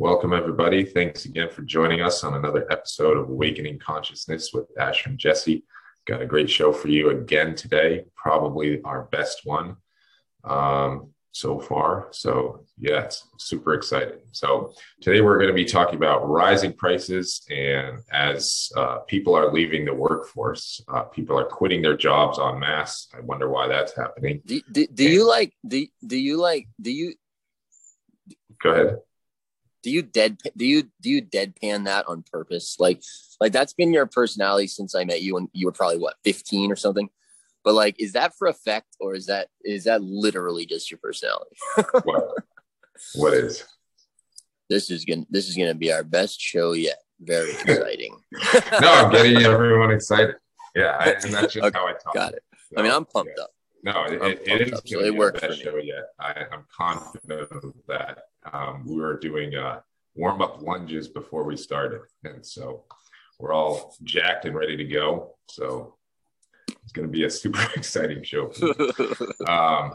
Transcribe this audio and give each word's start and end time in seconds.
welcome 0.00 0.32
everybody. 0.32 0.82
Thanks 0.82 1.26
again 1.26 1.50
for 1.50 1.60
joining 1.60 2.00
us 2.00 2.24
on 2.24 2.32
another 2.32 2.66
episode 2.72 3.18
of 3.18 3.28
Awakening 3.28 3.78
Consciousness 3.78 4.50
with 4.50 4.64
Asher 4.78 5.10
and 5.10 5.18
Jesse. 5.18 5.62
Got 6.06 6.22
a 6.22 6.26
great 6.26 6.48
show 6.48 6.72
for 6.72 6.88
you 6.88 7.10
again 7.10 7.54
today, 7.54 8.06
probably 8.16 8.80
our 8.82 9.02
best 9.12 9.42
one 9.44 9.76
um, 10.44 11.10
so 11.32 11.58
far. 11.58 12.08
So, 12.12 12.64
yeah, 12.78 13.02
it's 13.02 13.28
super 13.36 13.74
exciting. 13.74 14.20
So, 14.32 14.72
today 15.02 15.20
we're 15.20 15.36
going 15.36 15.50
to 15.50 15.54
be 15.54 15.66
talking 15.66 15.96
about 15.96 16.26
rising 16.26 16.72
prices. 16.72 17.42
And 17.50 17.98
as 18.10 18.72
uh, 18.78 19.00
people 19.00 19.34
are 19.34 19.52
leaving 19.52 19.84
the 19.84 19.92
workforce, 19.92 20.82
uh, 20.88 21.02
people 21.02 21.38
are 21.38 21.44
quitting 21.44 21.82
their 21.82 21.96
jobs 21.98 22.38
en 22.38 22.58
masse. 22.58 23.06
I 23.14 23.20
wonder 23.20 23.50
why 23.50 23.68
that's 23.68 23.94
happening. 23.94 24.40
Do, 24.46 24.62
do, 24.72 24.86
do 24.86 25.04
you 25.04 25.28
like, 25.28 25.52
do, 25.68 25.86
do 26.06 26.16
you 26.16 26.38
like, 26.38 26.68
do 26.80 26.90
you, 26.90 27.12
go 28.62 28.70
ahead 28.70 28.96
do 29.82 29.90
you 29.90 30.02
dead 30.02 30.38
do 30.56 30.66
you 30.66 30.84
do 31.00 31.10
you 31.10 31.22
deadpan 31.22 31.84
that 31.84 32.06
on 32.06 32.24
purpose? 32.30 32.76
Like 32.78 33.02
like 33.40 33.52
that's 33.52 33.72
been 33.72 33.92
your 33.92 34.06
personality 34.06 34.66
since 34.66 34.94
i 34.94 35.04
met 35.04 35.22
you 35.22 35.36
and 35.36 35.48
you 35.52 35.66
were 35.66 35.72
probably 35.72 35.98
what 35.98 36.16
15 36.24 36.70
or 36.70 36.76
something? 36.76 37.08
But 37.64 37.74
like 37.74 37.96
is 37.98 38.12
that 38.12 38.34
for 38.36 38.48
effect 38.48 38.96
or 39.00 39.14
is 39.14 39.26
that 39.26 39.48
is 39.64 39.84
that 39.84 40.02
literally 40.02 40.66
just 40.66 40.90
your 40.90 40.98
personality? 40.98 41.56
What 42.04 42.34
what 43.14 43.34
is? 43.34 43.64
This 44.68 44.90
is 44.90 45.04
gonna 45.04 45.24
this 45.30 45.48
is 45.48 45.56
gonna 45.56 45.74
be 45.74 45.92
our 45.92 46.04
best 46.04 46.40
show 46.40 46.72
yet. 46.72 46.98
Very 47.20 47.50
exciting. 47.64 48.16
No 48.80 48.92
i'm 48.92 49.12
getting 49.12 49.42
everyone 49.42 49.90
excited. 49.90 50.36
Yeah 50.74 50.96
I, 50.98 51.10
and 51.10 51.34
that's 51.34 51.54
just 51.54 51.58
okay, 51.64 51.78
how 51.78 51.86
i 51.86 51.92
talk. 51.92 52.14
got 52.14 52.34
it. 52.34 52.44
So, 52.68 52.78
i 52.78 52.82
mean 52.82 52.92
i'm 52.92 53.04
pumped 53.04 53.32
yeah. 53.36 53.44
up. 53.44 53.50
No, 53.82 54.04
it, 54.04 54.22
it, 54.22 54.42
it 54.46 54.60
is 54.68 54.72
up, 54.74 54.86
so 54.86 55.00
it 55.00 55.14
worked 55.14 55.40
best 55.40 55.62
show 55.62 55.76
yet. 55.76 56.10
I, 56.18 56.32
I, 56.32 56.54
am 56.54 56.66
confident 56.76 57.50
of 57.50 57.72
that. 57.88 58.24
Um, 58.52 58.84
we 58.86 58.96
were 58.96 59.18
doing 59.18 59.54
uh, 59.54 59.80
warm 60.14 60.42
up 60.42 60.62
lunges 60.62 61.08
before 61.08 61.44
we 61.44 61.56
started, 61.56 62.00
and 62.24 62.44
so 62.44 62.84
we're 63.38 63.52
all 63.52 63.94
jacked 64.02 64.44
and 64.44 64.54
ready 64.54 64.76
to 64.76 64.84
go. 64.84 65.36
So 65.48 65.96
it's 66.82 66.92
going 66.92 67.08
to 67.08 67.12
be 67.12 67.24
a 67.24 67.30
super 67.42 67.66
exciting 67.76 68.22
show. 68.22 68.52
um, 69.46 69.94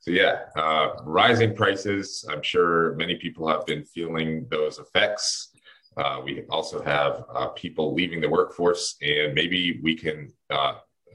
so 0.00 0.10
yeah, 0.10 0.42
uh, 0.56 0.94
rising 1.02 1.54
prices. 1.54 2.24
I'm 2.30 2.42
sure 2.42 2.94
many 2.94 3.16
people 3.16 3.48
have 3.48 3.66
been 3.66 3.84
feeling 3.84 4.46
those 4.50 4.78
effects. 4.78 5.50
Uh, 5.96 6.20
we 6.22 6.42
also 6.50 6.82
have 6.82 7.24
uh, 7.34 7.48
people 7.48 7.94
leaving 7.94 8.20
the 8.20 8.28
workforce, 8.28 8.96
and 9.00 9.34
maybe 9.34 9.80
we 9.82 9.96
can 9.96 10.30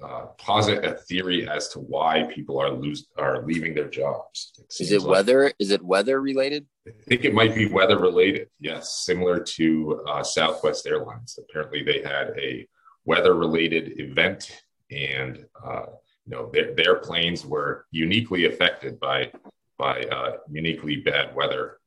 uh, 0.04 0.26
posit 0.38 0.84
a 0.84 0.94
theory 0.94 1.48
as 1.48 1.70
to 1.70 1.80
why 1.80 2.24
people 2.34 2.60
are 2.60 2.72
lose 2.72 3.08
are 3.18 3.46
leaving 3.46 3.74
their 3.74 3.90
jobs. 3.90 4.54
It 4.58 4.82
is 4.82 4.92
it 4.92 5.02
like, 5.02 5.10
weather? 5.10 5.54
Is 5.60 5.72
it 5.72 5.82
weather 5.82 6.22
related? 6.22 6.66
I 6.88 6.92
think 7.08 7.26
it 7.26 7.34
might 7.34 7.54
be 7.54 7.68
weather 7.68 8.00
related. 8.00 8.50
Yes, 8.60 9.04
similar 9.06 9.40
to 9.40 10.04
uh, 10.08 10.24
Southwest 10.24 10.88
Airlines. 10.88 11.38
Apparently, 11.38 11.84
they 11.84 12.02
had 12.02 12.34
a 12.38 12.68
weather 13.06 13.34
related 13.34 14.00
event, 14.00 14.64
and 14.90 15.46
uh, 15.64 15.86
you 16.26 16.36
know 16.36 16.50
their, 16.52 16.74
their 16.74 16.96
planes 16.96 17.46
were 17.46 17.86
uniquely 17.92 18.46
affected 18.46 19.00
by 19.00 19.32
by 19.78 20.02
uh, 20.04 20.38
uniquely 20.50 20.98
bad 20.98 21.36
weather 21.36 21.80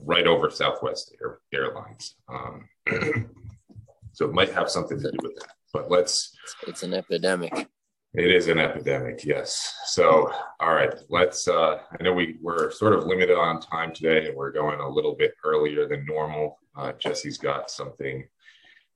right 0.00 0.26
over 0.26 0.50
Southwest 0.50 1.14
Air, 1.22 1.40
Airlines. 1.52 2.16
Um, 2.28 2.68
so 4.12 4.26
it 4.26 4.32
might 4.32 4.52
have 4.52 4.70
something 4.70 4.98
to 4.98 5.10
do 5.10 5.18
with 5.22 5.36
that 5.36 5.54
but 5.74 5.90
let's 5.90 6.34
it's 6.66 6.84
an 6.84 6.94
epidemic. 6.94 7.68
It 8.14 8.30
is 8.30 8.46
an 8.46 8.60
epidemic 8.60 9.24
yes. 9.24 9.74
So 9.86 10.32
all 10.60 10.72
right 10.72 10.94
let's 11.10 11.46
uh 11.48 11.80
i 11.92 12.02
know 12.02 12.14
we 12.14 12.36
we're 12.40 12.70
sort 12.70 12.94
of 12.94 13.04
limited 13.04 13.36
on 13.36 13.60
time 13.60 13.92
today 13.92 14.28
and 14.28 14.36
we're 14.36 14.52
going 14.52 14.80
a 14.80 14.88
little 14.88 15.16
bit 15.16 15.34
earlier 15.44 15.86
than 15.86 16.06
normal. 16.06 16.58
Uh, 16.76 16.92
jesse's 16.92 17.36
got 17.36 17.70
something 17.70 18.26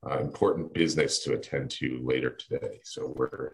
uh, 0.09 0.19
important 0.19 0.73
business 0.73 1.19
to 1.19 1.33
attend 1.33 1.69
to 1.69 1.99
later 2.01 2.29
today. 2.29 2.79
So 2.83 3.13
we're 3.15 3.51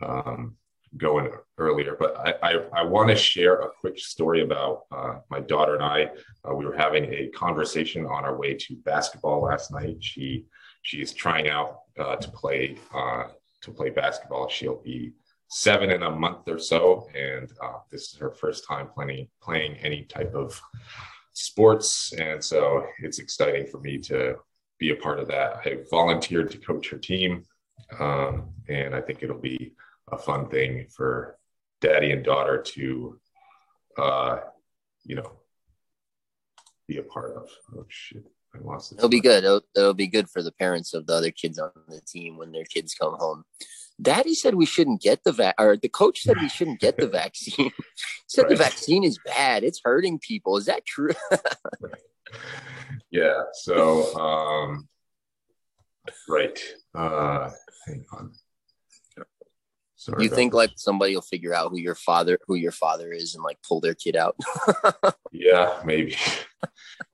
um, 0.00 0.56
going 0.96 1.30
earlier 1.58 1.96
but 1.98 2.16
i 2.16 2.34
i, 2.42 2.52
I 2.80 2.82
want 2.84 3.10
to 3.10 3.16
share 3.16 3.60
a 3.60 3.70
quick 3.80 3.98
story 3.98 4.42
about 4.42 4.86
uh, 4.92 5.14
my 5.30 5.40
daughter 5.40 5.74
and 5.74 5.82
i. 5.82 6.10
Uh, 6.44 6.54
we 6.54 6.64
were 6.64 6.76
having 6.76 7.04
a 7.12 7.28
conversation 7.28 8.06
on 8.06 8.24
our 8.24 8.36
way 8.36 8.54
to 8.54 8.76
basketball 8.76 9.42
last 9.42 9.72
night. 9.72 9.96
She 10.00 10.46
she 10.82 11.02
is 11.02 11.12
trying 11.12 11.48
out 11.48 11.80
uh, 12.00 12.16
to 12.16 12.30
play 12.30 12.76
uh, 12.94 13.24
to 13.62 13.70
play 13.70 13.90
basketball. 13.90 14.48
She'll 14.48 14.82
be 14.82 15.12
seven 15.48 15.90
in 15.90 16.02
a 16.02 16.10
month 16.10 16.48
or 16.48 16.58
so, 16.58 17.08
and 17.14 17.52
uh, 17.62 17.78
this 17.90 18.12
is 18.12 18.18
her 18.18 18.30
first 18.30 18.66
time 18.66 18.88
playing 18.88 19.28
playing 19.42 19.76
any 19.76 20.04
type 20.04 20.34
of 20.34 20.60
sports, 21.32 22.12
and 22.18 22.42
so 22.42 22.86
it's 23.00 23.18
exciting 23.18 23.66
for 23.66 23.80
me 23.80 23.98
to 23.98 24.36
be 24.78 24.90
a 24.90 24.96
part 24.96 25.20
of 25.20 25.28
that. 25.28 25.60
I 25.64 25.78
volunteered 25.90 26.50
to 26.52 26.58
coach 26.58 26.88
her 26.90 26.98
team, 26.98 27.44
um, 27.98 28.48
and 28.68 28.94
I 28.94 29.00
think 29.00 29.22
it'll 29.22 29.38
be 29.38 29.74
a 30.10 30.18
fun 30.18 30.48
thing 30.48 30.86
for 30.88 31.36
daddy 31.80 32.10
and 32.12 32.24
daughter 32.24 32.60
to, 32.60 33.20
uh, 33.98 34.38
you 35.04 35.16
know, 35.16 35.32
be 36.88 36.98
a 36.98 37.02
part 37.02 37.36
of. 37.36 37.48
Oh 37.76 37.86
shit. 37.88 38.24
I 38.54 38.58
lost 38.62 38.92
it. 38.92 38.98
It'll 38.98 39.08
be 39.08 39.20
good. 39.20 39.44
It'll, 39.44 39.62
it'll, 39.76 39.94
be 39.94 40.06
good 40.06 40.28
for 40.28 40.42
the 40.42 40.52
parents 40.52 40.94
of 40.94 41.06
the 41.06 41.14
other 41.14 41.30
kids 41.30 41.58
on 41.58 41.70
the 41.88 42.00
team 42.00 42.36
when 42.36 42.52
their 42.52 42.64
kids 42.64 42.94
come 42.94 43.14
home. 43.18 43.44
Daddy 44.00 44.34
said 44.34 44.54
we 44.54 44.66
shouldn't 44.66 45.02
get 45.02 45.24
the 45.24 45.32
vac, 45.32 45.54
or 45.58 45.76
the 45.76 45.88
coach 45.88 46.22
said 46.22 46.36
we 46.40 46.48
shouldn't 46.48 46.80
get 46.80 46.96
the 46.96 47.06
vaccine. 47.20 47.70
said 48.26 48.42
right. 48.42 48.50
the 48.50 48.56
vaccine 48.56 49.04
is 49.04 49.18
bad. 49.24 49.62
It's 49.62 49.80
hurting 49.84 50.18
people. 50.18 50.56
Is 50.56 50.66
that 50.66 50.86
true? 50.86 51.10
yeah. 53.10 53.42
So, 53.52 54.14
um, 54.16 54.88
right. 56.28 56.58
Uh, 56.94 57.50
hang 57.86 58.04
on. 58.12 58.32
Sorry 60.00 60.24
you 60.24 60.30
think 60.30 60.54
like 60.54 60.70
somebody 60.76 61.14
will 61.14 61.20
figure 61.20 61.52
out 61.52 61.70
who 61.70 61.78
your 61.78 61.94
father 61.94 62.38
who 62.46 62.54
your 62.54 62.72
father 62.72 63.12
is 63.12 63.34
and 63.34 63.44
like 63.44 63.58
pull 63.62 63.82
their 63.82 63.92
kid 63.92 64.16
out? 64.16 64.34
yeah, 65.30 65.82
maybe. 65.84 66.16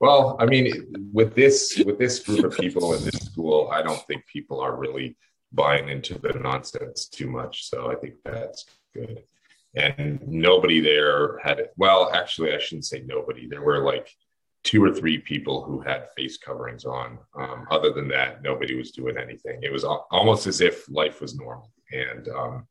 well, 0.01 0.37
I 0.39 0.47
mean, 0.47 1.11
with 1.13 1.35
this 1.35 1.83
with 1.85 1.99
this 1.99 2.21
group 2.21 2.45
of 2.45 2.57
people 2.57 2.95
in 2.95 3.03
this 3.05 3.17
school, 3.17 3.71
I 3.73 3.83
don't 3.83 4.01
think 4.07 4.25
people 4.29 4.61
are 4.61 4.77
really 4.77 5.17
buying 5.51 5.89
into 5.89 6.17
the 6.17 6.35
nonsense 6.35 7.09
too 7.09 7.29
much. 7.29 7.69
So 7.69 7.91
I 7.91 7.97
think 7.97 8.15
that's 8.25 8.67
good. 8.95 9.25
And 9.75 10.21
nobody 10.25 10.81
there 10.81 11.39
had 11.39 11.59
it. 11.59 11.73
Well, 11.77 12.13
actually, 12.15 12.55
I 12.55 12.59
shouldn't 12.59 12.85
say 12.85 13.03
nobody. 13.05 13.49
There 13.49 13.63
were 13.63 13.83
like 13.83 14.09
two 14.63 14.85
or 14.85 14.93
three 14.93 15.19
people 15.19 15.65
who 15.65 15.81
had 15.81 16.13
face 16.17 16.37
coverings 16.39 16.85
on. 16.85 17.19
Um, 17.35 17.67
other 17.73 17.91
than 17.91 18.07
that, 18.09 18.45
nobody 18.45 18.77
was 18.77 18.93
doing 18.93 19.19
anything. 19.19 19.59
It 19.63 19.73
was 19.73 19.83
almost 19.83 20.47
as 20.47 20.61
if 20.61 20.89
life 20.89 21.21
was 21.21 21.35
normal. 21.35 21.73
And 21.93 22.29
um, 22.29 22.67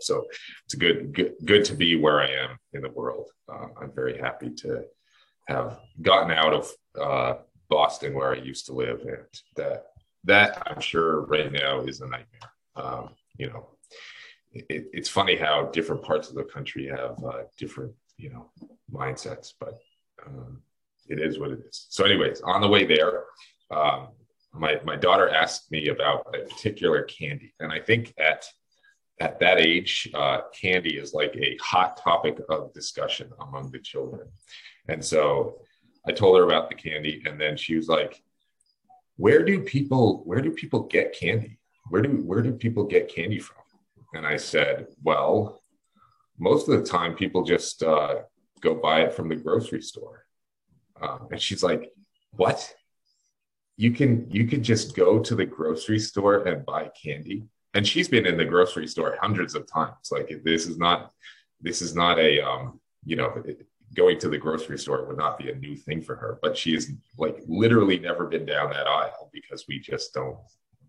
so 0.00 0.24
it's 0.64 0.74
good, 0.74 1.12
good, 1.12 1.34
good 1.44 1.64
to 1.66 1.74
be 1.74 1.96
where 1.96 2.20
I 2.20 2.28
am 2.28 2.58
in 2.72 2.82
the 2.82 2.90
world. 2.90 3.30
Uh, 3.50 3.68
I'm 3.80 3.92
very 3.92 4.18
happy 4.18 4.50
to 4.50 4.84
have 5.46 5.78
gotten 6.02 6.30
out 6.30 6.52
of 6.52 6.70
uh, 7.00 7.34
Boston, 7.68 8.14
where 8.14 8.32
I 8.32 8.38
used 8.38 8.66
to 8.66 8.72
live, 8.72 9.00
and 9.02 9.24
that 9.56 9.86
that 10.24 10.62
I'm 10.66 10.80
sure 10.80 11.22
right 11.22 11.50
now 11.50 11.80
is 11.80 12.00
a 12.00 12.06
nightmare. 12.06 12.50
Um, 12.76 13.10
you 13.36 13.48
know, 13.48 13.68
it, 14.52 14.88
it's 14.92 15.08
funny 15.08 15.36
how 15.36 15.66
different 15.66 16.02
parts 16.02 16.28
of 16.28 16.34
the 16.34 16.44
country 16.44 16.86
have 16.86 17.22
uh, 17.24 17.42
different, 17.56 17.92
you 18.16 18.30
know, 18.30 18.50
mindsets, 18.92 19.52
but 19.58 19.78
um, 20.26 20.62
it 21.08 21.20
is 21.20 21.38
what 21.38 21.50
it 21.50 21.60
is. 21.60 21.86
So, 21.90 22.04
anyways, 22.04 22.40
on 22.42 22.60
the 22.60 22.68
way 22.68 22.84
there, 22.84 23.24
um, 23.70 24.08
my 24.52 24.80
my 24.84 24.96
daughter 24.96 25.28
asked 25.28 25.70
me 25.70 25.88
about 25.88 26.26
a 26.34 26.46
particular 26.46 27.02
candy, 27.02 27.54
and 27.60 27.72
I 27.72 27.80
think 27.80 28.14
at 28.18 28.44
at 29.20 29.40
that 29.40 29.58
age, 29.58 30.10
uh, 30.14 30.42
candy 30.52 30.96
is 30.96 31.12
like 31.12 31.34
a 31.36 31.56
hot 31.60 31.96
topic 31.96 32.38
of 32.48 32.72
discussion 32.72 33.30
among 33.40 33.70
the 33.70 33.78
children. 33.80 34.28
And 34.88 35.04
so 35.04 35.60
I 36.06 36.12
told 36.12 36.38
her 36.38 36.44
about 36.44 36.68
the 36.68 36.76
candy, 36.76 37.22
and 37.26 37.40
then 37.40 37.56
she 37.56 37.76
was 37.76 37.88
like, 37.88 38.22
"Where 39.16 39.44
do 39.44 39.60
people 39.60 40.22
where 40.24 40.40
do 40.40 40.50
people 40.52 40.84
get 40.84 41.18
candy? 41.18 41.58
Where 41.90 42.02
do 42.02 42.10
where 42.10 42.42
do 42.42 42.52
people 42.52 42.84
get 42.84 43.12
candy 43.14 43.38
from?" 43.38 43.62
And 44.14 44.26
I 44.26 44.36
said, 44.36 44.86
"Well, 45.02 45.62
most 46.38 46.68
of 46.68 46.78
the 46.78 46.86
time 46.86 47.14
people 47.14 47.42
just 47.44 47.82
uh, 47.82 48.22
go 48.60 48.74
buy 48.74 49.02
it 49.02 49.14
from 49.14 49.28
the 49.28 49.36
grocery 49.36 49.82
store." 49.82 50.24
Uh, 51.00 51.18
and 51.30 51.40
she's 51.40 51.62
like, 51.62 51.92
"What? 52.30 52.74
You 53.76 53.90
can 53.92 54.30
you 54.30 54.46
can 54.46 54.62
just 54.62 54.96
go 54.96 55.18
to 55.18 55.34
the 55.34 55.46
grocery 55.46 55.98
store 55.98 56.46
and 56.46 56.64
buy 56.64 56.90
candy?" 57.02 57.48
And 57.78 57.86
she's 57.86 58.08
been 58.08 58.26
in 58.26 58.36
the 58.36 58.44
grocery 58.44 58.88
store 58.88 59.16
hundreds 59.20 59.54
of 59.54 59.64
times. 59.64 60.10
Like 60.10 60.28
this 60.42 60.66
is 60.66 60.78
not 60.78 61.12
this 61.60 61.80
is 61.80 61.94
not 61.94 62.18
a 62.18 62.40
um, 62.40 62.80
you 63.04 63.14
know 63.14 63.40
going 63.94 64.18
to 64.18 64.28
the 64.28 64.36
grocery 64.36 64.80
store 64.80 65.06
would 65.06 65.16
not 65.16 65.38
be 65.38 65.48
a 65.48 65.54
new 65.54 65.76
thing 65.76 66.02
for 66.02 66.16
her. 66.16 66.40
But 66.42 66.58
she 66.58 66.74
has 66.74 66.90
like 67.18 67.38
literally 67.46 68.00
never 68.00 68.26
been 68.26 68.44
down 68.44 68.70
that 68.70 68.88
aisle 68.88 69.30
because 69.32 69.66
we 69.68 69.78
just 69.78 70.12
don't 70.12 70.38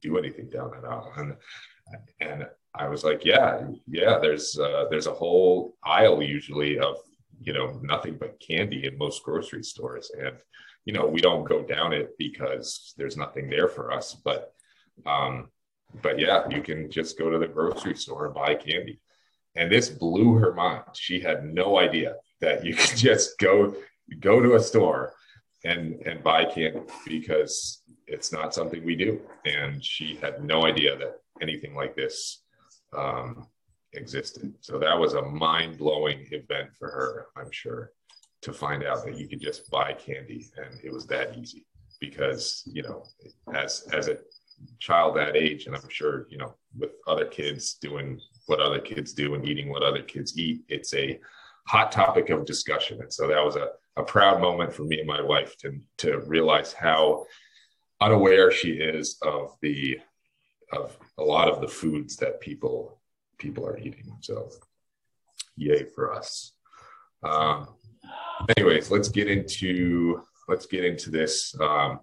do 0.01 0.17
anything 0.17 0.49
down 0.49 0.71
that 0.71 0.83
aisle. 0.83 1.13
And 1.15 1.35
and 2.21 2.47
I 2.73 2.87
was 2.87 3.03
like, 3.03 3.23
yeah, 3.23 3.67
yeah. 3.87 4.17
There's 4.17 4.57
uh, 4.57 4.85
there's 4.89 5.07
a 5.07 5.13
whole 5.13 5.75
aisle 5.83 6.23
usually 6.23 6.79
of 6.79 6.95
you 7.39 7.53
know 7.53 7.79
nothing 7.83 8.17
but 8.19 8.39
candy 8.39 8.87
in 8.87 8.97
most 8.97 9.21
grocery 9.21 9.63
stores 9.63 10.11
and 10.19 10.37
you 10.85 10.93
know 10.93 11.05
we 11.05 11.21
don't 11.21 11.47
go 11.47 11.61
down 11.61 11.93
it 11.93 12.17
because 12.17 12.95
there's 12.97 13.15
nothing 13.15 13.47
there 13.47 13.69
for 13.69 13.93
us 13.93 14.17
but 14.25 14.53
um 15.05 15.47
but 16.01 16.19
yeah 16.19 16.47
you 16.49 16.61
can 16.61 16.89
just 16.89 17.17
go 17.17 17.29
to 17.29 17.37
the 17.37 17.47
grocery 17.47 17.95
store 17.95 18.25
and 18.25 18.35
buy 18.35 18.55
candy. 18.55 18.99
And 19.55 19.71
this 19.71 19.89
blew 19.89 20.35
her 20.35 20.53
mind. 20.53 20.83
She 20.93 21.19
had 21.19 21.43
no 21.43 21.79
idea 21.79 22.15
that 22.39 22.63
you 22.63 22.75
could 22.79 22.97
just 22.97 23.37
go 23.39 23.75
go 24.19 24.41
to 24.41 24.55
a 24.55 24.59
store 24.59 25.13
and 25.65 26.01
and 26.05 26.23
buy 26.23 26.45
candy 26.45 26.81
because 27.05 27.81
it's 28.07 28.31
not 28.31 28.53
something 28.53 28.83
we 28.83 28.95
do. 28.95 29.19
And 29.45 29.83
she 29.83 30.17
had 30.21 30.43
no 30.43 30.65
idea 30.65 30.97
that 30.97 31.19
anything 31.41 31.75
like 31.75 31.95
this 31.95 32.43
um, 32.97 33.47
existed. 33.93 34.53
So 34.61 34.79
that 34.79 34.97
was 34.97 35.13
a 35.13 35.21
mind-blowing 35.21 36.27
event 36.31 36.69
for 36.77 36.89
her 36.89 37.27
i'm 37.35 37.51
sure 37.51 37.91
to 38.41 38.53
find 38.53 38.83
out 38.83 39.03
that 39.05 39.17
you 39.17 39.27
could 39.27 39.41
just 39.41 39.69
buy 39.69 39.93
candy 39.93 40.47
and 40.57 40.79
it 40.83 40.91
was 40.91 41.05
that 41.07 41.37
easy 41.37 41.65
because 41.99 42.63
you 42.65 42.83
know 42.83 43.03
as 43.53 43.87
as 43.93 44.07
a 44.07 44.17
child 44.79 45.15
that 45.15 45.35
age 45.35 45.65
and 45.65 45.75
i'm 45.75 45.89
sure 45.89 46.27
you 46.29 46.37
know 46.37 46.53
with 46.77 46.91
other 47.07 47.25
kids 47.25 47.75
doing 47.75 48.19
what 48.47 48.59
other 48.59 48.79
kids 48.79 49.13
do 49.13 49.35
and 49.35 49.47
eating 49.47 49.69
what 49.69 49.83
other 49.83 50.01
kids 50.01 50.37
eat 50.37 50.61
it's 50.69 50.93
a 50.93 51.19
hot 51.69 51.91
topic 51.91 52.31
of 52.31 52.45
discussion. 52.45 52.99
And 52.99 53.13
so 53.13 53.27
that 53.27 53.45
was 53.45 53.55
a, 53.55 53.69
a 53.95 54.03
proud 54.03 54.41
moment 54.41 54.73
for 54.73 54.83
me 54.83 54.97
and 54.99 55.07
my 55.07 55.21
wife 55.21 55.55
to 55.57 55.79
to 55.99 56.19
realize 56.21 56.73
how 56.73 57.25
unaware 58.01 58.51
she 58.51 58.71
is 58.71 59.17
of 59.21 59.55
the 59.61 59.99
of 60.73 60.97
a 61.19 61.23
lot 61.23 61.47
of 61.47 61.61
the 61.61 61.67
foods 61.67 62.15
that 62.17 62.41
people 62.41 62.99
people 63.37 63.67
are 63.67 63.77
eating. 63.77 64.17
So 64.21 64.49
yay 65.55 65.83
for 65.83 66.11
us. 66.11 66.53
Um, 67.23 67.67
anyways, 68.57 68.89
let's 68.89 69.09
get 69.09 69.27
into 69.27 70.23
let's 70.47 70.65
get 70.65 70.83
into 70.83 71.11
this. 71.11 71.53
Um, 71.61 71.99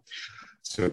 so 0.62 0.92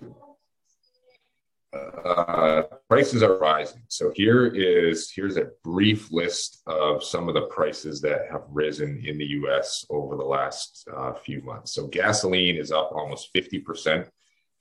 uh, 1.73 2.63
prices 2.89 3.23
are 3.23 3.37
rising. 3.37 3.81
So 3.87 4.11
here 4.15 4.47
is 4.47 5.11
here's 5.15 5.37
a 5.37 5.49
brief 5.63 6.11
list 6.11 6.61
of 6.67 7.03
some 7.03 7.27
of 7.27 7.33
the 7.33 7.47
prices 7.47 8.01
that 8.01 8.21
have 8.31 8.43
risen 8.49 9.01
in 9.05 9.17
the 9.17 9.25
U.S. 9.25 9.85
over 9.89 10.15
the 10.15 10.23
last 10.23 10.87
uh, 10.95 11.13
few 11.13 11.41
months. 11.41 11.73
So 11.73 11.87
gasoline 11.87 12.57
is 12.57 12.71
up 12.71 12.91
almost 12.93 13.29
fifty 13.33 13.59
percent. 13.59 14.07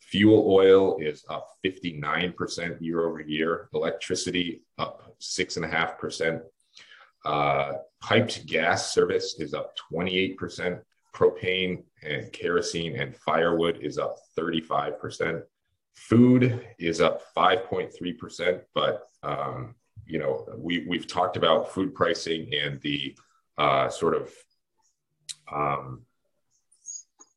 Fuel 0.01 0.45
oil 0.47 0.99
is 1.01 1.25
up 1.31 1.49
59% 1.65 2.77
year 2.81 3.07
over 3.07 3.21
year. 3.21 3.71
Electricity 3.73 4.63
up 4.77 5.15
six 5.21 5.57
and 5.57 5.65
a 5.65 5.69
half 5.69 5.99
percent. 5.99 6.43
Uh, 7.25 7.75
piped 8.03 8.45
gas 8.47 8.93
service 8.93 9.37
is 9.39 9.55
up 9.55 9.73
28%. 9.91 10.81
Propane 11.15 11.83
and 12.03 12.33
kerosene 12.33 12.97
and 12.99 13.17
firewood 13.17 13.79
is 13.81 13.97
up 13.97 14.17
35%. 14.39 15.43
Food 15.95 16.67
is 16.79 17.01
up 17.01 17.23
5.3%. 17.35 18.63
But, 18.75 19.07
um, 19.23 19.75
you 20.07 20.19
know, 20.19 20.47
we, 20.57 20.85
we've 20.87 21.07
talked 21.07 21.37
about 21.37 21.73
food 21.73 21.95
pricing 21.95 22.51
and 22.55 22.81
the 22.81 23.17
uh, 23.59 23.89
sort 23.89 24.15
of 24.15 24.33
um, 25.53 26.03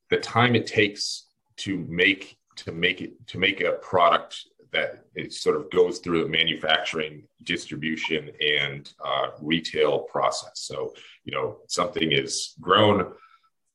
the 0.10 0.18
time 0.18 0.56
it 0.56 0.68
takes 0.68 1.28
to 1.58 1.78
make 1.90 2.38
to 2.58 2.72
make 2.72 3.02
it 3.02 3.28
to 3.28 3.38
make 3.38 3.62
a 3.62 3.74
product 3.74 4.46
that 4.72 5.06
it 5.16 5.32
sort 5.32 5.56
of 5.56 5.72
goes 5.72 6.00
through 6.00 6.24
the 6.24 6.30
manufacturing, 6.30 7.24
distribution, 7.44 8.30
and 8.42 8.92
uh, 9.04 9.28
retail 9.42 10.00
process. 10.00 10.52
So, 10.56 10.94
you 11.24 11.34
know, 11.34 11.60
something 11.68 12.12
is 12.12 12.56
grown, 12.60 13.14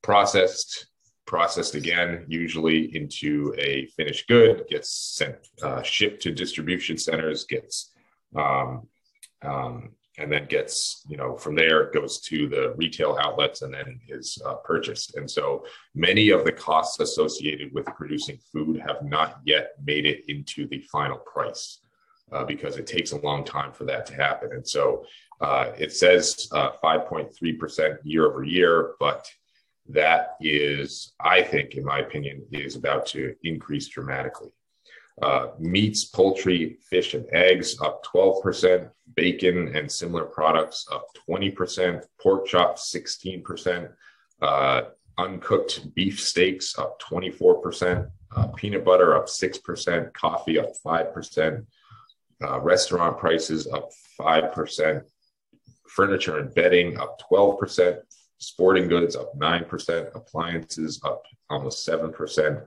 processed, 0.02 0.86
processed 1.30 1.76
again, 1.76 2.24
usually 2.26 2.96
into 2.96 3.54
a 3.56 3.86
finished 3.96 4.26
good, 4.26 4.64
gets 4.68 4.90
sent, 4.90 5.36
uh, 5.62 5.80
shipped 5.80 6.20
to 6.20 6.32
distribution 6.32 6.98
centers, 6.98 7.44
gets 7.44 7.92
um, 8.34 8.88
um, 9.42 9.90
and 10.18 10.30
then 10.32 10.46
gets 10.46 11.06
you 11.08 11.16
know 11.16 11.36
from 11.36 11.54
there 11.54 11.82
it 11.82 11.94
goes 11.94 12.20
to 12.20 12.48
the 12.48 12.74
retail 12.76 13.16
outlets 13.20 13.62
and 13.62 13.72
then 13.72 14.00
is 14.08 14.42
uh, 14.44 14.56
purchased. 14.64 15.16
And 15.16 15.30
so 15.30 15.64
many 15.94 16.30
of 16.30 16.44
the 16.44 16.50
costs 16.50 16.98
associated 16.98 17.72
with 17.72 17.86
producing 17.86 18.40
food 18.52 18.80
have 18.80 19.00
not 19.04 19.38
yet 19.44 19.74
made 19.84 20.06
it 20.06 20.24
into 20.26 20.66
the 20.66 20.80
final 20.90 21.18
price 21.18 21.78
uh, 22.32 22.44
because 22.44 22.76
it 22.76 22.88
takes 22.88 23.12
a 23.12 23.20
long 23.20 23.44
time 23.44 23.70
for 23.70 23.84
that 23.84 24.04
to 24.06 24.14
happen. 24.14 24.50
And 24.52 24.66
so 24.66 25.04
uh, 25.40 25.70
it 25.78 25.92
says 25.92 26.48
5.3% 26.52 27.78
uh, 27.78 27.96
year 28.02 28.26
over 28.26 28.42
year 28.42 28.94
but 28.98 29.30
that 29.88 30.36
is 30.40 31.12
i 31.20 31.42
think 31.42 31.74
in 31.74 31.84
my 31.84 31.98
opinion 31.98 32.42
is 32.52 32.76
about 32.76 33.06
to 33.06 33.34
increase 33.42 33.88
dramatically. 33.88 34.50
Uh, 35.22 35.48
meats, 35.58 36.04
poultry, 36.06 36.78
fish, 36.88 37.12
and 37.12 37.26
eggs 37.32 37.78
up 37.82 38.02
12%, 38.06 38.88
bacon 39.16 39.76
and 39.76 39.90
similar 39.90 40.24
products 40.24 40.86
up 40.90 41.04
20%, 41.28 42.02
pork 42.22 42.46
chops 42.46 42.90
16%, 42.94 43.90
uh, 44.40 44.82
uncooked 45.18 45.94
beef 45.94 46.18
steaks 46.18 46.78
up 46.78 46.98
24%, 47.02 48.10
uh, 48.34 48.46
peanut 48.56 48.82
butter 48.82 49.14
up 49.14 49.26
6%, 49.26 50.12
coffee 50.14 50.58
up 50.58 50.70
5%, 50.86 51.66
uh, 52.42 52.60
restaurant 52.60 53.18
prices 53.18 53.66
up 53.66 53.90
5%, 54.18 55.02
furniture 55.86 56.38
and 56.38 56.54
bedding 56.54 56.98
up 56.98 57.20
12%, 57.30 57.98
sporting 58.40 58.88
goods 58.88 59.14
up 59.14 59.38
9%, 59.38 60.14
appliances 60.14 61.00
up 61.04 61.22
almost 61.48 61.86
7%. 61.86 62.66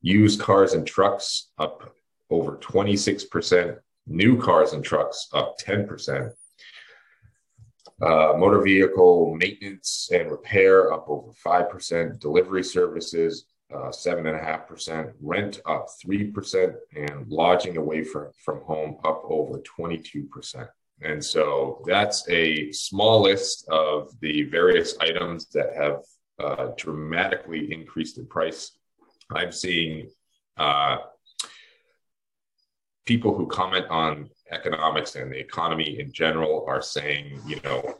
Used 0.00 0.40
cars 0.40 0.74
and 0.74 0.86
trucks 0.86 1.50
up 1.58 1.94
over 2.30 2.56
26%. 2.58 3.78
New 4.06 4.40
cars 4.40 4.72
and 4.74 4.84
trucks 4.84 5.28
up 5.32 5.58
10%. 5.58 6.30
Uh, 8.00 8.32
motor 8.36 8.62
vehicle 8.62 9.34
maintenance 9.34 10.08
and 10.12 10.30
repair 10.30 10.92
up 10.92 11.06
over 11.08 11.32
5%. 11.44 12.20
Delivery 12.20 12.62
services 12.62 13.46
uh, 13.74 13.88
7.5%. 13.88 15.12
Rent 15.20 15.60
up 15.66 15.86
3%. 16.06 16.74
And 16.96 17.26
lodging 17.28 17.76
away 17.76 18.04
from, 18.04 18.28
from 18.44 18.60
home 18.60 18.98
up 19.04 19.22
over 19.24 19.60
22%. 19.60 20.68
And 21.02 21.24
so 21.24 21.82
that's 21.86 22.28
a 22.28 22.72
small 22.72 23.22
list 23.22 23.68
of 23.68 24.10
the 24.20 24.44
various 24.44 24.96
items 25.00 25.46
that 25.50 25.74
have 25.76 26.00
uh, 26.40 26.72
dramatically 26.76 27.72
increased 27.72 28.18
in 28.18 28.26
price 28.26 28.78
I'm 29.34 29.52
seeing 29.52 30.10
uh, 30.56 30.98
people 33.04 33.34
who 33.34 33.46
comment 33.46 33.86
on 33.88 34.30
economics 34.50 35.14
and 35.16 35.30
the 35.30 35.38
economy 35.38 36.00
in 36.00 36.12
general 36.12 36.64
are 36.66 36.80
saying, 36.80 37.40
you 37.46 37.60
know, 37.62 37.98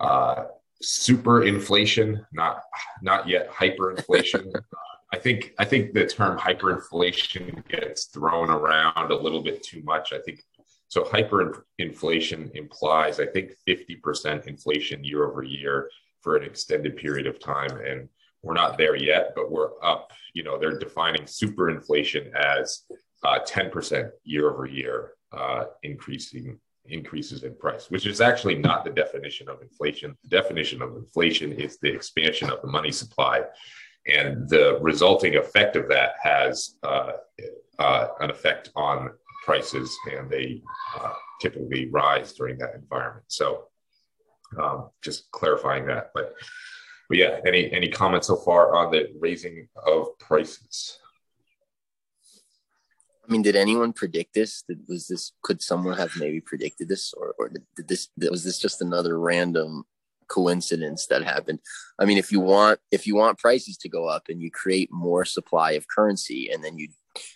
uh, 0.00 0.44
super 0.82 1.44
inflation, 1.44 2.26
not 2.32 2.62
not 3.00 3.28
yet 3.28 3.50
hyperinflation. 3.50 4.52
I 5.12 5.18
think 5.18 5.54
I 5.58 5.64
think 5.64 5.92
the 5.92 6.06
term 6.06 6.36
hyperinflation 6.36 7.66
gets 7.68 8.06
thrown 8.06 8.50
around 8.50 9.12
a 9.12 9.16
little 9.16 9.42
bit 9.42 9.62
too 9.62 9.82
much. 9.84 10.12
I 10.12 10.18
think 10.18 10.42
so. 10.88 11.02
Hyperinflation 11.04 12.50
implies, 12.54 13.20
I 13.20 13.26
think, 13.26 13.52
fifty 13.66 13.96
percent 13.96 14.46
inflation 14.46 15.04
year 15.04 15.24
over 15.24 15.42
year 15.42 15.90
for 16.22 16.36
an 16.36 16.44
extended 16.44 16.96
period 16.96 17.26
of 17.26 17.38
time, 17.38 17.80
and 17.80 18.08
we're 18.42 18.54
not 18.54 18.78
there 18.78 18.96
yet, 18.96 19.32
but 19.34 19.50
we're 19.50 19.70
up. 19.82 20.12
You 20.34 20.44
know, 20.44 20.58
they're 20.58 20.78
defining 20.78 21.22
superinflation 21.22 22.32
as 22.34 22.82
uh, 23.24 23.40
10% 23.46 24.10
year 24.24 24.50
over 24.50 24.66
year 24.66 25.12
uh, 25.32 25.64
increasing 25.82 26.58
increases 26.88 27.42
in 27.42 27.54
price, 27.56 27.90
which 27.90 28.06
is 28.06 28.20
actually 28.20 28.54
not 28.54 28.84
the 28.84 28.90
definition 28.90 29.48
of 29.48 29.60
inflation. 29.60 30.16
The 30.22 30.28
definition 30.28 30.80
of 30.82 30.96
inflation 30.96 31.52
is 31.52 31.78
the 31.78 31.92
expansion 31.92 32.48
of 32.50 32.62
the 32.62 32.68
money 32.68 32.92
supply, 32.92 33.42
and 34.06 34.48
the 34.48 34.78
resulting 34.80 35.36
effect 35.36 35.74
of 35.74 35.88
that 35.88 36.12
has 36.22 36.76
uh, 36.84 37.12
uh 37.78 38.08
an 38.20 38.30
effect 38.30 38.70
on 38.76 39.10
prices, 39.46 39.96
and 40.12 40.28
they 40.28 40.62
uh, 40.98 41.14
typically 41.40 41.88
rise 41.90 42.34
during 42.34 42.58
that 42.58 42.74
environment. 42.74 43.24
So, 43.28 43.68
um, 44.60 44.90
just 45.02 45.30
clarifying 45.30 45.86
that, 45.86 46.10
but 46.14 46.34
but 47.08 47.18
yeah, 47.18 47.38
any 47.46 47.72
any 47.72 47.88
comments 47.88 48.26
so 48.26 48.36
far 48.36 48.74
on 48.74 48.90
the 48.90 49.08
raising 49.18 49.68
of 49.86 50.18
prices? 50.18 50.98
I 53.26 53.32
mean, 53.32 53.42
did 53.42 53.56
anyone 53.56 53.92
predict 53.92 54.34
this? 54.34 54.62
Did, 54.62 54.80
was 54.88 55.08
this 55.08 55.32
could 55.42 55.62
someone 55.62 55.96
have 55.96 56.12
maybe 56.18 56.40
predicted 56.40 56.88
this, 56.88 57.14
or 57.14 57.34
or 57.38 57.48
did, 57.48 57.62
did 57.76 57.88
this 57.88 58.08
was 58.30 58.44
this 58.44 58.58
just 58.58 58.82
another 58.82 59.18
random 59.18 59.84
coincidence 60.28 61.06
that 61.06 61.22
happened? 61.22 61.60
I 61.98 62.04
mean, 62.04 62.18
if 62.18 62.32
you 62.32 62.40
want 62.40 62.80
if 62.90 63.06
you 63.06 63.14
want 63.14 63.38
prices 63.38 63.76
to 63.78 63.88
go 63.88 64.06
up 64.08 64.24
and 64.28 64.40
you 64.40 64.50
create 64.50 64.90
more 64.92 65.24
supply 65.24 65.72
of 65.72 65.86
currency, 65.88 66.50
and 66.52 66.62
then 66.62 66.76
you 66.78 66.88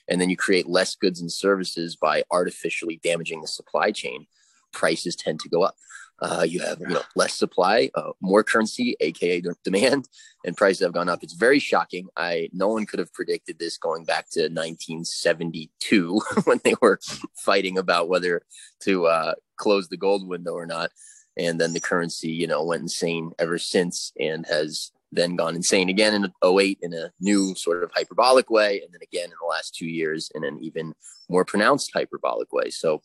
and 0.08 0.20
then 0.20 0.30
you 0.30 0.37
create 0.37 0.68
less 0.68 0.94
goods 0.94 1.20
and 1.20 1.32
services 1.32 1.96
by 1.96 2.25
artificially 2.30 3.00
damaging 3.02 3.40
the 3.40 3.49
supply 3.49 3.92
chain, 3.92 4.26
prices 4.72 5.16
tend 5.16 5.40
to 5.40 5.49
go 5.49 5.62
up. 5.62 5.76
uh, 6.22 6.44
you 6.46 6.60
have 6.60 6.78
you 6.80 6.88
know 6.88 7.02
less 7.16 7.34
supply, 7.34 7.90
uh, 7.94 8.12
more 8.20 8.44
currency, 8.44 8.96
aka 9.00 9.42
demand, 9.64 10.08
and 10.44 10.56
prices 10.56 10.82
have 10.82 10.92
gone 10.92 11.08
up. 11.08 11.22
It's 11.22 11.32
very 11.32 11.58
shocking. 11.58 12.08
I 12.16 12.50
no 12.52 12.68
one 12.68 12.87
could 12.87 12.99
have 12.99 13.12
predicted 13.12 13.58
this 13.58 13.78
going 13.78 14.04
back 14.04 14.28
to 14.32 14.42
1972 14.42 16.20
when 16.44 16.60
they 16.62 16.75
were 16.82 17.00
fighting 17.37 17.78
about 17.78 18.08
whether 18.08 18.42
to 18.80 19.06
uh, 19.06 19.34
close 19.56 19.88
the 19.88 19.96
gold 19.96 20.28
window 20.28 20.52
or 20.52 20.66
not, 20.66 20.90
and 21.37 21.60
then 21.60 21.72
the 21.72 21.80
currency 21.80 22.28
you 22.28 22.46
know 22.46 22.64
went 22.64 22.82
insane 22.82 23.32
ever 23.38 23.58
since 23.58 24.12
and 24.20 24.46
has 24.46 24.92
then 25.12 25.37
gone 25.37 25.57
insane 25.57 25.88
again 25.88 26.14
in 26.14 26.33
08 26.45 26.79
in 26.83 26.93
a 26.93 27.11
new 27.21 27.55
sort 27.57 27.83
of 27.83 27.90
hyperbolic 27.95 28.50
way 28.50 28.81
and 28.83 28.93
then 28.93 29.00
again 29.02 29.25
in 29.25 29.37
the 29.40 29.49
last 29.49 29.75
two 29.75 29.87
years 29.87 30.31
in 30.35 30.45
an 30.45 30.59
even 30.62 30.95
more 31.29 31.45
pronounced 31.45 31.90
hyperbolic 31.95 32.52
way 32.52 32.71
so 32.71 33.00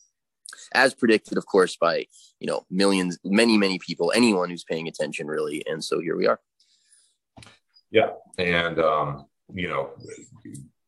as 0.73 0.93
predicted, 0.93 1.37
of 1.37 1.45
course, 1.45 1.75
by 1.75 2.05
you 2.39 2.47
know 2.47 2.65
millions, 2.69 3.17
many, 3.23 3.57
many 3.57 3.79
people, 3.79 4.11
anyone 4.15 4.49
who's 4.49 4.63
paying 4.63 4.87
attention, 4.87 5.27
really. 5.27 5.63
And 5.67 5.83
so 5.83 5.99
here 5.99 6.17
we 6.17 6.27
are. 6.27 6.39
Yeah, 7.91 8.11
and 8.37 8.79
um, 8.79 9.25
you 9.53 9.67
know, 9.67 9.91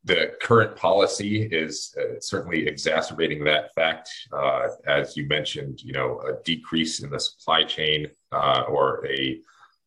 the 0.04 0.32
current 0.40 0.76
policy 0.76 1.42
is 1.42 1.94
uh, 1.98 2.20
certainly 2.20 2.66
exacerbating 2.66 3.44
that 3.44 3.74
fact. 3.74 4.10
Uh, 4.32 4.68
as 4.86 5.16
you 5.16 5.26
mentioned, 5.26 5.82
you 5.82 5.92
know, 5.92 6.20
a 6.20 6.42
decrease 6.44 7.02
in 7.02 7.10
the 7.10 7.20
supply 7.20 7.64
chain 7.64 8.08
uh, 8.32 8.64
or 8.68 9.06
a, 9.06 9.40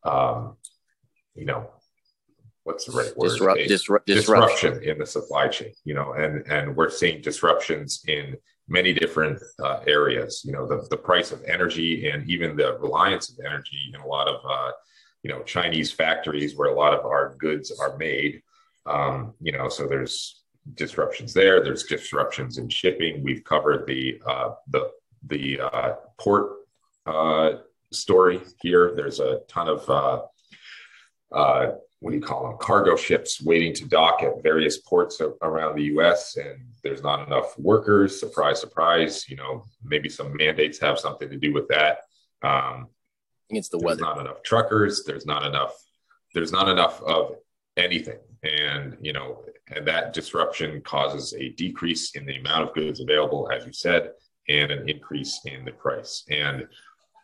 um, 0.03 0.55
you 1.35 1.45
know, 1.45 1.69
what's 2.63 2.85
the 2.85 2.91
right 2.91 3.15
word? 3.15 3.29
Disrupt, 3.29 3.59
disrupt, 3.67 4.07
disruption 4.07 4.83
in 4.83 4.97
the 4.97 5.05
supply 5.05 5.47
chain. 5.47 5.73
You 5.83 5.93
know, 5.93 6.13
and 6.13 6.45
and 6.47 6.75
we're 6.75 6.89
seeing 6.89 7.21
disruptions 7.21 8.03
in 8.07 8.35
many 8.67 8.93
different 8.93 9.41
uh, 9.63 9.79
areas. 9.87 10.41
You 10.45 10.53
know, 10.53 10.67
the, 10.67 10.87
the 10.89 10.97
price 10.97 11.31
of 11.31 11.43
energy 11.43 12.09
and 12.09 12.29
even 12.29 12.55
the 12.55 12.77
reliance 12.79 13.29
of 13.29 13.37
energy 13.45 13.77
in 13.93 13.99
a 13.99 14.07
lot 14.07 14.27
of, 14.27 14.39
uh, 14.49 14.71
you 15.23 15.31
know, 15.31 15.41
Chinese 15.43 15.91
factories 15.91 16.55
where 16.55 16.69
a 16.69 16.75
lot 16.75 16.93
of 16.93 17.05
our 17.05 17.35
goods 17.37 17.71
are 17.79 17.97
made. 17.97 18.41
Um, 18.85 19.33
you 19.41 19.51
know, 19.51 19.69
so 19.69 19.87
there's 19.87 20.41
disruptions 20.75 21.33
there. 21.33 21.63
There's 21.63 21.83
disruptions 21.83 22.57
in 22.57 22.69
shipping. 22.69 23.23
We've 23.23 23.43
covered 23.43 23.85
the 23.87 24.21
uh, 24.25 24.51
the 24.69 24.91
the 25.27 25.61
uh, 25.61 25.95
port 26.19 26.53
uh, 27.05 27.51
story 27.91 28.41
here. 28.61 28.93
There's 28.95 29.19
a 29.19 29.41
ton 29.47 29.67
of 29.67 29.89
uh, 31.31 31.71
what 32.01 32.11
do 32.11 32.17
you 32.17 32.23
call 32.23 32.47
them? 32.47 32.57
Cargo 32.59 32.95
ships 32.95 33.41
waiting 33.41 33.73
to 33.75 33.85
dock 33.85 34.23
at 34.23 34.41
various 34.41 34.79
ports 34.79 35.21
around 35.43 35.75
the 35.75 35.83
US 35.95 36.35
and 36.35 36.59
there's 36.83 37.03
not 37.03 37.27
enough 37.27 37.57
workers. 37.59 38.19
Surprise 38.19 38.59
surprise 38.59 39.29
you 39.29 39.35
know 39.35 39.63
maybe 39.83 40.09
some 40.09 40.35
mandates 40.35 40.79
have 40.79 40.99
something 40.99 41.29
to 41.29 41.37
do 41.37 41.53
with 41.53 41.67
that. 41.67 41.99
Um, 42.41 42.87
it's 43.51 43.69
the 43.69 43.77
weather. 43.77 44.01
not 44.01 44.19
enough 44.19 44.41
truckers. 44.43 45.03
There's 45.05 45.27
not 45.27 45.45
enough 45.45 45.73
there's 46.33 46.51
not 46.51 46.67
enough 46.69 47.01
of 47.03 47.35
anything. 47.77 48.19
And 48.43 48.97
you 48.99 49.13
know 49.13 49.43
and 49.67 49.87
that 49.87 50.13
disruption 50.13 50.81
causes 50.81 51.35
a 51.35 51.49
decrease 51.49 52.15
in 52.15 52.25
the 52.25 52.37
amount 52.37 52.67
of 52.67 52.73
goods 52.73 52.99
available 52.99 53.49
as 53.55 53.65
you 53.65 53.73
said 53.73 54.11
and 54.49 54.71
an 54.71 54.89
increase 54.89 55.39
in 55.45 55.65
the 55.65 55.71
price. 55.71 56.23
And 56.31 56.67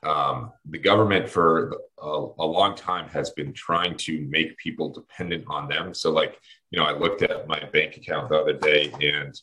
um, 0.03 0.51
the 0.69 0.77
government 0.77 1.27
for 1.27 1.75
a, 2.01 2.07
a, 2.07 2.45
long 2.45 2.75
time 2.75 3.09
has 3.09 3.31
been 3.31 3.51
trying 3.53 3.97
to 3.97 4.21
make 4.29 4.55
people 4.57 4.89
dependent 4.93 5.45
on 5.47 5.67
them. 5.67 5.93
So, 5.93 6.11
like, 6.11 6.39
you 6.69 6.79
know, 6.79 6.85
I 6.85 6.91
looked 6.91 7.23
at 7.23 7.47
my 7.47 7.63
bank 7.73 7.97
account 7.97 8.29
the 8.29 8.37
other 8.37 8.53
day 8.53 8.93
and 9.01 9.39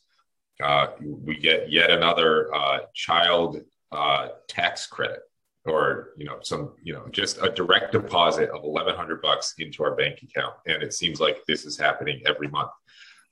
uh, 0.62 0.88
we 1.00 1.36
get 1.36 1.72
yet 1.72 1.90
another 1.90 2.54
uh, 2.54 2.80
child 2.94 3.60
uh, 3.90 4.28
tax 4.48 4.86
credit 4.86 5.20
or, 5.66 6.10
you 6.16 6.24
know, 6.24 6.38
some, 6.42 6.74
you 6.82 6.92
know, 6.92 7.08
just 7.10 7.38
a 7.42 7.50
direct 7.50 7.92
deposit 7.92 8.50
of 8.50 8.62
1100 8.62 9.22
bucks 9.22 9.54
into 9.58 9.82
our 9.82 9.96
bank 9.96 10.22
account. 10.22 10.54
And 10.66 10.82
it 10.82 10.92
seems 10.92 11.20
like 11.20 11.44
this 11.46 11.64
is 11.64 11.78
happening 11.78 12.22
every 12.26 12.48
month. 12.48 12.70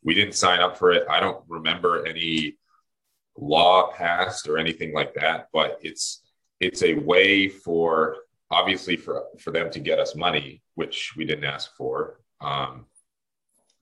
We 0.02 0.14
didn't 0.14 0.34
sign 0.34 0.60
up 0.60 0.76
for 0.76 0.90
it. 0.90 1.06
I 1.08 1.20
don't 1.20 1.44
remember 1.46 2.04
any 2.04 2.56
law 3.38 3.92
passed 3.92 4.48
or 4.48 4.58
anything 4.58 4.92
like 4.92 5.14
that, 5.14 5.48
but 5.52 5.78
it's, 5.82 6.21
it's 6.62 6.82
a 6.84 6.94
way 6.94 7.48
for 7.48 8.16
obviously 8.50 8.96
for 8.96 9.24
for 9.40 9.50
them 9.50 9.70
to 9.70 9.80
get 9.80 9.98
us 9.98 10.14
money, 10.14 10.62
which 10.76 11.12
we 11.16 11.24
didn't 11.24 11.44
ask 11.44 11.74
for. 11.76 12.20
Um, 12.40 12.86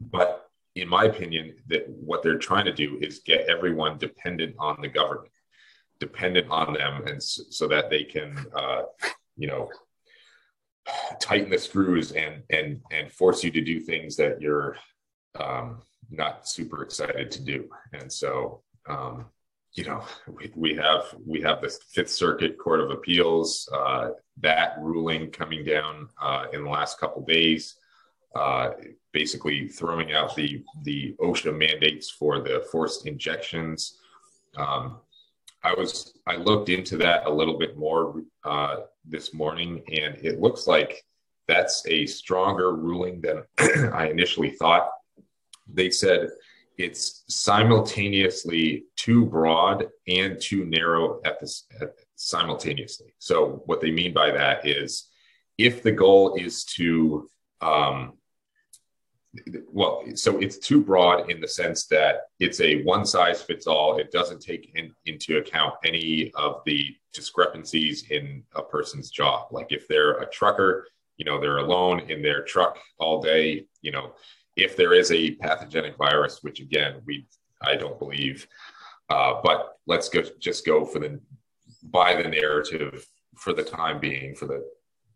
but 0.01 0.49
in 0.77 0.89
my 0.89 1.05
opinion, 1.05 1.57
that 1.67 1.89
what 1.89 2.23
they're 2.23 2.39
trying 2.39 2.65
to 2.65 2.73
do 2.73 2.99
is 3.03 3.21
get 3.21 3.51
everyone 3.51 3.99
dependent 3.99 4.55
on 4.59 4.79
the 4.81 4.89
government, 4.89 5.33
dependent 5.99 6.51
on 6.51 6.73
them, 6.73 7.07
and 7.07 7.23
so, 7.23 7.43
so 7.51 7.69
that 7.69 7.91
they 7.91 8.05
can, 8.05 8.47
uh, 8.57 8.83
you 9.37 9.49
know, 9.49 9.69
tighten 11.21 11.51
the 11.51 11.59
screws 11.59 12.13
and 12.13 12.43
and 12.51 12.81
and 12.91 13.13
force 13.13 13.45
you 13.45 13.51
to 13.51 13.61
do 13.61 13.79
things 13.81 14.17
that 14.17 14.41
you're 14.41 14.77
um, 15.39 15.83
not 16.11 16.49
super 16.49 16.83
excited 16.83 17.31
to 17.31 17.43
do. 17.43 17.69
And 17.93 18.11
so, 18.11 18.63
um, 18.89 19.27
you 19.75 19.85
know, 19.85 20.03
we, 20.27 20.51
we 20.55 20.75
have 20.75 21.15
we 21.25 21.41
have 21.43 21.61
the 21.61 21.69
Fifth 21.69 22.11
Circuit 22.11 22.59
Court 22.59 22.81
of 22.81 22.91
Appeals 22.91 23.69
uh, 23.73 24.11
that 24.41 24.75
ruling 24.81 25.31
coming 25.31 25.65
down 25.65 26.09
uh, 26.21 26.47
in 26.53 26.65
the 26.65 26.71
last 26.71 26.99
couple 26.99 27.25
days, 27.25 27.77
uh, 28.35 28.71
basically 29.13 29.69
throwing 29.69 30.13
out 30.13 30.35
the 30.35 30.65
the 30.83 31.15
OSHA 31.21 31.57
mandates 31.57 32.11
for 32.11 32.41
the 32.41 32.67
forced 32.73 33.07
injections. 33.07 33.99
Um, 34.57 34.99
I 35.63 35.75
was 35.75 36.15
I 36.27 36.37
looked 36.37 36.69
into 36.69 36.97
that 36.99 37.27
a 37.27 37.31
little 37.31 37.59
bit 37.59 37.77
more 37.77 38.23
uh, 38.45 38.77
this 39.05 39.33
morning, 39.33 39.83
and 39.89 40.17
it 40.25 40.41
looks 40.41 40.67
like 40.67 41.05
that's 41.47 41.85
a 41.87 42.07
stronger 42.07 42.75
ruling 42.75 43.21
than 43.21 43.45
I 43.93 44.09
initially 44.09 44.51
thought. 44.51 44.91
They 45.73 45.91
said 45.91 46.31
it's 46.81 47.25
simultaneously 47.29 48.85
too 48.97 49.27
broad 49.27 49.87
and 50.09 50.41
too 50.41 50.65
narrow 50.65 51.21
at 51.25 51.39
this 51.41 51.67
at, 51.81 51.95
simultaneously. 52.17 53.15
So 53.19 53.63
what 53.67 53.81
they 53.81 53.91
mean 53.91 54.13
by 54.13 54.31
that 54.31 54.67
is 54.67 55.09
if 55.59 55.83
the 55.83 55.93
goal 55.93 56.35
is 56.35 56.65
to 56.77 57.29
um, 57.61 58.15
well, 59.73 60.03
so 60.15 60.39
it's 60.39 60.59
too 60.59 60.83
broad 60.83 61.31
in 61.31 61.41
the 61.41 61.47
sense 61.47 61.87
that 61.87 62.23
it's 62.41 62.61
a 62.61 62.83
one 62.83 63.05
size 63.05 63.41
fits 63.41 63.67
all. 63.67 63.99
It 63.99 64.11
doesn't 64.11 64.41
take 64.41 64.73
in, 64.75 64.93
into 65.07 65.39
account 65.39 65.75
any 65.85 66.33
of 66.35 66.63
the 66.67 66.97
discrepancies 67.13 68.11
in 68.11 68.43
a 68.57 68.63
person's 68.63 69.11
job. 69.11 69.49
Like 69.53 69.69
if 69.71 69.87
they're 69.87 70.19
a 70.19 70.29
trucker, 70.31 70.89
you 71.17 71.25
know, 71.25 71.41
they're 71.41 71.59
alone 71.59 72.01
in 72.11 72.23
their 72.23 72.43
truck 72.43 72.79
all 72.99 73.23
day, 73.23 73.67
you 73.83 73.93
know, 73.93 74.15
if 74.57 74.77
there 74.77 74.93
is 74.93 75.11
a 75.13 75.33
pathogenic 75.33 75.97
virus, 75.97 76.41
which 76.43 76.61
again 76.61 77.01
we 77.07 77.27
I 77.63 77.77
don't 77.77 77.99
believe, 77.99 78.47
uh, 79.09 79.41
but 79.43 79.77
let's 79.87 80.09
go 80.09 80.23
just 80.39 80.65
go 80.67 80.85
for 80.85 80.99
the 80.99 81.21
by 81.83 82.21
the 82.21 82.29
narrative 82.29 83.07
for 83.37 83.53
the 83.53 83.63
time 83.63 84.01
being 84.01 84.35
for 84.35 84.47
the 84.47 84.65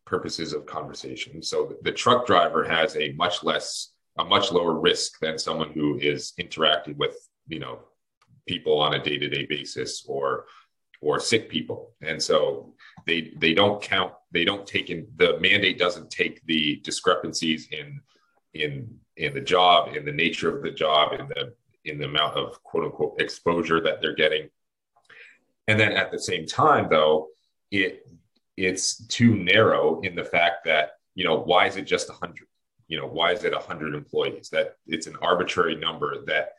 purposes 0.07 0.53
of 0.53 0.67
conversation. 0.67 1.43
So 1.43 1.77
the 1.83 1.93
truck 1.93 2.27
driver 2.27 2.65
has 2.65 2.97
a 2.97 3.13
much 3.13 3.43
less 3.43 3.93
a 4.19 4.25
much 4.25 4.53
lower 4.53 4.79
risk 4.79 5.19
than 5.21 5.39
someone 5.39 5.73
who 5.73 5.99
is 5.99 6.33
interacting 6.39 6.97
with 6.97 7.17
you 7.49 7.59
know 7.59 7.81
people 8.47 8.81
on 8.81 8.95
a 8.95 9.03
day 9.03 9.19
to 9.19 9.29
day 9.29 9.47
basis 9.47 10.05
or 10.07 10.47
or 11.01 11.21
sick 11.21 11.49
people 11.51 11.93
and 12.03 12.23
so 12.23 12.75
they 13.07 13.33
they 13.39 13.53
don't 13.53 13.83
count 13.83 14.13
they 14.33 14.45
don't 14.45 14.67
take 14.67 14.91
in 14.91 15.07
the 15.17 15.39
mandate 15.41 15.79
doesn't 15.79 16.11
take 16.11 16.45
the 16.47 16.81
discrepancies 16.85 17.69
in 17.73 18.01
in 18.55 18.99
in 19.17 19.35
the 19.35 19.41
job, 19.41 19.95
in 19.95 20.05
the 20.05 20.13
nature 20.13 20.55
of 20.55 20.63
the 20.63 20.71
job, 20.71 21.19
in 21.19 21.29
the 21.29 21.55
in 21.85 21.99
the 21.99 22.07
amount 22.07 22.37
of 22.37 22.63
quote 22.63 22.85
unquote 22.85 23.21
exposure 23.21 23.81
that 23.81 24.01
they're 24.01 24.15
getting. 24.15 24.49
And 25.69 25.79
then 25.79 25.93
at 25.93 26.11
the 26.11 26.19
same 26.19 26.47
time, 26.47 26.89
though, 26.91 27.29
it 27.71 28.07
it's 28.57 29.07
too 29.07 29.35
narrow 29.35 30.01
in 30.01 30.15
the 30.15 30.25
fact 30.25 30.65
that 30.65 30.93
you 31.15 31.25
know 31.25 31.39
why 31.41 31.67
is 31.67 31.77
it 31.77 31.83
just 31.83 32.09
100 32.09 32.47
you 32.87 32.99
know 32.99 33.07
why 33.07 33.33
is 33.33 33.45
it 33.45 33.53
100 33.53 33.95
employees 33.95 34.49
that 34.51 34.77
it's 34.87 35.07
an 35.07 35.17
arbitrary 35.21 35.75
number 35.75 36.25
that 36.27 36.51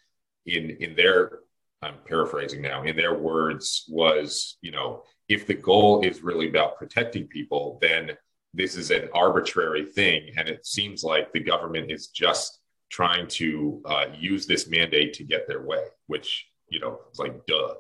in 0.45 0.71
in 0.81 0.95
their 0.95 1.39
i'm 1.81 1.95
paraphrasing 2.05 2.61
now 2.61 2.83
in 2.83 2.95
their 2.95 3.13
words 3.13 3.85
was 3.87 4.57
you 4.61 4.71
know 4.71 5.03
if 5.29 5.47
the 5.47 5.53
goal 5.53 6.01
is 6.01 6.21
really 6.21 6.49
about 6.49 6.77
protecting 6.77 7.27
people 7.27 7.77
then 7.81 8.11
this 8.55 8.75
is 8.75 8.89
an 8.91 9.09
arbitrary 9.13 9.85
thing. 9.85 10.31
And 10.37 10.47
it 10.47 10.65
seems 10.65 11.03
like 11.03 11.31
the 11.31 11.39
government 11.39 11.91
is 11.91 12.07
just 12.07 12.59
trying 12.89 13.27
to 13.27 13.81
uh, 13.85 14.05
use 14.17 14.45
this 14.45 14.69
mandate 14.69 15.13
to 15.13 15.23
get 15.23 15.47
their 15.47 15.61
way, 15.61 15.83
which, 16.07 16.47
you 16.69 16.79
know, 16.79 16.99
it's 17.09 17.19
like, 17.19 17.45
duh. 17.45 17.73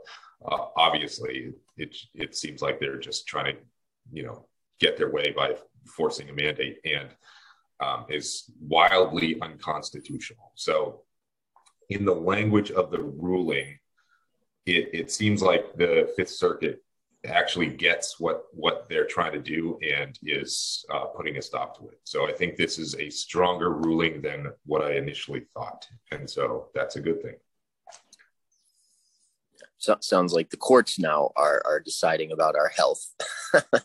Uh, 0.45 0.67
obviously, 0.75 1.53
it, 1.77 1.95
it 2.13 2.35
seems 2.35 2.61
like 2.61 2.79
they're 2.79 2.99
just 2.99 3.25
trying 3.25 3.55
to, 3.55 3.61
you 4.11 4.23
know, 4.23 4.45
get 4.79 4.97
their 4.97 5.09
way 5.09 5.33
by 5.35 5.55
forcing 5.85 6.29
a 6.29 6.33
mandate 6.33 6.79
and 6.83 7.09
um, 7.79 8.05
is 8.09 8.51
wildly 8.59 9.39
unconstitutional. 9.41 10.51
So, 10.55 11.01
in 11.89 12.03
the 12.03 12.13
language 12.13 12.71
of 12.71 12.91
the 12.91 13.01
ruling, 13.01 13.77
it, 14.65 14.89
it 14.93 15.11
seems 15.11 15.41
like 15.41 15.75
the 15.75 16.11
Fifth 16.15 16.31
Circuit 16.31 16.81
actually 17.25 17.67
gets 17.67 18.19
what 18.19 18.45
what 18.53 18.87
they're 18.89 19.05
trying 19.05 19.33
to 19.33 19.39
do 19.39 19.77
and 19.81 20.17
is 20.23 20.85
uh, 20.93 21.05
putting 21.05 21.37
a 21.37 21.41
stop 21.41 21.77
to 21.79 21.87
it. 21.87 21.99
So 22.03 22.27
I 22.27 22.33
think 22.33 22.55
this 22.55 22.79
is 22.79 22.95
a 22.95 23.09
stronger 23.09 23.71
ruling 23.73 24.21
than 24.21 24.51
what 24.65 24.81
I 24.81 24.95
initially 24.95 25.45
thought, 25.53 25.87
and 26.11 26.29
so 26.29 26.69
that's 26.73 26.95
a 26.95 27.01
good 27.01 27.21
thing. 27.21 27.35
So, 29.77 29.97
sounds 29.99 30.33
like 30.33 30.49
the 30.49 30.57
courts 30.57 30.97
now 30.97 31.31
are 31.35 31.61
are 31.65 31.79
deciding 31.79 32.31
about 32.31 32.55
our 32.55 32.69
health, 32.69 33.05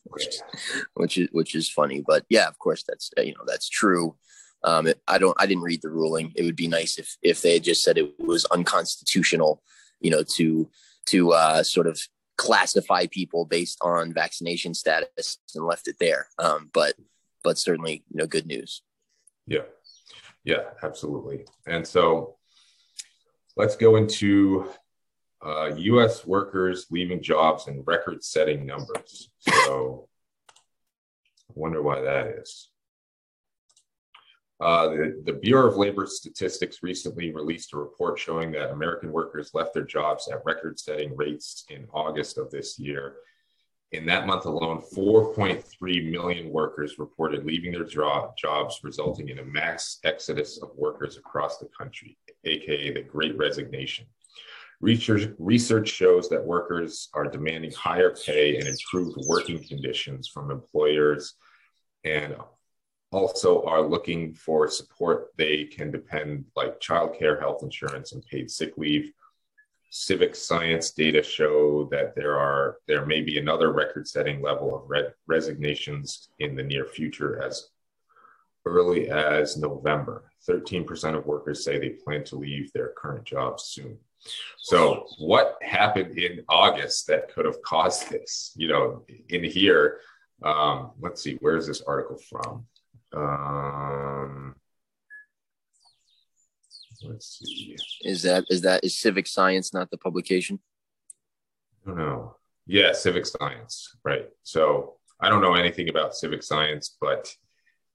which, 0.04 0.36
which 0.94 1.18
is 1.18 1.28
which 1.32 1.54
is 1.54 1.68
funny. 1.68 2.02
But 2.06 2.24
yeah, 2.30 2.48
of 2.48 2.58
course 2.58 2.84
that's 2.88 3.10
you 3.18 3.34
know 3.34 3.44
that's 3.46 3.68
true. 3.68 4.16
Um, 4.64 4.86
it, 4.86 5.00
I 5.06 5.18
don't 5.18 5.36
I 5.38 5.46
didn't 5.46 5.62
read 5.62 5.82
the 5.82 5.90
ruling. 5.90 6.32
It 6.36 6.44
would 6.44 6.56
be 6.56 6.68
nice 6.68 6.98
if 6.98 7.16
if 7.22 7.42
they 7.42 7.54
had 7.54 7.64
just 7.64 7.82
said 7.82 7.98
it 7.98 8.18
was 8.18 8.44
unconstitutional, 8.46 9.62
you 10.00 10.10
know, 10.10 10.22
to 10.36 10.70
to 11.06 11.32
uh, 11.32 11.62
sort 11.62 11.86
of 11.86 12.00
classify 12.40 13.06
people 13.06 13.44
based 13.44 13.76
on 13.82 14.14
vaccination 14.14 14.72
status 14.72 15.36
and 15.54 15.66
left 15.66 15.88
it 15.88 15.96
there. 16.00 16.28
Um, 16.38 16.70
but 16.72 16.94
but 17.44 17.58
certainly, 17.58 18.02
you 18.10 18.16
know, 18.16 18.26
good 18.26 18.46
news. 18.46 18.82
Yeah, 19.46 19.66
yeah, 20.42 20.62
absolutely. 20.82 21.44
And 21.66 21.86
so 21.86 22.36
let's 23.56 23.76
go 23.76 23.96
into 23.96 24.70
uh, 25.44 25.74
U.S. 25.76 26.26
workers 26.26 26.86
leaving 26.90 27.22
jobs 27.22 27.68
in 27.68 27.82
record-setting 27.82 28.64
numbers. 28.64 29.30
So 29.40 30.08
I 30.48 31.52
wonder 31.54 31.82
why 31.82 32.00
that 32.00 32.26
is. 32.26 32.69
Uh, 34.60 34.88
the, 34.90 35.22
the, 35.24 35.32
Bureau 35.32 35.70
of 35.70 35.78
Labor 35.78 36.06
Statistics 36.06 36.82
recently 36.82 37.32
released 37.32 37.72
a 37.72 37.78
report 37.78 38.18
showing 38.18 38.52
that 38.52 38.72
American 38.72 39.10
workers 39.10 39.52
left 39.54 39.72
their 39.72 39.84
jobs 39.84 40.28
at 40.28 40.44
record 40.44 40.78
setting 40.78 41.16
rates 41.16 41.64
in 41.70 41.86
August 41.94 42.36
of 42.36 42.50
this 42.50 42.78
year. 42.78 43.16
In 43.92 44.04
that 44.06 44.26
month 44.26 44.44
alone, 44.44 44.82
4.3 44.94 46.10
million 46.10 46.50
workers 46.50 46.98
reported 46.98 47.46
leaving 47.46 47.72
their 47.72 47.84
job, 47.84 48.36
jobs, 48.36 48.80
resulting 48.84 49.30
in 49.30 49.38
a 49.38 49.44
mass 49.44 49.98
exodus 50.04 50.58
of 50.62 50.70
workers 50.76 51.16
across 51.16 51.56
the 51.58 51.68
country, 51.76 52.18
aka 52.44 52.92
the 52.92 53.02
Great 53.02 53.38
Resignation. 53.38 54.06
Research, 54.80 55.30
research 55.38 55.88
shows 55.88 56.28
that 56.28 56.44
workers 56.44 57.08
are 57.14 57.26
demanding 57.26 57.72
higher 57.72 58.14
pay 58.14 58.58
and 58.58 58.68
improved 58.68 59.16
working 59.26 59.62
conditions 59.66 60.28
from 60.28 60.50
employers 60.50 61.34
and 62.04 62.36
also 63.12 63.62
are 63.64 63.82
looking 63.82 64.32
for 64.32 64.68
support 64.68 65.30
they 65.36 65.64
can 65.64 65.90
depend 65.90 66.44
like 66.56 66.80
childcare, 66.80 67.40
health 67.40 67.62
insurance, 67.62 68.12
and 68.12 68.24
paid 68.26 68.50
sick 68.50 68.74
leave. 68.76 69.12
CivicScience 69.92 70.94
data 70.94 71.20
show 71.20 71.88
that 71.90 72.14
there 72.14 72.38
are 72.38 72.76
there 72.86 73.04
may 73.04 73.22
be 73.22 73.38
another 73.38 73.72
record-setting 73.72 74.40
level 74.40 74.76
of 74.76 74.88
re- 74.88 75.08
resignations 75.26 76.28
in 76.38 76.54
the 76.54 76.62
near 76.62 76.84
future 76.84 77.42
as 77.42 77.70
early 78.66 79.10
as 79.10 79.56
November. 79.56 80.30
13% 80.48 81.16
of 81.16 81.26
workers 81.26 81.64
say 81.64 81.78
they 81.78 81.90
plan 81.90 82.22
to 82.24 82.36
leave 82.36 82.72
their 82.72 82.92
current 82.96 83.24
jobs 83.24 83.64
soon. 83.64 83.98
So, 84.58 85.06
what 85.18 85.58
happened 85.62 86.18
in 86.18 86.44
August 86.48 87.06
that 87.08 87.32
could 87.32 87.46
have 87.46 87.60
caused 87.62 88.10
this? 88.10 88.52
You 88.54 88.68
know, 88.68 89.04
in 89.28 89.42
here, 89.42 90.00
um, 90.42 90.92
let's 91.00 91.22
see, 91.22 91.36
where 91.40 91.56
is 91.56 91.66
this 91.66 91.82
article 91.82 92.18
from? 92.28 92.66
Um, 93.14 94.54
let's 97.02 97.38
see. 97.38 97.76
Is 98.02 98.22
that 98.22 98.44
is 98.50 98.62
that 98.62 98.84
is 98.84 98.94
CivicScience 98.94 99.74
not 99.74 99.90
the 99.90 99.98
publication? 99.98 100.60
I 101.84 101.90
don't 101.90 101.98
know. 101.98 102.36
Yeah, 102.66 102.90
CivicScience, 102.90 103.88
right? 104.04 104.26
So 104.42 104.96
I 105.20 105.28
don't 105.28 105.42
know 105.42 105.54
anything 105.54 105.88
about 105.88 106.12
CivicScience, 106.12 106.90
but 107.00 107.34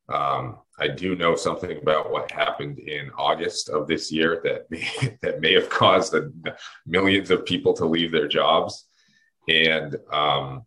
um, 0.09 0.57
I 0.77 0.87
do 0.87 1.15
know 1.15 1.35
something 1.35 1.77
about 1.77 2.11
what 2.11 2.29
happened 2.29 2.79
in 2.79 3.09
August 3.17 3.69
of 3.69 3.87
this 3.87 4.11
year 4.11 4.41
that 4.43 4.69
may, 4.69 5.17
that 5.21 5.39
may 5.41 5.53
have 5.53 5.69
caused 5.69 6.13
a, 6.13 6.29
millions 6.85 7.31
of 7.31 7.45
people 7.45 7.73
to 7.75 7.85
leave 7.85 8.11
their 8.11 8.27
jobs, 8.27 8.87
and 9.47 9.95
um, 10.11 10.63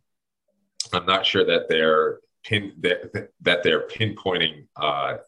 I'm 0.93 1.07
not 1.07 1.27
sure 1.27 1.45
that 1.45 1.69
they're 1.69 2.21
pin 2.45 2.73
that, 2.81 3.31
that 3.41 3.63
they're 3.63 3.87
pinpointing 3.89 4.67
uh, 4.77 5.19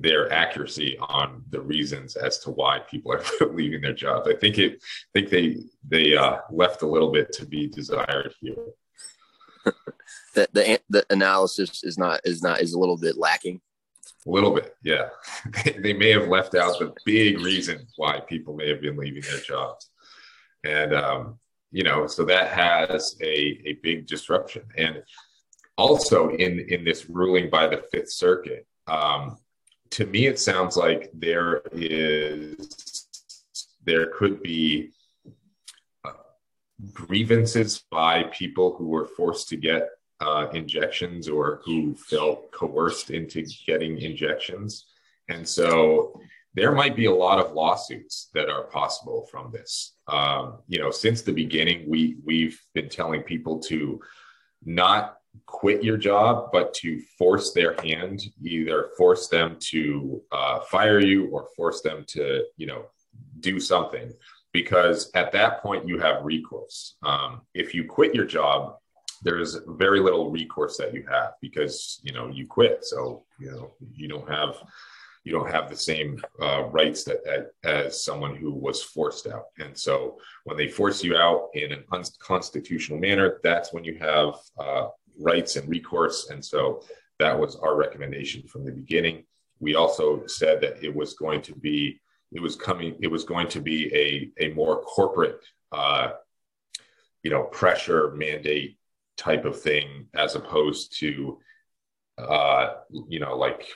their 0.00 0.32
accuracy 0.32 0.96
on 0.98 1.44
the 1.50 1.60
reasons 1.60 2.16
as 2.16 2.38
to 2.38 2.50
why 2.50 2.80
people 2.90 3.12
are 3.12 3.22
leaving 3.52 3.80
their 3.80 3.92
jobs. 3.92 4.28
I 4.28 4.34
think 4.34 4.58
it 4.58 4.82
I 4.82 5.20
think 5.20 5.30
they 5.30 5.56
they 5.86 6.16
uh, 6.16 6.38
left 6.50 6.82
a 6.82 6.86
little 6.86 7.12
bit 7.12 7.32
to 7.32 7.46
be 7.46 7.68
desired 7.68 8.34
here. 8.40 8.56
the, 10.34 10.48
the 10.52 10.80
the 10.88 11.06
analysis 11.10 11.84
is 11.84 11.98
not 11.98 12.20
is 12.24 12.42
not 12.42 12.60
is 12.60 12.74
a 12.74 12.78
little 12.78 12.98
bit 12.98 13.16
lacking. 13.16 13.60
A 14.26 14.30
little 14.30 14.54
bit, 14.54 14.74
yeah. 14.82 15.10
they 15.78 15.92
may 15.92 16.10
have 16.10 16.28
left 16.28 16.54
out 16.54 16.78
the 16.78 16.94
big 17.04 17.40
reason 17.40 17.86
why 17.96 18.20
people 18.20 18.54
may 18.54 18.68
have 18.70 18.80
been 18.80 18.96
leaving 18.96 19.22
their 19.22 19.40
jobs, 19.40 19.90
and 20.64 20.94
um, 20.94 21.38
you 21.70 21.82
know, 21.82 22.06
so 22.06 22.24
that 22.24 22.48
has 22.48 23.16
a 23.20 23.60
a 23.66 23.74
big 23.82 24.06
disruption. 24.06 24.62
And 24.76 25.02
also 25.76 26.30
in 26.30 26.60
in 26.68 26.84
this 26.84 27.08
ruling 27.08 27.50
by 27.50 27.66
the 27.66 27.82
Fifth 27.90 28.12
Circuit, 28.12 28.66
um, 28.86 29.38
to 29.90 30.06
me 30.06 30.26
it 30.26 30.38
sounds 30.38 30.76
like 30.76 31.10
there 31.14 31.62
is 31.72 33.06
there 33.84 34.06
could 34.06 34.42
be 34.42 34.90
uh, 36.04 36.12
grievances 36.92 37.84
by 37.90 38.24
people 38.24 38.74
who 38.76 38.88
were 38.88 39.06
forced 39.06 39.48
to 39.48 39.56
get 39.56 39.88
uh, 40.20 40.48
injections 40.54 41.28
or 41.28 41.60
who 41.64 41.94
felt 41.94 42.50
coerced 42.52 43.10
into 43.10 43.44
getting 43.66 43.98
injections, 43.98 44.86
and 45.28 45.46
so 45.46 46.20
there 46.54 46.70
might 46.70 46.94
be 46.94 47.06
a 47.06 47.14
lot 47.14 47.44
of 47.44 47.52
lawsuits 47.52 48.30
that 48.32 48.48
are 48.48 48.64
possible 48.64 49.26
from 49.28 49.50
this. 49.50 49.96
Um, 50.06 50.58
you 50.68 50.78
know, 50.78 50.92
since 50.92 51.22
the 51.22 51.32
beginning, 51.32 51.84
we 51.88 52.16
we've 52.24 52.60
been 52.74 52.88
telling 52.88 53.22
people 53.22 53.58
to 53.60 54.00
not 54.64 55.18
quit 55.46 55.82
your 55.82 55.96
job, 55.96 56.50
but 56.52 56.74
to 56.74 57.00
force 57.18 57.52
their 57.52 57.74
hand, 57.82 58.22
either 58.42 58.90
force 58.96 59.28
them 59.28 59.56
to 59.60 60.22
uh, 60.32 60.60
fire 60.60 61.00
you 61.00 61.28
or 61.30 61.48
force 61.56 61.80
them 61.80 62.04
to, 62.08 62.44
you 62.56 62.66
know, 62.66 62.86
do 63.40 63.60
something. 63.60 64.12
Because 64.52 65.10
at 65.14 65.32
that 65.32 65.62
point, 65.62 65.88
you 65.88 65.98
have 65.98 66.24
recourse. 66.24 66.96
Um, 67.02 67.40
if 67.54 67.74
you 67.74 67.84
quit 67.84 68.14
your 68.14 68.24
job, 68.24 68.76
there's 69.22 69.58
very 69.66 70.00
little 70.00 70.30
recourse 70.30 70.76
that 70.76 70.94
you 70.94 71.04
have 71.10 71.32
because 71.40 72.00
you 72.04 72.12
know 72.12 72.28
you 72.28 72.46
quit. 72.46 72.84
So 72.84 73.24
you 73.40 73.50
know 73.50 73.72
you 73.92 74.06
don't 74.06 74.28
have 74.28 74.56
you 75.24 75.32
don't 75.32 75.50
have 75.50 75.70
the 75.70 75.76
same 75.76 76.22
uh, 76.40 76.64
rights 76.64 77.02
that, 77.04 77.24
that, 77.24 77.52
as 77.64 78.04
someone 78.04 78.36
who 78.36 78.52
was 78.52 78.82
forced 78.82 79.26
out. 79.26 79.46
And 79.58 79.76
so 79.76 80.18
when 80.44 80.58
they 80.58 80.68
force 80.68 81.02
you 81.02 81.16
out 81.16 81.48
in 81.54 81.72
an 81.72 81.82
unconstitutional 81.90 82.98
manner, 82.98 83.40
that's 83.42 83.72
when 83.72 83.84
you 83.84 83.96
have 84.00 84.34
uh, 84.58 84.88
rights 85.18 85.56
and 85.56 85.68
recourse. 85.68 86.30
And 86.30 86.44
so 86.44 86.82
that 87.18 87.38
was 87.38 87.56
our 87.56 87.76
recommendation 87.76 88.46
from 88.48 88.64
the 88.64 88.72
beginning. 88.72 89.24
We 89.60 89.74
also 89.74 90.26
said 90.26 90.60
that 90.62 90.82
it 90.84 90.94
was 90.94 91.14
going 91.14 91.42
to 91.42 91.54
be, 91.54 92.00
it 92.32 92.42
was 92.42 92.56
coming, 92.56 92.96
it 93.00 93.08
was 93.08 93.24
going 93.24 93.48
to 93.48 93.60
be 93.60 93.94
a, 93.94 94.44
a 94.44 94.54
more 94.54 94.82
corporate, 94.82 95.40
uh, 95.72 96.12
you 97.22 97.30
know, 97.30 97.44
pressure 97.44 98.12
mandate 98.16 98.78
type 99.16 99.44
of 99.44 99.60
thing 99.60 100.06
as 100.14 100.34
opposed 100.34 100.98
to, 100.98 101.38
uh, 102.18 102.74
you 103.08 103.20
know, 103.20 103.36
like 103.36 103.68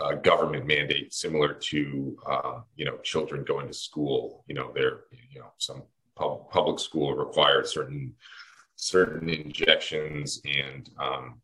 a 0.00 0.16
government 0.16 0.66
mandate 0.66 1.12
similar 1.14 1.54
to, 1.54 2.16
uh, 2.26 2.60
you 2.74 2.84
know, 2.84 2.96
children 2.98 3.44
going 3.44 3.68
to 3.68 3.74
school. 3.74 4.44
You 4.48 4.54
know, 4.54 4.72
they're, 4.74 5.04
you 5.30 5.40
know, 5.40 5.52
some 5.58 5.84
pub- 6.16 6.50
public 6.50 6.78
school 6.80 7.14
requires 7.14 7.72
certain 7.72 8.14
certain 8.82 9.28
injections 9.28 10.42
and 10.44 10.90
um, 10.98 11.40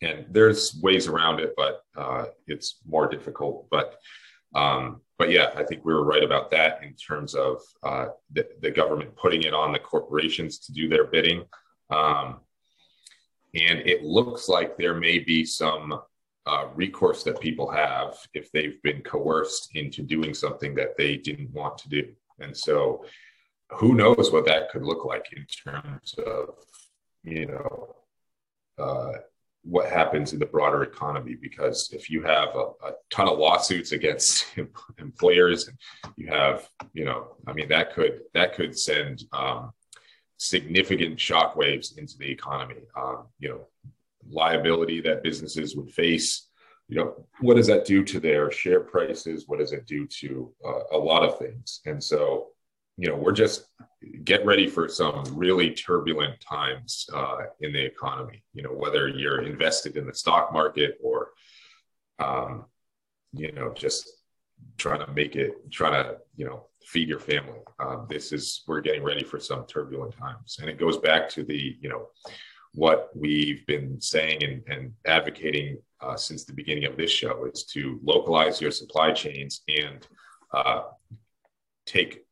and 0.00 0.26
there's 0.30 0.78
ways 0.82 1.06
around 1.06 1.40
it, 1.40 1.52
but 1.56 1.82
uh, 1.96 2.26
it's 2.46 2.80
more 2.86 3.08
difficult. 3.08 3.66
But 3.70 3.98
um, 4.54 5.02
but 5.18 5.30
yeah, 5.30 5.50
I 5.54 5.64
think 5.64 5.84
we 5.84 5.92
were 5.92 6.04
right 6.04 6.24
about 6.24 6.50
that 6.52 6.82
in 6.82 6.94
terms 6.94 7.34
of 7.34 7.60
uh, 7.82 8.06
the, 8.32 8.46
the, 8.62 8.70
government 8.70 9.16
putting 9.16 9.42
it 9.42 9.52
on 9.52 9.72
the 9.72 9.78
corporations 9.78 10.58
to 10.60 10.72
do 10.72 10.88
their 10.88 11.04
bidding. 11.04 11.44
Um, 11.90 12.40
and 13.54 13.80
it 13.80 14.02
looks 14.02 14.48
like 14.48 14.76
there 14.76 14.94
may 14.94 15.18
be 15.18 15.44
some 15.44 16.00
uh, 16.46 16.66
recourse 16.74 17.22
that 17.24 17.40
people 17.40 17.70
have 17.70 18.16
if 18.34 18.52
they've 18.52 18.80
been 18.82 19.02
coerced 19.02 19.74
into 19.74 20.02
doing 20.02 20.32
something 20.32 20.74
that 20.74 20.96
they 20.96 21.16
didn't 21.16 21.52
want 21.52 21.76
to 21.78 21.88
do. 21.88 22.04
And 22.38 22.56
so 22.56 23.04
who 23.70 23.94
knows 23.94 24.30
what 24.32 24.46
that 24.46 24.70
could 24.70 24.84
look 24.84 25.04
like 25.04 25.26
in 25.32 25.46
terms 25.46 26.14
of 26.24 26.54
you 27.24 27.46
know 27.46 27.96
uh, 28.78 29.12
what 29.62 29.90
happens 29.90 30.32
in 30.32 30.38
the 30.38 30.46
broader 30.46 30.82
economy 30.82 31.36
because 31.40 31.90
if 31.92 32.08
you 32.08 32.22
have 32.22 32.54
a, 32.54 32.86
a 32.86 32.92
ton 33.10 33.28
of 33.28 33.38
lawsuits 33.38 33.92
against 33.92 34.46
employers 34.98 35.68
you 36.16 36.28
have 36.28 36.68
you 36.92 37.04
know 37.04 37.36
i 37.46 37.52
mean 37.52 37.68
that 37.68 37.92
could 37.92 38.20
that 38.34 38.54
could 38.54 38.78
send 38.78 39.24
um, 39.32 39.72
significant 40.38 41.18
shockwaves 41.18 41.96
into 41.98 42.16
the 42.18 42.30
economy. 42.30 42.82
Um, 42.96 43.26
you 43.38 43.48
know, 43.50 43.66
liability 44.28 45.00
that 45.02 45.22
businesses 45.22 45.76
would 45.76 45.90
face. 45.90 46.48
You 46.88 46.96
know, 46.96 47.26
what 47.40 47.56
does 47.56 47.66
that 47.66 47.84
do 47.84 48.04
to 48.04 48.20
their 48.20 48.50
share 48.50 48.80
prices? 48.80 49.44
What 49.46 49.58
does 49.58 49.72
it 49.72 49.86
do 49.86 50.06
to 50.20 50.52
uh, 50.64 50.96
a 50.96 50.98
lot 50.98 51.24
of 51.24 51.38
things? 51.38 51.80
And 51.86 52.02
so, 52.02 52.48
you 52.96 53.08
know, 53.08 53.16
we're 53.16 53.32
just 53.32 53.66
get 54.24 54.44
ready 54.46 54.66
for 54.66 54.88
some 54.88 55.24
really 55.34 55.70
turbulent 55.70 56.40
times 56.40 57.06
uh, 57.14 57.38
in 57.60 57.72
the 57.72 57.84
economy. 57.84 58.42
You 58.54 58.62
know, 58.62 58.70
whether 58.70 59.08
you're 59.08 59.42
invested 59.42 59.96
in 59.96 60.06
the 60.06 60.14
stock 60.14 60.52
market 60.52 60.98
or, 61.02 61.30
um, 62.18 62.64
you 63.32 63.52
know, 63.52 63.72
just 63.74 64.08
trying 64.78 65.04
to 65.04 65.12
make 65.12 65.36
it, 65.36 65.70
trying 65.70 66.02
to, 66.04 66.16
you 66.36 66.46
know, 66.46 66.68
feed 66.86 67.08
your 67.08 67.20
family. 67.20 67.58
Um, 67.78 68.06
this 68.08 68.32
is 68.32 68.62
we're 68.66 68.80
getting 68.80 69.02
ready 69.02 69.24
for 69.24 69.38
some 69.38 69.66
turbulent 69.66 70.16
times, 70.16 70.58
and 70.60 70.70
it 70.70 70.78
goes 70.78 70.96
back 70.96 71.28
to 71.30 71.44
the, 71.44 71.76
you 71.80 71.88
know, 71.88 72.08
what 72.74 73.10
we've 73.14 73.66
been 73.66 74.00
saying 74.00 74.42
and, 74.42 74.62
and 74.68 74.92
advocating 75.06 75.78
uh, 76.00 76.16
since 76.16 76.44
the 76.44 76.52
beginning 76.52 76.84
of 76.84 76.96
this 76.96 77.10
show 77.10 77.46
is 77.52 77.64
to 77.64 77.98
localize 78.02 78.60
your 78.60 78.70
supply 78.70 79.12
chains 79.12 79.62
and 79.68 80.06
uh, 80.52 80.82
take 81.86 82.25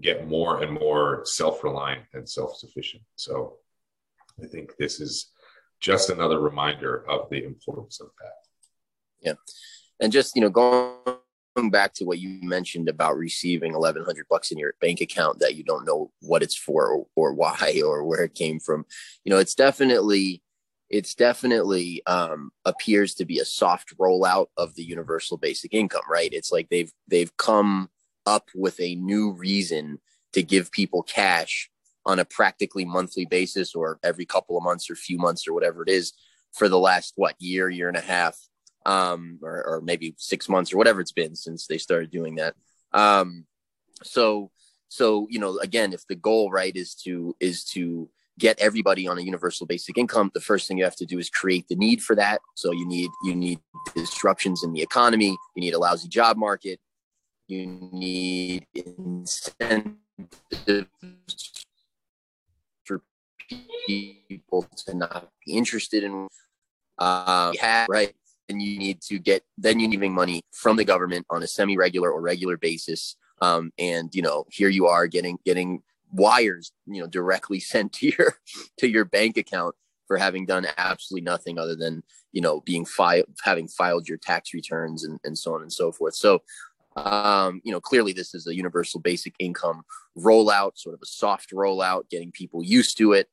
get 0.00 0.28
more 0.28 0.62
and 0.62 0.72
more 0.72 1.22
self-reliant 1.24 2.04
and 2.14 2.28
self-sufficient. 2.28 3.02
So 3.16 3.56
I 4.42 4.46
think 4.46 4.76
this 4.78 5.00
is 5.00 5.30
just 5.80 6.10
another 6.10 6.40
reminder 6.40 7.04
of 7.08 7.28
the 7.30 7.44
importance 7.44 8.00
of 8.00 8.08
that. 8.20 8.32
Yeah. 9.20 9.34
And 10.00 10.12
just, 10.12 10.34
you 10.36 10.42
know, 10.42 10.50
going 10.50 11.70
back 11.70 11.94
to 11.94 12.04
what 12.04 12.18
you 12.18 12.38
mentioned 12.42 12.88
about 12.88 13.16
receiving 13.16 13.72
1100 13.72 14.26
bucks 14.28 14.50
in 14.50 14.58
your 14.58 14.74
bank 14.80 15.00
account 15.00 15.40
that 15.40 15.56
you 15.56 15.64
don't 15.64 15.86
know 15.86 16.10
what 16.20 16.42
it's 16.42 16.56
for 16.56 16.88
or, 16.88 17.06
or 17.16 17.34
why 17.34 17.80
or 17.84 18.04
where 18.04 18.24
it 18.24 18.34
came 18.34 18.60
from, 18.60 18.84
you 19.24 19.30
know, 19.30 19.38
it's 19.38 19.54
definitely 19.54 20.42
it's 20.88 21.14
definitely 21.14 22.04
um, 22.06 22.50
appears 22.64 23.14
to 23.14 23.24
be 23.24 23.38
a 23.38 23.44
soft 23.44 23.96
rollout 23.96 24.48
of 24.56 24.74
the 24.74 24.82
universal 24.82 25.36
basic 25.36 25.72
income, 25.72 26.02
right? 26.10 26.32
It's 26.32 26.50
like 26.50 26.68
they've 26.68 26.92
they've 27.06 27.34
come 27.36 27.90
up 28.30 28.48
with 28.54 28.78
a 28.80 28.94
new 28.94 29.32
reason 29.32 29.98
to 30.32 30.42
give 30.42 30.70
people 30.70 31.02
cash 31.02 31.68
on 32.06 32.20
a 32.20 32.24
practically 32.24 32.84
monthly 32.84 33.26
basis 33.26 33.74
or 33.74 33.98
every 34.02 34.24
couple 34.24 34.56
of 34.56 34.62
months 34.62 34.88
or 34.88 34.94
few 34.94 35.18
months 35.18 35.46
or 35.46 35.52
whatever 35.52 35.82
it 35.82 35.88
is 35.88 36.12
for 36.52 36.68
the 36.68 36.78
last 36.78 37.12
what 37.16 37.34
year 37.38 37.68
year 37.68 37.88
and 37.88 37.96
a 37.96 38.00
half 38.00 38.38
um 38.86 39.38
or, 39.42 39.62
or 39.66 39.80
maybe 39.82 40.14
six 40.16 40.48
months 40.48 40.72
or 40.72 40.78
whatever 40.78 41.00
it's 41.00 41.12
been 41.12 41.34
since 41.34 41.66
they 41.66 41.76
started 41.76 42.10
doing 42.10 42.36
that. 42.36 42.54
Um 42.92 43.44
so 44.02 44.50
so 44.88 45.26
you 45.28 45.38
know 45.38 45.58
again 45.58 45.92
if 45.92 46.06
the 46.06 46.14
goal 46.14 46.50
right 46.50 46.74
is 46.74 46.94
to 46.94 47.36
is 47.40 47.64
to 47.64 48.08
get 48.38 48.58
everybody 48.58 49.06
on 49.06 49.18
a 49.18 49.22
universal 49.22 49.66
basic 49.66 49.98
income 49.98 50.30
the 50.32 50.40
first 50.40 50.66
thing 50.66 50.78
you 50.78 50.84
have 50.84 50.96
to 50.96 51.04
do 51.04 51.18
is 51.18 51.28
create 51.28 51.66
the 51.68 51.76
need 51.76 52.00
for 52.00 52.16
that. 52.16 52.40
So 52.54 52.72
you 52.72 52.86
need 52.86 53.10
you 53.24 53.34
need 53.34 53.58
disruptions 53.94 54.64
in 54.64 54.72
the 54.72 54.82
economy. 54.82 55.36
You 55.54 55.60
need 55.60 55.74
a 55.74 55.78
lousy 55.78 56.08
job 56.08 56.38
market 56.38 56.80
you 57.50 57.66
need 57.92 58.66
incentives 58.74 59.96
for 62.84 63.02
people 63.86 64.66
to 64.86 64.94
not 64.94 65.28
be 65.44 65.52
interested 65.52 66.04
in 66.04 66.28
uh, 66.98 67.52
right 67.88 68.14
and 68.50 68.60
you 68.60 68.78
need 68.78 69.00
to 69.00 69.18
get 69.18 69.42
then 69.56 69.80
you 69.80 69.88
need 69.88 70.10
money 70.10 70.42
from 70.52 70.76
the 70.76 70.84
government 70.84 71.24
on 71.30 71.42
a 71.42 71.46
semi-regular 71.46 72.10
or 72.10 72.20
regular 72.20 72.56
basis. 72.56 73.16
Um, 73.40 73.72
and 73.78 74.14
you 74.14 74.22
know 74.22 74.44
here 74.50 74.68
you 74.68 74.86
are 74.86 75.06
getting 75.06 75.38
getting 75.46 75.82
wires 76.12 76.72
you 76.86 77.00
know 77.00 77.06
directly 77.06 77.60
sent 77.72 77.92
to 77.94 78.08
your 78.08 78.34
to 78.78 78.88
your 78.88 79.04
bank 79.04 79.36
account 79.36 79.74
for 80.06 80.18
having 80.18 80.44
done 80.44 80.66
absolutely 80.76 81.24
nothing 81.24 81.58
other 81.58 81.76
than 81.76 82.02
you 82.32 82.40
know 82.42 82.60
being 82.60 82.84
filed 82.84 83.26
having 83.42 83.68
filed 83.68 84.08
your 84.08 84.18
tax 84.18 84.52
returns 84.52 85.04
and, 85.04 85.18
and 85.24 85.38
so 85.38 85.54
on 85.54 85.62
and 85.62 85.72
so 85.72 85.90
forth. 85.90 86.14
So 86.14 86.42
um, 86.96 87.60
you 87.64 87.72
know, 87.72 87.80
clearly 87.80 88.12
this 88.12 88.34
is 88.34 88.46
a 88.46 88.54
universal 88.54 89.00
basic 89.00 89.34
income 89.38 89.82
rollout, 90.18 90.76
sort 90.76 90.94
of 90.94 91.02
a 91.02 91.06
soft 91.06 91.50
rollout, 91.52 92.08
getting 92.10 92.32
people 92.32 92.64
used 92.64 92.98
to 92.98 93.12
it. 93.12 93.28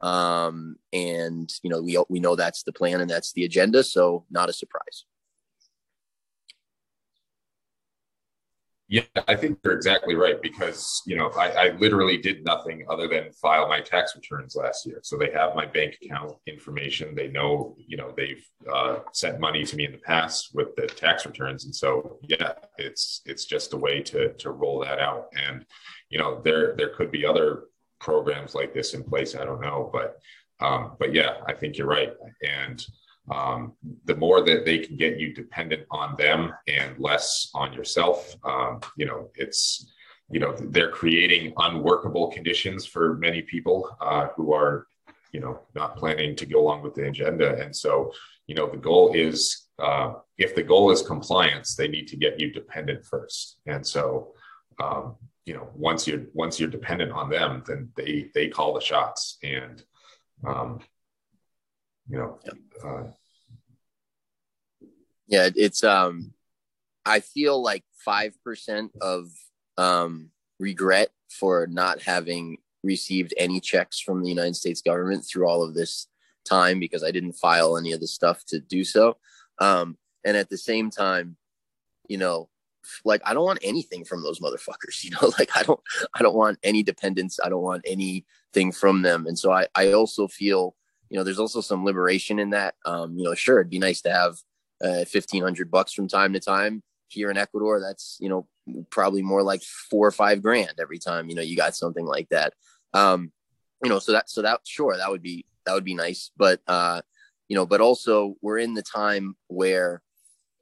Um, 0.00 0.76
and 0.92 1.52
you 1.62 1.70
know, 1.70 1.80
we 1.80 2.02
we 2.08 2.20
know 2.20 2.36
that's 2.36 2.62
the 2.62 2.72
plan 2.72 3.00
and 3.00 3.08
that's 3.08 3.32
the 3.32 3.44
agenda, 3.44 3.82
so 3.82 4.24
not 4.30 4.48
a 4.48 4.52
surprise. 4.52 5.04
Yeah, 8.88 9.02
I 9.26 9.34
think 9.34 9.58
you're 9.64 9.74
exactly 9.74 10.14
right 10.14 10.40
because 10.40 11.02
you 11.06 11.16
know 11.16 11.30
I, 11.30 11.50
I, 11.50 11.68
literally 11.78 12.18
did 12.18 12.44
nothing 12.44 12.84
other 12.88 13.08
than 13.08 13.32
file 13.32 13.68
my 13.68 13.80
tax 13.80 14.14
returns 14.14 14.54
last 14.54 14.86
year. 14.86 15.00
So 15.02 15.18
they 15.18 15.32
have 15.32 15.56
my 15.56 15.66
bank 15.66 15.98
account 16.00 16.36
information. 16.46 17.16
They 17.16 17.26
know 17.26 17.74
you 17.84 17.96
know 17.96 18.12
they've 18.16 18.44
uh, 18.72 18.98
sent 19.12 19.40
money 19.40 19.64
to 19.64 19.76
me 19.76 19.86
in 19.86 19.92
the 19.92 19.98
past 19.98 20.50
with 20.54 20.76
the 20.76 20.86
tax 20.86 21.26
returns, 21.26 21.64
and 21.64 21.74
so 21.74 22.20
yeah, 22.22 22.52
it's 22.78 23.22
it's 23.26 23.44
just 23.44 23.72
a 23.72 23.76
way 23.76 24.02
to 24.02 24.32
to 24.34 24.50
roll 24.52 24.78
that 24.84 25.00
out. 25.00 25.32
And 25.36 25.66
you 26.08 26.20
know 26.20 26.40
there 26.44 26.76
there 26.76 26.90
could 26.90 27.10
be 27.10 27.26
other 27.26 27.64
programs 27.98 28.54
like 28.54 28.72
this 28.72 28.94
in 28.94 29.02
place. 29.02 29.34
I 29.34 29.44
don't 29.44 29.60
know, 29.60 29.90
but 29.92 30.16
um, 30.60 30.92
but 31.00 31.12
yeah, 31.12 31.38
I 31.48 31.54
think 31.54 31.76
you're 31.76 31.88
right. 31.88 32.12
And 32.46 32.86
um, 33.30 33.72
the 34.04 34.16
more 34.16 34.42
that 34.42 34.64
they 34.64 34.78
can 34.78 34.96
get 34.96 35.18
you 35.18 35.34
dependent 35.34 35.86
on 35.90 36.14
them 36.16 36.52
and 36.68 36.98
less 36.98 37.50
on 37.54 37.72
yourself, 37.72 38.34
um, 38.44 38.80
you 38.96 39.06
know, 39.06 39.30
it's, 39.34 39.92
you 40.30 40.40
know, 40.40 40.54
they're 40.56 40.90
creating 40.90 41.52
unworkable 41.58 42.30
conditions 42.30 42.86
for 42.86 43.14
many 43.14 43.42
people 43.42 43.96
uh, 44.00 44.28
who 44.36 44.52
are, 44.52 44.86
you 45.32 45.40
know, 45.40 45.60
not 45.74 45.96
planning 45.96 46.36
to 46.36 46.46
go 46.46 46.60
along 46.60 46.82
with 46.82 46.94
the 46.94 47.06
agenda. 47.06 47.60
And 47.62 47.74
so, 47.74 48.12
you 48.46 48.54
know, 48.54 48.68
the 48.68 48.76
goal 48.76 49.12
is, 49.12 49.68
uh, 49.78 50.14
if 50.38 50.54
the 50.54 50.62
goal 50.62 50.90
is 50.90 51.02
compliance, 51.02 51.74
they 51.74 51.88
need 51.88 52.08
to 52.08 52.16
get 52.16 52.40
you 52.40 52.52
dependent 52.52 53.04
first. 53.04 53.58
And 53.66 53.86
so, 53.86 54.32
um, 54.78 55.16
you 55.44 55.54
know, 55.54 55.68
once 55.74 56.06
you're 56.06 56.24
once 56.32 56.58
you're 56.58 56.68
dependent 56.68 57.12
on 57.12 57.30
them, 57.30 57.62
then 57.66 57.90
they 57.96 58.30
they 58.34 58.48
call 58.48 58.74
the 58.74 58.80
shots. 58.80 59.38
And 59.42 59.82
um, 60.44 60.80
you 62.08 62.18
know 62.18 62.38
uh, 62.84 63.04
yeah 65.28 65.48
it's 65.54 65.82
um 65.84 66.32
i 67.04 67.20
feel 67.20 67.60
like 67.62 67.84
5% 68.06 68.90
of 69.00 69.30
um 69.76 70.30
regret 70.58 71.10
for 71.28 71.66
not 71.66 72.00
having 72.02 72.58
received 72.84 73.34
any 73.36 73.60
checks 73.60 74.00
from 74.00 74.22
the 74.22 74.28
united 74.28 74.54
states 74.54 74.80
government 74.80 75.24
through 75.24 75.48
all 75.48 75.62
of 75.62 75.74
this 75.74 76.06
time 76.44 76.78
because 76.78 77.02
i 77.02 77.10
didn't 77.10 77.32
file 77.32 77.76
any 77.76 77.92
of 77.92 78.00
the 78.00 78.06
stuff 78.06 78.44
to 78.46 78.60
do 78.60 78.84
so. 78.84 79.16
Um 79.58 79.96
and 80.24 80.36
at 80.36 80.48
the 80.48 80.58
same 80.58 80.90
time 80.90 81.36
you 82.08 82.18
know 82.18 82.48
like 83.04 83.20
i 83.24 83.34
don't 83.34 83.44
want 83.44 83.58
anything 83.62 84.04
from 84.04 84.22
those 84.22 84.38
motherfuckers 84.38 85.02
you 85.04 85.10
know 85.10 85.32
like 85.38 85.50
i 85.56 85.62
don't 85.62 85.80
i 86.14 86.22
don't 86.22 86.36
want 86.36 86.58
any 86.62 86.82
dependence 86.82 87.40
i 87.44 87.48
don't 87.48 87.62
want 87.62 87.82
anything 87.86 88.70
from 88.72 89.02
them. 89.02 89.26
And 89.26 89.38
so 89.38 89.50
i 89.50 89.66
i 89.74 89.92
also 89.92 90.28
feel 90.28 90.76
you 91.10 91.16
know, 91.16 91.24
there's 91.24 91.38
also 91.38 91.60
some 91.60 91.84
liberation 91.84 92.38
in 92.38 92.50
that. 92.50 92.74
Um, 92.84 93.16
you 93.16 93.24
know, 93.24 93.34
sure, 93.34 93.60
it'd 93.60 93.70
be 93.70 93.78
nice 93.78 94.02
to 94.02 94.12
have 94.12 94.36
uh, 94.82 95.04
1500 95.10 95.70
bucks 95.70 95.92
from 95.92 96.08
time 96.08 96.32
to 96.32 96.40
time 96.40 96.82
here 97.08 97.30
in 97.30 97.36
Ecuador. 97.36 97.80
That's, 97.80 98.18
you 98.20 98.28
know, 98.28 98.46
probably 98.90 99.22
more 99.22 99.42
like 99.42 99.62
four 99.62 100.06
or 100.06 100.12
five 100.12 100.42
grand 100.42 100.74
every 100.78 100.98
time, 100.98 101.28
you 101.28 101.36
know, 101.36 101.42
you 101.42 101.56
got 101.56 101.76
something 101.76 102.04
like 102.04 102.28
that. 102.30 102.54
Um, 102.92 103.32
you 103.82 103.90
know, 103.90 103.98
so 103.98 104.12
that, 104.12 104.28
so 104.28 104.42
that, 104.42 104.60
sure, 104.64 104.96
that 104.96 105.10
would 105.10 105.22
be, 105.22 105.46
that 105.64 105.74
would 105.74 105.84
be 105.84 105.94
nice. 105.94 106.30
But, 106.36 106.60
uh, 106.66 107.02
you 107.48 107.54
know, 107.54 107.66
but 107.66 107.80
also 107.80 108.34
we're 108.42 108.58
in 108.58 108.74
the 108.74 108.82
time 108.82 109.36
where, 109.46 110.02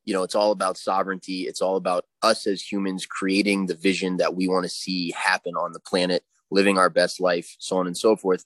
you 0.05 0.13
know, 0.13 0.23
it's 0.23 0.35
all 0.35 0.53
about 0.53 0.77
sovereignty. 0.77 1.43
It's 1.43 1.63
all 1.63 1.77
about 1.77 2.05
us 2.23 2.47
as 2.47 2.61
humans 2.61 3.07
creating 3.07 3.67
the 3.67 3.75
vision 3.75 4.19
that 4.19 4.35
we 4.35 4.49
want 4.49 4.65
to 4.65 4.69
see 4.69 5.13
happen 5.13 5.55
on 5.57 5.73
the 5.73 5.81
planet, 5.81 6.23
living 6.51 6.77
our 6.77 6.91
best 6.91 7.21
life, 7.21 7.57
so 7.59 7.79
on 7.79 7.87
and 7.87 7.97
so 7.97 8.15
forth. 8.15 8.45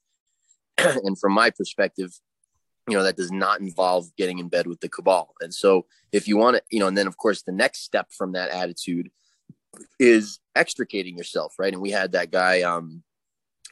and 1.04 1.18
from 1.18 1.32
my 1.32 1.50
perspective, 1.50 2.12
you 2.88 2.96
know, 2.96 3.02
that 3.02 3.16
does 3.16 3.30
not 3.30 3.60
involve 3.60 4.14
getting 4.16 4.38
in 4.38 4.48
bed 4.48 4.66
with 4.66 4.80
the 4.80 4.88
cabal. 4.88 5.34
And 5.40 5.52
so 5.52 5.86
if 6.12 6.26
you 6.26 6.36
want 6.36 6.56
to, 6.56 6.62
you 6.70 6.80
know, 6.80 6.86
and 6.86 6.96
then 6.96 7.06
of 7.06 7.16
course 7.16 7.42
the 7.42 7.52
next 7.52 7.80
step 7.84 8.08
from 8.10 8.32
that 8.32 8.50
attitude 8.50 9.10
is 9.98 10.40
extricating 10.56 11.16
yourself, 11.16 11.54
right? 11.58 11.72
And 11.72 11.82
we 11.82 11.90
had 11.90 12.12
that 12.12 12.30
guy, 12.30 12.62
um, 12.62 13.02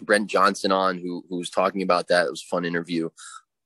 Brent 0.03 0.29
Johnson 0.29 0.73
on 0.73 0.99
who, 0.99 1.25
who 1.31 1.39
was 1.39 1.49
talking 1.49 1.83
about 1.83 2.09
that. 2.09 2.27
It 2.27 2.31
was 2.31 2.43
a 2.43 2.51
fun 2.51 2.67
interview. 2.67 3.09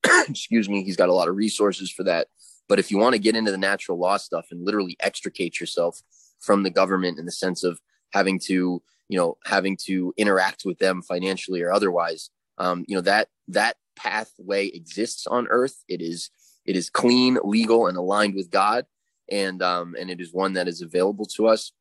Excuse 0.29 0.69
me. 0.69 0.83
He's 0.83 0.95
got 0.95 1.09
a 1.09 1.13
lot 1.13 1.27
of 1.27 1.35
resources 1.35 1.91
for 1.91 2.03
that. 2.03 2.27
But 2.69 2.79
if 2.79 2.89
you 2.89 2.97
want 2.97 3.13
to 3.13 3.19
get 3.19 3.35
into 3.35 3.51
the 3.51 3.57
natural 3.57 3.99
law 3.99 4.15
stuff 4.15 4.47
and 4.51 4.65
literally 4.65 4.95
extricate 5.01 5.59
yourself 5.59 6.01
from 6.39 6.63
the 6.63 6.69
government 6.69 7.19
in 7.19 7.25
the 7.25 7.31
sense 7.31 7.65
of 7.65 7.81
having 8.11 8.39
to, 8.39 8.81
you 9.09 9.17
know, 9.17 9.37
having 9.45 9.75
to 9.85 10.13
interact 10.15 10.63
with 10.63 10.77
them 10.79 11.01
financially 11.01 11.61
or 11.61 11.71
otherwise, 11.71 12.29
um, 12.61 12.85
you 12.87 12.95
know 12.95 13.01
that 13.01 13.27
that 13.47 13.75
pathway 13.95 14.67
exists 14.67 15.27
on 15.27 15.47
earth 15.49 15.83
it 15.87 16.01
is 16.01 16.29
it 16.65 16.75
is 16.75 16.89
clean 16.89 17.37
legal 17.43 17.87
and 17.87 17.97
aligned 17.97 18.35
with 18.35 18.49
god 18.49 18.85
and 19.29 19.61
um, 19.61 19.95
and 19.99 20.09
it 20.09 20.21
is 20.21 20.33
one 20.33 20.53
that 20.53 20.67
is 20.67 20.81
available 20.81 21.25
to 21.25 21.47
us 21.47 21.73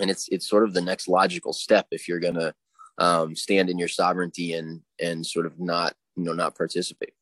and 0.00 0.10
it's 0.10 0.28
it's 0.28 0.48
sort 0.48 0.64
of 0.64 0.74
the 0.74 0.80
next 0.80 1.08
logical 1.08 1.52
step 1.52 1.86
if 1.90 2.08
you're 2.08 2.20
gonna 2.20 2.54
um, 2.98 3.34
stand 3.34 3.70
in 3.70 3.78
your 3.78 3.88
sovereignty 3.88 4.54
and 4.54 4.80
and 5.00 5.24
sort 5.24 5.46
of 5.46 5.58
not 5.58 5.94
you 6.16 6.24
know 6.24 6.32
not 6.32 6.56
participate. 6.56 7.14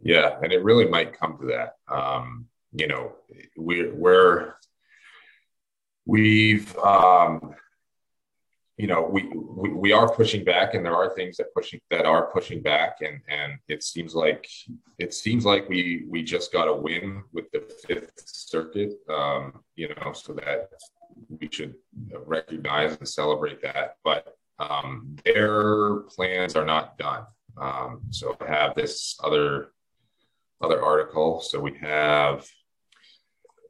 Yeah, 0.00 0.36
and 0.42 0.52
it 0.52 0.64
really 0.64 0.86
might 0.86 1.18
come 1.18 1.38
to 1.38 1.46
that. 1.46 1.76
Um, 1.88 2.46
you 2.72 2.88
know, 2.88 3.12
we're 3.56 3.94
we're 3.94 4.54
we've 6.06 6.76
um, 6.78 7.54
you 8.78 8.86
know 8.86 9.02
we, 9.02 9.28
we 9.34 9.70
we 9.70 9.92
are 9.92 10.10
pushing 10.12 10.44
back 10.44 10.74
and 10.74 10.84
there 10.84 10.96
are 10.96 11.14
things 11.14 11.36
that 11.36 11.52
pushing 11.54 11.80
that 11.90 12.06
are 12.06 12.32
pushing 12.32 12.62
back 12.62 12.96
and 13.00 13.20
and 13.28 13.52
it 13.68 13.82
seems 13.82 14.14
like 14.14 14.48
it 14.98 15.12
seems 15.12 15.44
like 15.44 15.68
we 15.68 16.04
we 16.08 16.22
just 16.22 16.52
got 16.52 16.68
a 16.68 16.74
win 16.74 17.22
with 17.32 17.50
the 17.52 17.60
fifth 17.86 18.12
circuit 18.24 18.92
um 19.10 19.60
you 19.76 19.88
know 19.88 20.12
so 20.12 20.32
that 20.32 20.70
we 21.40 21.48
should 21.50 21.74
recognize 22.26 22.96
and 22.96 23.08
celebrate 23.08 23.62
that. 23.62 23.96
But 24.04 24.36
um 24.58 25.16
their 25.24 26.00
plans 26.14 26.56
are 26.56 26.64
not 26.64 26.98
done. 26.98 27.24
Um 27.60 28.02
so 28.10 28.36
i 28.40 28.46
have 28.46 28.74
this 28.74 29.16
other 29.22 29.68
other 30.60 30.82
article. 30.82 31.40
So 31.40 31.60
we 31.60 31.74
have 31.80 32.46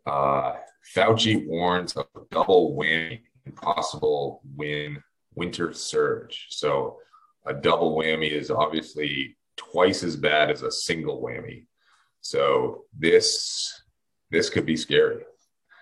uh 0.06 0.54
fauci 0.94 1.46
warns 1.46 1.96
of 1.96 2.06
double 2.30 2.76
whammy 2.76 3.22
possible 3.50 4.42
win 4.56 5.02
winter 5.34 5.72
surge. 5.72 6.46
So 6.50 6.98
a 7.46 7.54
double 7.54 7.96
whammy 7.96 8.30
is 8.30 8.50
obviously 8.50 9.36
twice 9.56 10.02
as 10.02 10.16
bad 10.16 10.50
as 10.50 10.62
a 10.62 10.70
single 10.70 11.20
whammy. 11.20 11.66
So 12.20 12.84
this 12.96 13.82
this 14.30 14.48
could 14.48 14.64
be 14.64 14.76
scary. 14.76 15.24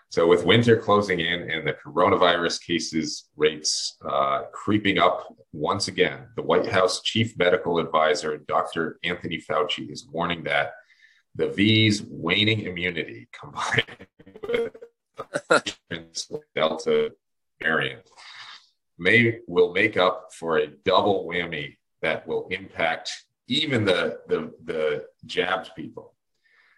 So 0.08 0.26
with 0.26 0.44
winter 0.44 0.76
closing 0.76 1.20
in 1.20 1.48
and 1.50 1.66
the 1.66 1.74
coronavirus 1.74 2.60
cases 2.62 3.28
rates 3.36 3.96
uh, 4.04 4.42
creeping 4.52 4.98
up 4.98 5.32
once 5.52 5.86
again, 5.86 6.26
the 6.34 6.42
White 6.42 6.66
House 6.66 7.00
chief 7.02 7.38
medical 7.38 7.78
advisor, 7.78 8.38
Dr. 8.38 8.98
Anthony 9.04 9.40
Fauci, 9.40 9.88
is 9.88 10.08
warning 10.10 10.42
that 10.44 10.72
the 11.36 11.48
V's 11.48 12.02
waning 12.02 12.62
immunity 12.62 13.28
combined 13.32 13.84
with 16.28 16.42
Delta 16.56 17.12
variant 17.62 18.02
may 18.98 19.38
will 19.46 19.72
make 19.72 19.96
up 19.96 20.28
for 20.32 20.58
a 20.58 20.68
double 20.84 21.26
whammy 21.26 21.76
that 22.02 22.26
will 22.26 22.46
impact 22.50 23.10
even 23.48 23.84
the 23.84 24.20
the, 24.28 24.52
the 24.64 25.04
jabbed 25.26 25.70
people. 25.74 26.14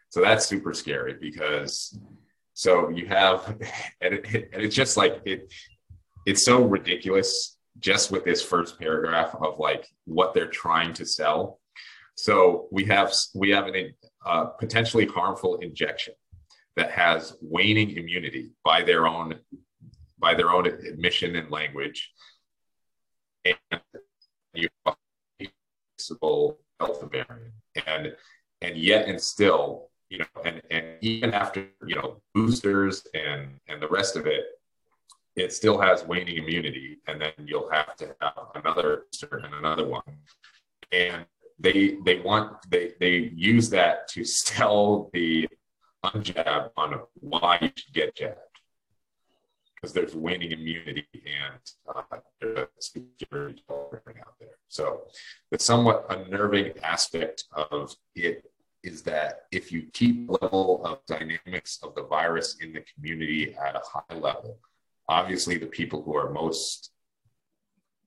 So 0.09 0.21
that's 0.21 0.47
super 0.47 0.73
scary 0.75 1.16
because 1.21 1.99
so 2.55 2.88
you 2.90 3.07
have 3.07 3.47
and, 4.01 4.14
it, 4.14 4.51
and 4.53 4.62
it's 4.62 4.77
just 4.77 4.97
like 4.97 5.21
it 5.25 5.53
it's 6.27 6.45
so 6.45 6.62
ridiculous 6.62 7.59
just 7.81 8.11
with 8.11 8.25
this 8.25 8.42
first 8.42 8.79
paragraph 8.79 9.35
of 9.40 9.59
like 9.59 9.88
what 10.05 10.35
they're 10.35 10.47
trying 10.47 10.92
to 10.95 11.05
sell. 11.07 11.59
So 12.14 12.68
we 12.71 12.85
have 12.85 13.12
we 13.35 13.51
have 13.51 13.66
an 13.66 13.95
uh, 14.25 14.45
potentially 14.45 15.07
harmful 15.07 15.57
injection 15.57 16.14
that 16.77 16.90
has 16.90 17.37
waning 17.40 17.97
immunity 17.97 18.53
by 18.64 18.83
their 18.83 19.07
own 19.07 19.38
by 20.22 20.32
their 20.35 20.50
own 20.50 20.66
admission 20.66 21.37
and 21.37 21.50
language. 21.50 22.12
And 23.44 23.56
you 24.54 24.68
have 24.87 24.96
Delta 26.78 27.06
variant. 27.06 27.52
And 27.87 28.14
and 28.62 28.76
yet 28.76 29.08
and 29.08 29.20
still, 29.20 29.90
you 30.08 30.18
know, 30.18 30.24
and, 30.44 30.62
and 30.70 30.85
even 31.00 31.35
after, 31.35 31.66
you 31.85 31.96
know, 31.96 32.22
boosters 32.32 33.04
and 33.12 33.58
and 33.68 33.82
the 33.82 33.88
rest 33.88 34.14
of 34.16 34.26
it, 34.26 34.44
it 35.35 35.52
still 35.52 35.78
has 35.80 36.06
waning 36.06 36.37
immunity. 36.37 36.98
And 37.08 37.20
then 37.20 37.32
you'll 37.44 37.70
have 37.70 37.96
to 37.96 38.14
have 38.20 38.38
another 38.54 39.02
booster 39.11 39.42
and 39.44 39.54
another 39.54 39.87
one. 39.87 40.02
And 40.92 41.26
they 41.58 41.96
they 42.04 42.20
want 42.20 42.56
they 42.70 42.92
they 43.00 43.32
use 43.35 43.68
that 43.70 44.06
to 44.08 44.24
sell 44.44 45.11
the 45.12 45.48
unjab 46.04 46.70
on 46.76 47.00
why 47.14 47.58
you 47.61 47.70
should 47.74 47.92
get 47.92 48.14
jabbed 48.14 48.52
because 49.83 49.92
there's 49.92 50.14
waning 50.14 50.53
immunity 50.53 51.07
and 51.14 51.61
uh, 51.92 52.18
there's 52.40 52.68
security 52.79 53.64
out 53.68 54.35
there. 54.38 54.57
So 54.68 55.03
the 55.51 55.59
somewhat 55.59 56.07
unnerving 56.09 56.75
aspect 56.85 57.45
of 57.53 57.92
it 58.14 58.45
is 58.85 59.03
that 59.03 59.47
if 59.51 59.73
you 59.73 59.87
keep 59.92 60.31
level 60.40 60.85
of 60.85 61.05
dynamics 61.07 61.81
of 61.83 61.97
the 61.97 62.05
virus 62.05 62.59
in 62.61 62.73
the 62.73 62.85
community 62.95 63.55
at 63.55 63.75
a 63.75 63.81
high 63.85 64.16
level, 64.16 64.59
obviously 65.09 65.59
the 65.59 65.66
people 65.66 66.03
who 66.03 66.16
are 66.16 66.31
most 66.31 66.90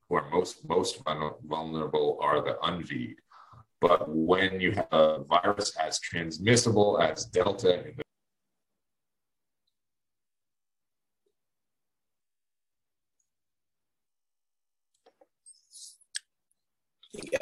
who 0.08 0.16
are 0.16 0.30
most 0.30 0.68
most 0.70 1.04
vulnerable 1.44 2.20
are 2.22 2.42
the 2.42 2.58
unvied. 2.62 3.16
But 3.82 4.08
when 4.08 4.62
you 4.62 4.72
have 4.72 4.88
a 4.92 5.24
virus 5.24 5.76
as 5.76 6.00
transmissible 6.00 7.02
as 7.02 7.26
Delta 7.26 7.86
in 7.86 7.96
the 7.98 8.06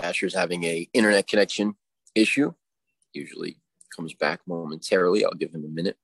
Asher's 0.03 0.35
having 0.35 0.63
a 0.65 0.87
internet 0.93 1.27
connection 1.27 1.75
issue. 2.13 2.53
Usually 3.13 3.57
comes 3.95 4.13
back 4.13 4.41
momentarily. 4.45 5.23
I'll 5.23 5.31
give 5.31 5.53
him 5.53 5.63
a 5.63 5.69
minute. 5.69 5.97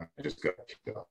I 0.00 0.22
just 0.22 0.42
got 0.42 0.54
kicked 0.68 0.96
off. 0.96 1.06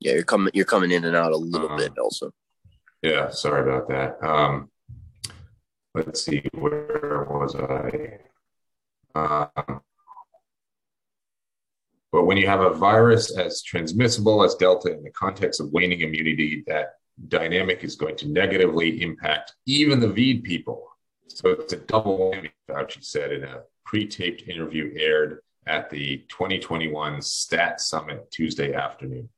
Yeah, 0.00 0.14
you're 0.14 0.22
coming. 0.22 0.50
You're 0.54 0.64
coming 0.64 0.90
in 0.90 1.04
and 1.04 1.14
out 1.14 1.32
a 1.32 1.36
little 1.36 1.70
uh, 1.70 1.76
bit, 1.76 1.98
also. 1.98 2.32
Yeah, 3.02 3.30
sorry 3.30 3.62
about 3.62 3.88
that. 3.88 4.22
Um, 4.26 4.70
let's 5.94 6.24
see, 6.24 6.42
where 6.52 7.26
was 7.28 7.54
I? 7.54 8.18
Um, 9.14 9.80
but 12.12 12.24
when 12.24 12.36
you 12.36 12.46
have 12.46 12.60
a 12.60 12.70
virus 12.70 13.36
as 13.36 13.62
transmissible 13.62 14.42
as 14.42 14.56
Delta 14.56 14.92
in 14.92 15.02
the 15.02 15.10
context 15.10 15.60
of 15.60 15.70
waning 15.72 16.00
immunity, 16.00 16.64
that 16.66 16.94
dynamic 17.28 17.84
is 17.84 17.96
going 17.96 18.16
to 18.16 18.28
negatively 18.28 19.02
impact 19.02 19.54
even 19.66 20.00
the 20.00 20.08
VEED 20.08 20.42
people. 20.42 20.88
So 21.28 21.50
it's 21.50 21.72
a 21.72 21.76
double 21.76 22.18
whammy, 22.18 22.50
Fauci 22.68 23.04
said 23.04 23.32
in 23.32 23.44
a 23.44 23.62
pre 23.84 24.06
taped 24.06 24.48
interview 24.48 24.92
aired 24.96 25.40
at 25.66 25.90
the 25.90 26.18
2021 26.28 27.22
STAT 27.22 27.80
Summit 27.80 28.30
Tuesday 28.30 28.74
afternoon. 28.74 29.28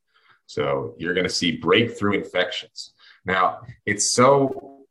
So 0.46 0.94
you're 0.98 1.14
going 1.14 1.26
to 1.26 1.32
see 1.32 1.56
breakthrough 1.56 2.12
infections. 2.12 2.94
Now, 3.24 3.60
it's 3.84 4.14
so 4.14 4.86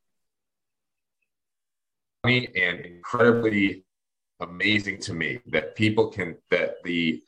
funny 2.22 2.48
and 2.56 2.86
incredibly 2.86 3.86
amazing 4.40 5.00
to 5.02 5.14
me 5.14 5.40
that 5.48 5.76
people 5.76 6.10
can, 6.10 6.38
that 6.50 6.84
the 6.84 7.24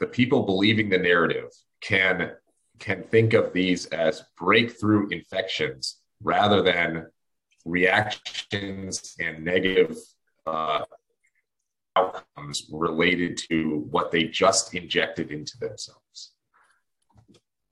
the 0.00 0.06
people 0.06 0.42
believing 0.42 0.88
the 0.88 0.98
narrative 0.98 1.50
can 1.80 2.32
can 2.78 3.02
think 3.04 3.34
of 3.34 3.52
these 3.52 3.86
as 3.86 4.22
breakthrough 4.38 5.08
infections 5.10 5.98
rather 6.22 6.62
than 6.62 7.06
reactions 7.66 9.14
and 9.20 9.44
negative 9.44 9.96
uh, 10.46 10.82
outcomes 11.94 12.70
related 12.72 13.38
to 13.50 13.86
what 13.90 14.10
they 14.10 14.24
just 14.24 14.74
injected 14.74 15.30
into 15.30 15.58
themselves. 15.58 16.32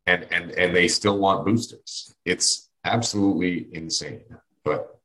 And 0.06 0.26
and 0.30 0.50
and 0.52 0.76
they 0.76 0.88
still 0.88 1.18
want 1.18 1.46
boosters. 1.46 2.14
It's 2.24 2.70
absolutely 2.84 3.68
insane 3.72 4.22
but 4.68 4.97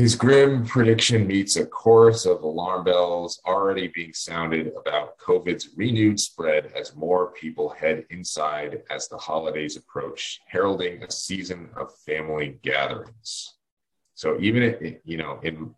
his 0.00 0.14
grim 0.14 0.64
prediction 0.64 1.26
meets 1.26 1.56
a 1.56 1.66
chorus 1.66 2.24
of 2.24 2.42
alarm 2.42 2.82
bells 2.84 3.38
already 3.44 3.86
being 3.88 4.14
sounded 4.14 4.72
about 4.74 5.18
COVID's 5.18 5.68
renewed 5.76 6.18
spread 6.18 6.72
as 6.74 6.96
more 6.96 7.32
people 7.32 7.68
head 7.68 8.06
inside 8.08 8.82
as 8.88 9.08
the 9.08 9.18
holidays 9.18 9.76
approach, 9.76 10.40
heralding 10.46 11.02
a 11.02 11.10
season 11.10 11.68
of 11.76 11.94
family 12.06 12.58
gatherings. 12.62 13.56
So 14.14 14.38
even 14.40 14.98
you 15.04 15.18
know 15.18 15.38
in 15.42 15.74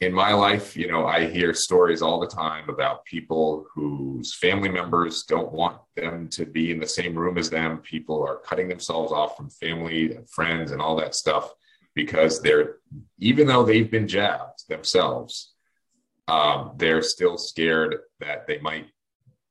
in 0.00 0.12
my 0.12 0.34
life, 0.34 0.76
you 0.76 0.90
know, 0.90 1.06
I 1.06 1.26
hear 1.26 1.54
stories 1.54 2.02
all 2.02 2.18
the 2.18 2.26
time 2.26 2.68
about 2.68 3.04
people 3.04 3.66
whose 3.72 4.34
family 4.34 4.68
members 4.68 5.22
don't 5.22 5.52
want 5.52 5.78
them 5.94 6.28
to 6.30 6.44
be 6.44 6.72
in 6.72 6.80
the 6.80 6.88
same 6.88 7.14
room 7.14 7.38
as 7.38 7.50
them. 7.50 7.78
People 7.78 8.20
are 8.26 8.36
cutting 8.44 8.68
themselves 8.68 9.12
off 9.12 9.36
from 9.36 9.48
family 9.48 10.14
and 10.16 10.28
friends 10.28 10.72
and 10.72 10.82
all 10.82 10.96
that 10.96 11.14
stuff 11.14 11.54
because 11.96 12.40
they're 12.40 12.76
even 13.18 13.48
though 13.48 13.64
they've 13.64 13.90
been 13.90 14.06
jabbed 14.06 14.68
themselves, 14.68 15.54
um, 16.28 16.72
they're 16.76 17.02
still 17.02 17.36
scared 17.38 17.96
that 18.20 18.46
they 18.46 18.58
might 18.60 18.86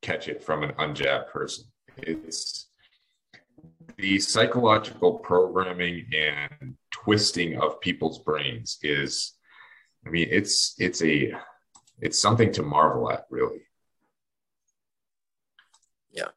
catch 0.00 0.28
it 0.28 0.42
from 0.42 0.62
an 0.62 0.70
unjabbed 0.78 1.30
person. 1.30 1.64
It's 1.98 2.68
the 3.98 4.18
psychological 4.20 5.18
programming 5.18 6.06
and 6.16 6.76
twisting 6.92 7.58
of 7.60 7.80
people's 7.80 8.20
brains 8.20 8.78
is, 8.82 9.32
I 10.06 10.10
mean, 10.10 10.28
it's 10.30 10.74
it's 10.78 11.02
a 11.02 11.32
it's 12.00 12.20
something 12.20 12.52
to 12.52 12.62
marvel 12.62 13.10
at, 13.10 13.26
really. 13.30 13.62
Yeah, 16.10 16.28
yeah, 16.28 16.30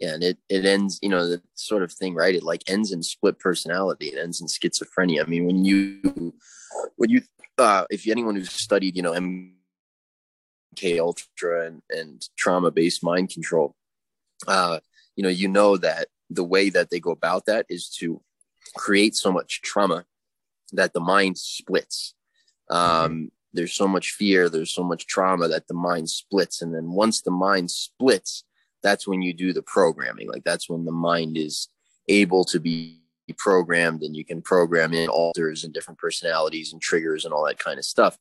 and 0.00 0.22
it 0.22 0.38
it 0.48 0.64
ends, 0.64 0.98
you 1.02 1.08
know, 1.08 1.26
the 1.26 1.42
sort 1.54 1.82
of 1.82 1.92
thing, 1.92 2.14
right? 2.14 2.34
It 2.34 2.42
like 2.42 2.62
ends 2.66 2.92
in 2.92 3.02
split 3.02 3.38
personality. 3.38 4.06
It 4.08 4.18
ends 4.18 4.40
in 4.40 4.46
schizophrenia. 4.46 5.22
I 5.22 5.26
mean, 5.26 5.46
when 5.46 5.64
you 5.64 6.34
when 6.96 7.10
you 7.10 7.22
uh, 7.58 7.84
if 7.90 8.06
anyone 8.08 8.36
who's 8.36 8.52
studied, 8.52 8.96
you 8.96 9.02
know, 9.02 9.12
MK 9.12 10.98
Ultra 10.98 11.66
and 11.66 11.82
and 11.90 12.28
trauma 12.36 12.70
based 12.70 13.04
mind 13.04 13.30
control, 13.30 13.74
uh, 14.46 14.80
you 15.16 15.22
know, 15.22 15.28
you 15.28 15.48
know 15.48 15.76
that 15.76 16.08
the 16.30 16.44
way 16.44 16.70
that 16.70 16.90
they 16.90 17.00
go 17.00 17.10
about 17.10 17.46
that 17.46 17.66
is 17.68 17.88
to 17.98 18.22
create 18.76 19.16
so 19.16 19.32
much 19.32 19.60
trauma 19.62 20.06
that 20.72 20.92
the 20.92 21.00
mind 21.00 21.36
splits. 21.36 22.14
Um, 22.70 23.32
there's 23.52 23.74
so 23.74 23.88
much 23.88 24.12
fear, 24.12 24.48
there's 24.48 24.72
so 24.72 24.84
much 24.84 25.06
trauma 25.06 25.48
that 25.48 25.66
the 25.66 25.74
mind 25.74 26.08
splits. 26.08 26.62
And 26.62 26.74
then 26.74 26.92
once 26.92 27.20
the 27.20 27.32
mind 27.32 27.70
splits, 27.70 28.44
that's 28.82 29.06
when 29.06 29.22
you 29.22 29.32
do 29.32 29.52
the 29.52 29.62
programming. 29.62 30.28
Like 30.28 30.44
that's 30.44 30.68
when 30.68 30.84
the 30.84 30.92
mind 30.92 31.36
is 31.36 31.68
able 32.08 32.44
to 32.44 32.58
be 32.58 33.00
programmed 33.38 34.02
and 34.02 34.16
you 34.16 34.24
can 34.24 34.42
program 34.42 34.92
in 34.92 35.08
alters 35.08 35.64
and 35.64 35.72
different 35.72 35.98
personalities 35.98 36.72
and 36.72 36.82
triggers 36.82 37.24
and 37.24 37.32
all 37.32 37.46
that 37.46 37.58
kind 37.58 37.78
of 37.78 37.84
stuff. 37.84 38.18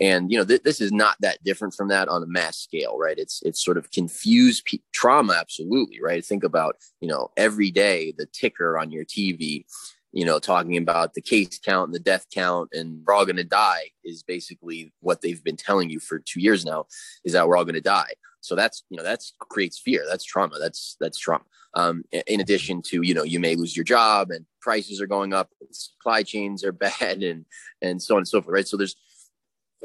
And 0.00 0.30
you 0.30 0.38
know 0.38 0.44
th- 0.44 0.62
this 0.62 0.80
is 0.80 0.92
not 0.92 1.16
that 1.20 1.42
different 1.42 1.74
from 1.74 1.88
that 1.88 2.08
on 2.08 2.22
a 2.22 2.26
mass 2.26 2.56
scale 2.56 2.96
right? 2.98 3.18
It's 3.18 3.42
it's 3.42 3.62
sort 3.62 3.76
of 3.76 3.90
confused 3.90 4.64
pe- 4.64 4.78
trauma 4.92 5.34
absolutely 5.34 6.00
right? 6.00 6.24
Think 6.24 6.44
about 6.44 6.76
you 7.00 7.08
know 7.08 7.30
every 7.36 7.70
day 7.70 8.14
the 8.16 8.26
ticker 8.26 8.78
on 8.78 8.92
your 8.92 9.04
tv 9.04 9.64
you 10.12 10.24
know 10.24 10.38
talking 10.38 10.76
about 10.76 11.14
the 11.14 11.20
case 11.20 11.58
count 11.58 11.88
and 11.88 11.94
the 11.94 12.00
death 12.00 12.26
count 12.32 12.70
and 12.72 13.02
we're 13.04 13.14
all 13.14 13.26
going 13.26 13.36
to 13.36 13.44
die 13.44 13.90
is 14.04 14.22
basically 14.22 14.92
what 15.00 15.20
they've 15.20 15.44
been 15.44 15.56
telling 15.56 15.90
you 15.90 16.00
for 16.00 16.18
two 16.18 16.40
years 16.40 16.64
now 16.64 16.86
is 17.24 17.32
that 17.32 17.46
we're 17.46 17.56
all 17.56 17.64
going 17.64 17.74
to 17.74 17.80
die 17.80 18.12
so 18.40 18.54
that's 18.54 18.84
you 18.90 18.96
know 18.96 19.02
that's 19.02 19.34
creates 19.38 19.78
fear. 19.78 20.04
That's 20.08 20.24
trauma. 20.24 20.58
That's 20.58 20.96
that's 21.00 21.18
trauma. 21.18 21.44
Um, 21.74 22.04
in 22.26 22.40
addition 22.40 22.82
to 22.86 23.02
you 23.02 23.14
know 23.14 23.24
you 23.24 23.40
may 23.40 23.56
lose 23.56 23.76
your 23.76 23.84
job 23.84 24.30
and 24.30 24.46
prices 24.60 25.00
are 25.00 25.06
going 25.06 25.34
up 25.34 25.50
supply 25.70 26.22
chains 26.22 26.64
are 26.64 26.72
bad 26.72 27.22
and 27.22 27.44
and 27.82 28.02
so 28.02 28.14
on 28.14 28.18
and 28.18 28.28
so 28.28 28.40
forth 28.40 28.54
right? 28.54 28.68
So 28.68 28.76
there's 28.76 28.96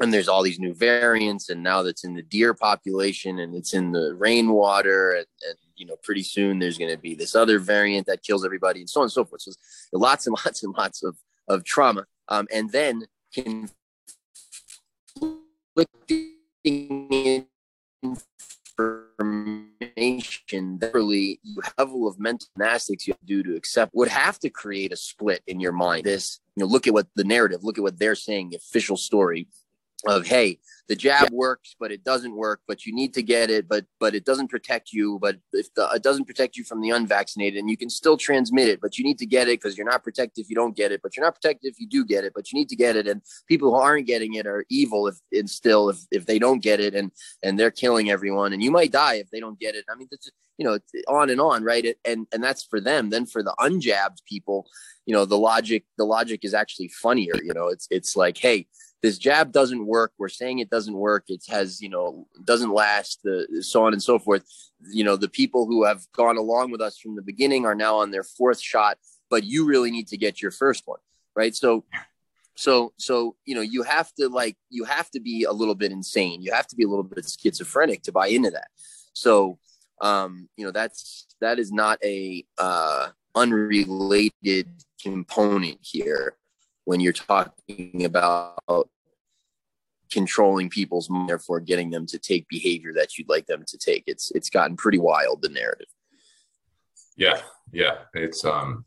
and 0.00 0.12
there's 0.12 0.28
all 0.28 0.42
these 0.42 0.58
new 0.58 0.74
variants 0.74 1.50
and 1.50 1.62
now 1.62 1.82
that's 1.82 2.04
in 2.04 2.14
the 2.14 2.22
deer 2.22 2.52
population 2.52 3.38
and 3.38 3.54
it's 3.54 3.74
in 3.74 3.92
the 3.92 4.14
rainwater 4.14 5.12
and, 5.12 5.26
and 5.48 5.56
you 5.76 5.86
know 5.86 5.96
pretty 6.02 6.22
soon 6.22 6.58
there's 6.58 6.78
going 6.78 6.90
to 6.90 6.98
be 6.98 7.14
this 7.14 7.34
other 7.34 7.58
variant 7.58 8.06
that 8.06 8.22
kills 8.22 8.44
everybody 8.44 8.80
and 8.80 8.90
so 8.90 9.00
on 9.00 9.04
and 9.04 9.12
so 9.12 9.24
forth. 9.24 9.42
So 9.42 9.52
lots 9.92 10.26
and 10.26 10.36
lots 10.44 10.62
and 10.62 10.74
lots 10.76 11.02
of 11.02 11.16
of 11.48 11.64
trauma. 11.64 12.06
Um, 12.28 12.46
and 12.50 12.72
then 12.72 13.04
conflicting 13.34 13.70
information 19.18 20.78
that 20.78 20.94
really 20.94 21.40
level 21.78 22.06
of 22.06 22.18
mental 22.18 22.48
gymnastics 22.56 23.06
you 23.06 23.14
do 23.24 23.42
to 23.42 23.56
accept 23.56 23.94
would 23.94 24.08
have 24.08 24.38
to 24.40 24.50
create 24.50 24.92
a 24.92 24.96
split 24.96 25.42
in 25.46 25.60
your 25.60 25.72
mind. 25.72 26.04
This 26.04 26.40
you 26.56 26.62
know 26.62 26.66
look 26.66 26.86
at 26.86 26.94
what 26.94 27.06
the 27.16 27.24
narrative 27.24 27.64
look 27.64 27.78
at 27.78 27.84
what 27.84 27.98
they're 27.98 28.14
saying 28.14 28.50
the 28.50 28.56
official 28.56 28.96
story 28.96 29.48
of 30.06 30.26
hey 30.26 30.58
the 30.88 30.96
jab 30.96 31.22
yeah. 31.22 31.28
works 31.32 31.74
but 31.78 31.90
it 31.90 32.04
doesn't 32.04 32.36
work 32.36 32.60
but 32.68 32.84
you 32.84 32.94
need 32.94 33.14
to 33.14 33.22
get 33.22 33.50
it 33.50 33.68
but 33.68 33.84
but 33.98 34.14
it 34.14 34.24
doesn't 34.24 34.48
protect 34.48 34.92
you 34.92 35.18
but 35.20 35.36
if 35.52 35.72
the, 35.74 35.88
it 35.94 36.02
doesn't 36.02 36.26
protect 36.26 36.56
you 36.56 36.64
from 36.64 36.80
the 36.80 36.90
unvaccinated 36.90 37.58
and 37.58 37.70
you 37.70 37.76
can 37.76 37.88
still 37.88 38.16
transmit 38.16 38.68
it 38.68 38.80
but 38.80 38.98
you 38.98 39.04
need 39.04 39.18
to 39.18 39.26
get 39.26 39.48
it 39.48 39.60
because 39.60 39.76
you're 39.76 39.88
not 39.88 40.02
protected 40.04 40.42
if 40.42 40.50
you 40.50 40.56
don't 40.56 40.76
get 40.76 40.92
it 40.92 41.00
but 41.02 41.16
you're 41.16 41.24
not 41.24 41.34
protected 41.34 41.70
if 41.70 41.80
you 41.80 41.88
do 41.88 42.04
get 42.04 42.24
it 42.24 42.32
but 42.34 42.52
you 42.52 42.58
need 42.58 42.68
to 42.68 42.76
get 42.76 42.96
it 42.96 43.06
and 43.06 43.22
people 43.48 43.70
who 43.70 43.76
aren't 43.76 44.06
getting 44.06 44.34
it 44.34 44.46
are 44.46 44.64
evil 44.68 45.06
if 45.06 45.16
and 45.32 45.48
still 45.48 45.88
if, 45.88 45.98
if 46.10 46.26
they 46.26 46.38
don't 46.38 46.62
get 46.62 46.80
it 46.80 46.94
and 46.94 47.10
and 47.42 47.58
they're 47.58 47.70
killing 47.70 48.10
everyone 48.10 48.52
and 48.52 48.62
you 48.62 48.70
might 48.70 48.92
die 48.92 49.14
if 49.14 49.30
they 49.30 49.40
don't 49.40 49.58
get 49.58 49.74
it. 49.74 49.84
I 49.90 49.96
mean 49.96 50.08
you 50.58 50.64
know 50.64 50.78
on 51.08 51.30
and 51.30 51.40
on 51.40 51.64
right? 51.64 51.84
It, 51.84 51.98
and 52.04 52.26
and 52.32 52.42
that's 52.42 52.64
for 52.64 52.80
them. 52.80 53.10
Then 53.10 53.26
for 53.26 53.42
the 53.42 53.54
unjabbed 53.58 54.18
people 54.26 54.66
you 55.06 55.14
know 55.14 55.24
the 55.24 55.38
logic 55.38 55.84
the 55.96 56.04
logic 56.04 56.40
is 56.44 56.54
actually 56.54 56.88
funnier 56.88 57.34
you 57.42 57.54
know? 57.54 57.68
It's 57.68 57.86
it's 57.90 58.16
like 58.16 58.36
hey 58.36 58.66
this 59.04 59.18
jab 59.18 59.52
doesn't 59.52 59.86
work. 59.86 60.12
We're 60.16 60.30
saying 60.30 60.60
it 60.60 60.70
doesn't 60.74 60.94
work 61.10 61.24
it 61.28 61.42
has 61.48 61.80
you 61.84 61.90
know 61.94 62.26
doesn't 62.50 62.74
last 62.82 63.20
the 63.24 63.36
so 63.60 63.84
on 63.86 63.92
and 63.92 64.02
so 64.02 64.18
forth. 64.18 64.44
You 64.98 65.04
know 65.06 65.16
the 65.16 65.34
people 65.40 65.62
who 65.66 65.84
have 65.84 66.00
gone 66.20 66.38
along 66.44 66.66
with 66.72 66.82
us 66.88 66.98
from 66.98 67.14
the 67.16 67.28
beginning 67.30 67.62
are 67.64 67.78
now 67.86 67.94
on 68.02 68.10
their 68.10 68.26
fourth 68.36 68.60
shot 68.60 68.94
but 69.30 69.42
you 69.52 69.60
really 69.72 69.90
need 69.90 70.08
to 70.08 70.18
get 70.24 70.42
your 70.42 70.50
first 70.50 70.82
one 70.92 71.02
right? 71.34 71.54
So 71.54 71.84
so 72.56 72.92
so 72.96 73.36
you 73.44 73.54
know 73.54 73.60
you 73.60 73.82
have 73.82 74.12
to 74.14 74.28
like 74.28 74.56
you 74.70 74.84
have 74.84 75.10
to 75.10 75.20
be 75.20 75.44
a 75.44 75.52
little 75.52 75.74
bit 75.74 75.92
insane. 75.92 76.42
You 76.42 76.52
have 76.52 76.66
to 76.68 76.76
be 76.76 76.84
a 76.84 76.88
little 76.88 77.04
bit 77.04 77.26
schizophrenic 77.28 78.02
to 78.04 78.12
buy 78.12 78.28
into 78.28 78.50
that. 78.50 78.68
So 79.12 79.58
um 80.00 80.48
you 80.56 80.64
know 80.64 80.70
that's 80.70 81.26
that 81.40 81.58
is 81.58 81.72
not 81.72 81.98
a 82.04 82.44
uh 82.58 83.08
unrelated 83.34 84.68
component 85.02 85.78
here 85.82 86.36
when 86.84 87.00
you're 87.00 87.12
talking 87.12 88.04
about 88.04 88.88
controlling 90.14 90.70
people's 90.70 91.10
mind, 91.10 91.28
therefore 91.28 91.60
getting 91.60 91.90
them 91.90 92.06
to 92.06 92.18
take 92.18 92.48
behavior 92.48 92.94
that 92.94 93.18
you'd 93.18 93.28
like 93.28 93.46
them 93.46 93.64
to 93.66 93.76
take. 93.76 94.04
It's 94.06 94.30
it's 94.30 94.48
gotten 94.48 94.76
pretty 94.76 94.98
wild 94.98 95.42
the 95.42 95.50
narrative. 95.50 95.88
Yeah, 97.16 97.40
yeah, 97.72 97.96
it's 98.14 98.44
um, 98.44 98.84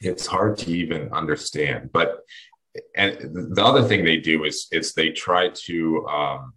it's 0.00 0.26
hard 0.26 0.58
to 0.58 0.70
even 0.70 1.12
understand. 1.12 1.90
But 1.92 2.20
and 2.94 3.18
the 3.56 3.64
other 3.64 3.82
thing 3.82 4.04
they 4.04 4.18
do 4.18 4.44
is 4.44 4.68
is 4.70 4.92
they 4.92 5.10
try 5.10 5.48
to 5.66 6.06
um, 6.06 6.52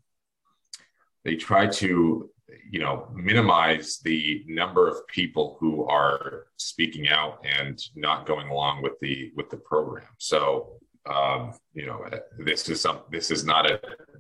they 1.24 1.36
try 1.36 1.68
to 1.68 2.30
you 2.70 2.80
know 2.80 3.08
minimize 3.14 4.00
the 4.04 4.44
number 4.48 4.88
of 4.88 5.08
people 5.08 5.58
who 5.60 5.86
are 5.86 6.48
speaking 6.58 7.08
out 7.10 7.46
and 7.60 7.82
not 7.96 8.26
going 8.26 8.50
along 8.50 8.82
with 8.82 9.00
the 9.02 9.32
with 9.36 9.50
the 9.50 9.58
program 9.58 10.08
so 10.18 10.80
um, 11.10 11.54
you 11.74 11.86
know, 11.86 12.06
this 12.40 12.70
is 12.70 12.82
some. 12.82 13.02
This 13.12 13.32
is 13.32 13.46
not 13.46 13.70
a. 13.70 13.80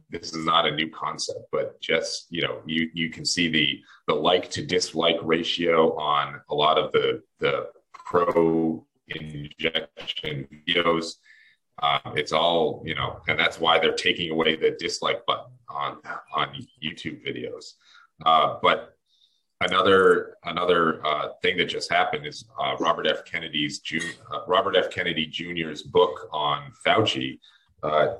This 0.09 0.33
is 0.33 0.45
not 0.45 0.65
a 0.65 0.71
new 0.71 0.89
concept, 0.89 1.47
but 1.51 1.79
just 1.81 2.27
you 2.29 2.41
know, 2.41 2.61
you 2.65 2.89
you 2.93 3.09
can 3.09 3.25
see 3.25 3.49
the 3.49 3.79
the 4.07 4.13
like 4.13 4.49
to 4.51 4.65
dislike 4.65 5.17
ratio 5.21 5.95
on 5.97 6.39
a 6.49 6.55
lot 6.55 6.77
of 6.77 6.91
the 6.91 7.21
the 7.39 7.67
pro 7.93 8.85
injection 9.07 10.47
videos. 10.67 11.15
Uh, 11.81 11.99
it's 12.15 12.31
all 12.31 12.83
you 12.85 12.95
know, 12.95 13.19
and 13.27 13.37
that's 13.39 13.59
why 13.59 13.79
they're 13.79 13.93
taking 13.93 14.31
away 14.31 14.55
the 14.55 14.75
dislike 14.79 15.25
button 15.25 15.51
on 15.69 15.97
on 16.33 16.55
YouTube 16.83 17.25
videos. 17.27 17.73
Uh, 18.25 18.57
but 18.61 18.96
another 19.61 20.37
another 20.45 21.05
uh, 21.05 21.29
thing 21.41 21.57
that 21.57 21.65
just 21.65 21.91
happened 21.91 22.25
is 22.25 22.45
uh, 22.61 22.75
Robert 22.79 23.07
F. 23.07 23.25
Kennedy's 23.25 23.81
uh, 24.33 24.39
Robert 24.47 24.75
F. 24.75 24.89
Kennedy 24.89 25.25
Jr.'s 25.25 25.83
book 25.83 26.29
on 26.31 26.71
Fauci. 26.85 27.39
Uh, 27.83 28.15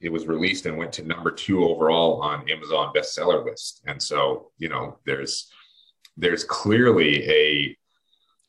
it 0.00 0.10
was 0.10 0.26
released 0.26 0.66
and 0.66 0.76
went 0.76 0.92
to 0.92 1.02
number 1.02 1.30
two 1.30 1.64
overall 1.64 2.20
on 2.22 2.48
Amazon 2.50 2.92
bestseller 2.94 3.44
list. 3.44 3.82
And 3.86 4.02
so, 4.02 4.50
you 4.58 4.68
know, 4.68 4.98
there's 5.06 5.50
there's 6.16 6.44
clearly 6.44 7.28
a 7.28 7.76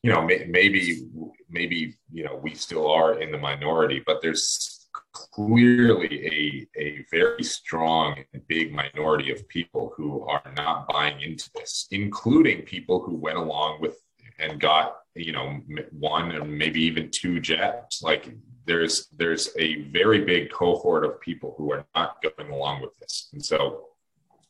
you 0.04 0.12
know 0.12 0.22
may, 0.22 0.46
maybe 0.48 1.08
maybe 1.50 1.96
you 2.12 2.24
know 2.24 2.36
we 2.36 2.54
still 2.54 2.90
are 2.90 3.22
in 3.22 3.32
the 3.32 3.38
minority, 3.38 4.02
but 4.06 4.22
there's 4.22 4.77
clearly 5.12 6.68
a, 6.76 6.80
a 6.82 7.06
very 7.12 7.44
strong 7.44 8.24
and 8.34 8.48
big 8.48 8.74
minority 8.74 9.32
of 9.32 9.48
people 9.48 9.94
who 9.96 10.24
are 10.28 10.44
not 10.56 10.88
buying 10.88 11.22
into 11.22 11.50
this, 11.56 11.88
including 11.92 12.62
people 12.64 13.02
who 13.02 13.16
went 13.16 13.38
along 13.38 13.82
with 13.82 13.98
and 14.40 14.60
got 14.60 14.98
you 15.16 15.32
know 15.32 15.60
one 15.92 16.32
or 16.36 16.46
maybe 16.46 16.82
even 16.82 17.10
two 17.12 17.40
jabs. 17.40 18.02
Like 18.02 18.34
there's 18.66 19.08
there's 19.16 19.50
a 19.58 19.84
very 19.84 20.24
big 20.24 20.52
cohort 20.52 21.06
of 21.06 21.20
people 21.22 21.56
who 21.58 21.72
are 21.72 21.86
not 21.96 22.22
going 22.22 22.52
along 22.52 22.82
with 22.82 22.96
this, 23.00 23.30
and 23.34 23.44
so 23.44 23.88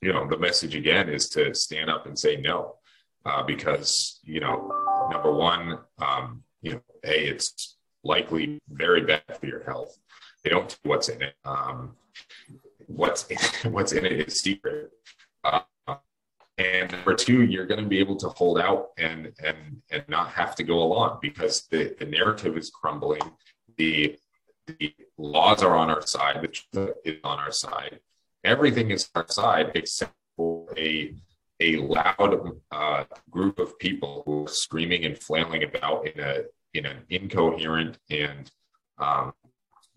you 0.02 0.14
know 0.14 0.28
the 0.28 0.38
message 0.38 0.76
again 0.76 1.10
is 1.10 1.30
to 1.30 1.54
stand 1.54 1.90
up 1.90 2.06
and 2.06 2.18
say 2.18 2.38
no, 2.38 2.76
uh, 3.26 3.44
because 3.44 4.20
you 4.24 4.40
know 4.40 4.72
number 5.12 5.32
one, 5.32 5.80
um, 6.00 6.44
you 6.62 6.74
know, 6.74 6.82
a 7.06 7.30
it's 7.30 7.78
likely 8.04 8.60
very 8.70 9.02
bad 9.02 9.24
for 9.40 9.48
your 9.48 9.64
health 9.64 9.98
they 10.48 10.54
don't 10.54 10.80
what's 10.84 11.10
in 11.10 11.22
it. 11.22 11.36
Um, 11.44 11.98
what's 12.86 13.28
in, 13.28 13.38
what's 13.72 13.92
in 13.92 14.06
it 14.06 14.14
is 14.14 14.40
secret. 14.40 14.92
Uh, 15.44 15.60
and 16.58 16.90
number 16.92 17.16
two, 17.16 17.44
you're 17.44 17.66
going 17.66 17.84
to 17.84 17.88
be 17.88 18.00
able 18.00 18.16
to 18.16 18.30
hold 18.30 18.58
out 18.60 18.92
and 18.98 19.34
and 19.44 19.82
and 19.92 20.04
not 20.08 20.30
have 20.30 20.56
to 20.56 20.64
go 20.64 20.82
along 20.82 21.20
because 21.22 21.68
the, 21.70 21.94
the 22.00 22.06
narrative 22.06 22.58
is 22.58 22.70
crumbling. 22.70 23.22
The 23.76 24.18
the 24.68 24.94
laws 25.18 25.64
are 25.64 25.76
on 25.76 25.90
our 25.90 26.02
side. 26.02 26.42
The 26.42 26.48
truth 26.48 26.96
is 27.04 27.20
on 27.26 27.40
our 27.40 27.52
side. 27.52 28.00
Everything 28.46 28.92
is 28.92 29.10
our 29.16 29.28
side 29.28 29.72
except 29.76 30.14
for 30.38 30.74
a 30.78 31.14
a 31.60 31.76
loud 31.76 32.62
uh, 32.72 33.04
group 33.30 33.60
of 33.60 33.78
people 33.80 34.24
who 34.26 34.46
are 34.46 34.48
screaming 34.48 35.04
and 35.04 35.18
flailing 35.18 35.64
about 35.64 36.08
in 36.08 36.20
a 36.22 36.44
in 36.74 36.86
an 36.86 37.00
incoherent 37.10 37.98
and 38.10 38.50
um, 38.98 39.34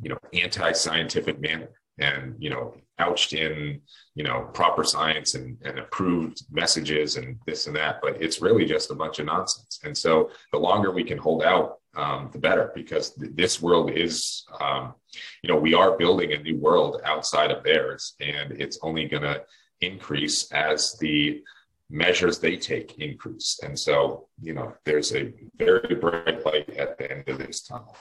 you 0.01 0.09
know 0.09 0.18
anti-scientific 0.32 1.40
manner 1.40 1.70
and 1.98 2.34
you 2.38 2.51
know 2.51 2.74
couched 2.98 3.32
in 3.32 3.80
you 4.14 4.24
know 4.24 4.48
proper 4.53 4.84
science 4.84 5.34
and, 5.34 5.57
and 5.64 5.78
approved 5.78 6.42
messages 6.51 7.16
and 7.16 7.38
this 7.46 7.66
and 7.66 7.76
that 7.76 8.01
but 8.03 8.20
it's 8.20 8.42
really 8.42 8.64
just 8.64 8.90
a 8.90 8.94
bunch 8.94 9.18
of 9.18 9.26
nonsense. 9.26 9.80
And 9.84 9.96
so 9.96 10.30
the 10.53 10.59
longer 10.59 10.90
we 10.90 11.05
can 11.05 11.18
hold 11.18 11.42
out 11.42 11.78
um, 11.96 12.30
the 12.32 12.38
better 12.38 12.72
because 12.74 13.14
th- 13.14 13.32
this 13.34 13.61
world 13.61 13.90
is 13.90 14.44
um, 14.61 14.94
you 15.42 15.48
know 15.48 15.57
we 15.57 15.74
are 15.74 15.96
building 15.96 16.32
a 16.32 16.42
new 16.42 16.59
world 16.59 17.01
outside 17.05 17.51
of 17.51 17.62
theirs 17.64 18.14
and 18.20 18.53
it's 18.53 18.78
only 18.82 19.07
going 19.07 19.22
to 19.22 19.42
increase 19.80 20.51
as 20.53 20.96
the 20.98 21.42
measures 21.88 22.38
they 22.38 22.57
take 22.57 22.98
increase. 22.98 23.59
And 23.62 23.78
so 23.78 24.28
you 24.40 24.55
know 24.55 24.74
there's 24.84 25.14
a 25.14 25.32
very 25.57 25.94
bright 25.94 26.44
light 26.44 26.70
at 26.76 26.98
the 26.98 27.11
end 27.11 27.28
of 27.28 27.38
this 27.38 27.62
tunnel 27.62 27.96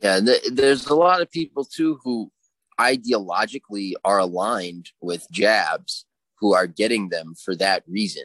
yeah 0.00 0.20
th- 0.20 0.42
there's 0.52 0.86
a 0.86 0.94
lot 0.94 1.20
of 1.20 1.30
people 1.30 1.64
too 1.64 1.98
who 2.02 2.30
ideologically 2.78 3.92
are 4.04 4.18
aligned 4.18 4.90
with 5.00 5.26
jabs 5.30 6.06
who 6.38 6.54
are 6.54 6.66
getting 6.66 7.10
them 7.10 7.34
for 7.34 7.54
that 7.54 7.82
reason 7.86 8.24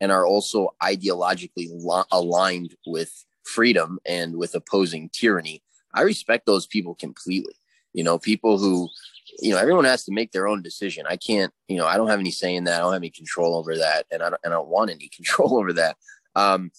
and 0.00 0.12
are 0.12 0.26
also 0.26 0.74
ideologically 0.82 1.68
lo- 1.70 2.04
aligned 2.12 2.74
with 2.86 3.24
freedom 3.44 3.98
and 4.04 4.36
with 4.36 4.54
opposing 4.54 5.10
tyranny. 5.12 5.62
I 5.94 6.02
respect 6.02 6.46
those 6.46 6.66
people 6.66 6.94
completely. 6.94 7.54
You 7.92 8.02
know, 8.02 8.18
people 8.18 8.58
who, 8.58 8.88
you 9.38 9.52
know, 9.52 9.58
everyone 9.58 9.84
has 9.84 10.04
to 10.04 10.12
make 10.12 10.32
their 10.32 10.48
own 10.48 10.62
decision. 10.62 11.06
I 11.08 11.16
can't, 11.16 11.52
you 11.68 11.78
know, 11.78 11.86
I 11.86 11.96
don't 11.96 12.08
have 12.08 12.18
any 12.18 12.32
say 12.32 12.54
in 12.54 12.64
that. 12.64 12.74
I 12.74 12.78
don't 12.78 12.92
have 12.92 13.00
any 13.00 13.10
control 13.10 13.56
over 13.56 13.76
that, 13.78 14.06
and 14.10 14.22
I 14.22 14.30
don't, 14.30 14.40
and 14.42 14.52
I 14.52 14.56
don't 14.56 14.68
want 14.68 14.90
any 14.90 15.08
control 15.14 15.56
over 15.56 15.72
that. 15.74 15.96
Um, 16.34 16.72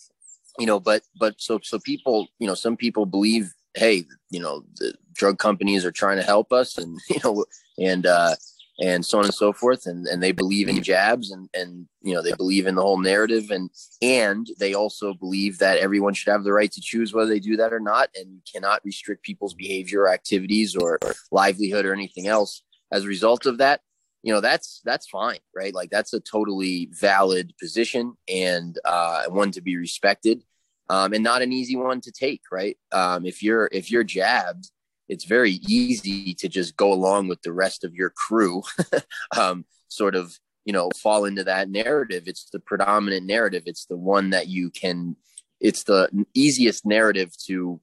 you 0.60 0.66
know, 0.66 0.80
but 0.80 1.04
but 1.18 1.36
so 1.38 1.60
so 1.64 1.80
people, 1.80 2.28
you 2.40 2.48
know, 2.48 2.54
some 2.54 2.76
people 2.76 3.06
believe, 3.06 3.54
hey, 3.76 4.06
you 4.30 4.40
know, 4.40 4.64
the 4.78 4.94
drug 5.14 5.38
companies 5.38 5.86
are 5.86 5.92
trying 5.92 6.18
to 6.18 6.24
help 6.24 6.52
us, 6.52 6.78
and 6.78 7.00
you 7.10 7.20
know, 7.24 7.46
and 7.78 8.06
uh, 8.06 8.36
and 8.80 9.06
so 9.06 9.20
on 9.20 9.26
and 9.26 9.34
so 9.34 9.54
forth. 9.54 9.86
And, 9.86 10.06
and 10.08 10.22
they 10.22 10.32
believe 10.32 10.68
in 10.68 10.84
jabs 10.84 11.32
and, 11.32 11.48
and 11.54 11.88
you 12.02 12.14
know 12.14 12.22
they 12.22 12.34
believe 12.34 12.68
in 12.68 12.76
the 12.76 12.82
whole 12.82 13.00
narrative. 13.00 13.52
And 13.52 13.70
and 14.02 14.48
they 14.60 14.74
also 14.74 15.14
believe 15.14 15.60
that 15.60 15.78
everyone 15.78 16.14
should 16.14 16.32
have 16.32 16.44
the 16.44 16.54
right 16.54 16.72
to 16.72 16.82
choose 16.82 17.14
whether 17.14 17.30
they 17.30 17.40
do 17.40 17.58
that 17.58 17.74
or 17.74 17.80
not. 17.80 18.10
And 18.16 18.34
you 18.34 18.42
cannot 18.52 18.84
restrict 18.84 19.24
people's 19.24 19.54
behavior 19.54 20.02
or 20.02 20.10
activities 20.10 20.76
or, 20.76 21.00
or 21.04 21.14
livelihood 21.32 21.86
or 21.86 21.94
anything 21.94 22.28
else. 22.28 22.64
As 22.92 23.04
a 23.04 23.08
result 23.08 23.46
of 23.46 23.58
that 23.60 23.82
you 24.24 24.34
know 24.34 24.42
that's 24.42 24.82
that's 24.84 25.08
fine 25.08 25.38
right? 25.56 25.74
Like 25.74 25.92
that's 25.92 26.14
a 26.14 26.20
totally 26.20 26.90
valid 26.92 27.54
position 27.60 28.16
and 28.28 28.78
uh, 28.84 29.26
one 29.28 29.52
to 29.52 29.62
be 29.62 29.78
respected 29.78 30.44
um, 30.90 31.14
and 31.14 31.24
not 31.24 31.42
an 31.42 31.52
easy 31.52 31.76
one 31.76 32.02
to 32.02 32.12
take 32.12 32.42
right 32.52 32.78
um, 32.92 33.26
if 33.26 33.42
you're 33.42 33.70
if 33.72 33.92
you're 33.92 34.04
jabbed 34.04 34.70
it's 35.08 35.26
very 35.26 35.54
easy 35.68 36.34
to 36.36 36.48
just 36.48 36.76
go 36.76 36.92
along 36.92 37.28
with 37.28 37.42
the 37.42 37.54
rest 37.54 37.84
of 37.84 37.94
your 37.94 38.10
crew, 38.10 38.64
um, 39.38 39.66
sort 39.88 40.16
of, 40.16 40.38
you 40.66 40.74
know, 40.74 40.90
fall 40.96 41.26
into 41.26 41.44
that 41.44 41.70
narrative. 41.70 42.24
It's 42.26 42.50
the 42.52 42.60
predominant 42.60 43.26
narrative. 43.26 43.64
It's 43.66 43.86
the 43.86 43.98
one 43.98 44.32
that 44.32 44.48
you 44.48 44.72
can, 44.72 45.16
it's 45.60 45.84
the 45.84 46.10
easiest 46.34 46.86
narrative 46.86 47.32
to 47.46 47.80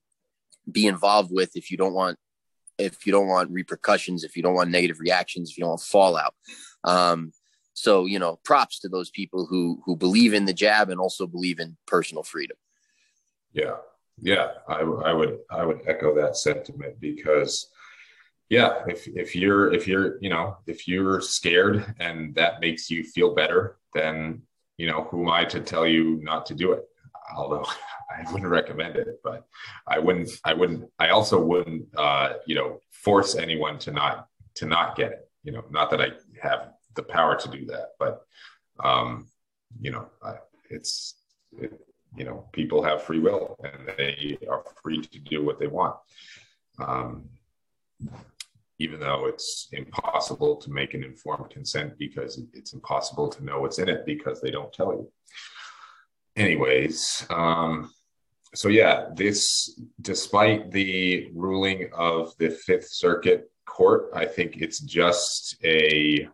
be 0.70 0.86
involved 0.86 1.30
with 1.32 1.56
if 1.56 1.70
you 1.70 1.76
don't 1.76 1.94
want, 1.94 2.18
if 2.78 3.06
you 3.06 3.12
don't 3.12 3.28
want 3.28 3.50
repercussions, 3.50 4.24
if 4.24 4.36
you 4.36 4.42
don't 4.42 4.54
want 4.54 4.70
negative 4.70 4.98
reactions, 4.98 5.50
if 5.50 5.58
you 5.58 5.62
don't 5.62 5.70
want 5.70 5.82
fallout. 5.82 6.34
Um, 6.82 7.32
so, 7.74 8.06
you 8.06 8.18
know, 8.18 8.38
props 8.44 8.80
to 8.80 8.88
those 8.88 9.10
people 9.10 9.46
who, 9.46 9.80
who 9.86 9.96
believe 9.96 10.34
in 10.34 10.44
the 10.44 10.52
jab 10.52 10.90
and 10.90 11.00
also 11.00 11.26
believe 11.26 11.60
in 11.60 11.76
personal 11.86 12.22
freedom. 12.22 12.56
Yeah, 13.52 13.76
yeah, 14.20 14.48
I, 14.68 14.80
I 14.80 15.12
would 15.12 15.38
I 15.50 15.64
would 15.64 15.80
echo 15.86 16.14
that 16.14 16.36
sentiment 16.36 16.98
because 17.00 17.68
yeah, 18.48 18.82
if 18.86 19.06
if 19.08 19.34
you're 19.34 19.72
if 19.72 19.86
you're 19.88 20.18
you 20.20 20.30
know 20.30 20.58
if 20.66 20.86
you're 20.88 21.20
scared 21.20 21.94
and 21.98 22.34
that 22.34 22.60
makes 22.60 22.90
you 22.90 23.02
feel 23.04 23.34
better, 23.34 23.78
then 23.94 24.42
you 24.76 24.86
know 24.86 25.04
who 25.04 25.22
am 25.22 25.30
I 25.30 25.44
to 25.46 25.60
tell 25.60 25.86
you 25.86 26.20
not 26.22 26.46
to 26.46 26.54
do 26.54 26.72
it? 26.72 26.84
Although 27.36 27.66
I 28.10 28.30
wouldn't 28.30 28.50
recommend 28.50 28.96
it, 28.96 29.20
but 29.24 29.46
I 29.86 29.98
wouldn't 29.98 30.30
I 30.44 30.52
wouldn't 30.54 30.90
I 30.98 31.08
also 31.10 31.42
wouldn't 31.42 31.86
uh, 31.96 32.34
you 32.46 32.54
know 32.54 32.80
force 32.90 33.34
anyone 33.36 33.78
to 33.80 33.90
not 33.90 34.28
to 34.56 34.66
not 34.66 34.96
get 34.96 35.12
it. 35.12 35.28
You 35.44 35.52
know, 35.52 35.64
not 35.70 35.90
that 35.90 36.00
I 36.00 36.08
have 36.42 36.72
the 36.94 37.02
power 37.02 37.36
to 37.36 37.48
do 37.48 37.66
that, 37.66 37.92
but 37.98 38.22
um, 38.84 39.28
you 39.80 39.90
know, 39.90 40.06
I, 40.22 40.34
it's 40.70 41.14
it, 41.58 41.80
you 42.16 42.24
know, 42.24 42.48
people 42.52 42.82
have 42.82 43.02
free 43.02 43.18
will 43.18 43.58
and 43.64 43.88
they 43.96 44.38
are 44.48 44.64
free 44.82 45.00
to 45.00 45.18
do 45.18 45.44
what 45.44 45.58
they 45.58 45.66
want. 45.66 45.96
Um, 46.78 47.28
even 48.78 48.98
though 48.98 49.26
it's 49.26 49.68
impossible 49.72 50.56
to 50.56 50.70
make 50.70 50.94
an 50.94 51.04
informed 51.04 51.50
consent 51.50 51.96
because 51.98 52.42
it's 52.52 52.72
impossible 52.72 53.28
to 53.28 53.44
know 53.44 53.60
what's 53.60 53.78
in 53.78 53.88
it 53.88 54.04
because 54.04 54.40
they 54.40 54.50
don't 54.50 54.72
tell 54.72 54.92
you. 54.92 55.10
Anyways, 56.34 57.24
um, 57.30 57.92
so 58.54 58.68
yeah, 58.68 59.06
this, 59.14 59.80
despite 60.00 60.70
the 60.72 61.30
ruling 61.34 61.90
of 61.96 62.36
the 62.38 62.50
Fifth 62.50 62.88
Circuit 62.88 63.50
Court, 63.66 64.10
I 64.14 64.26
think 64.26 64.56
it's 64.56 64.80
just 64.80 65.56
a, 65.64 66.28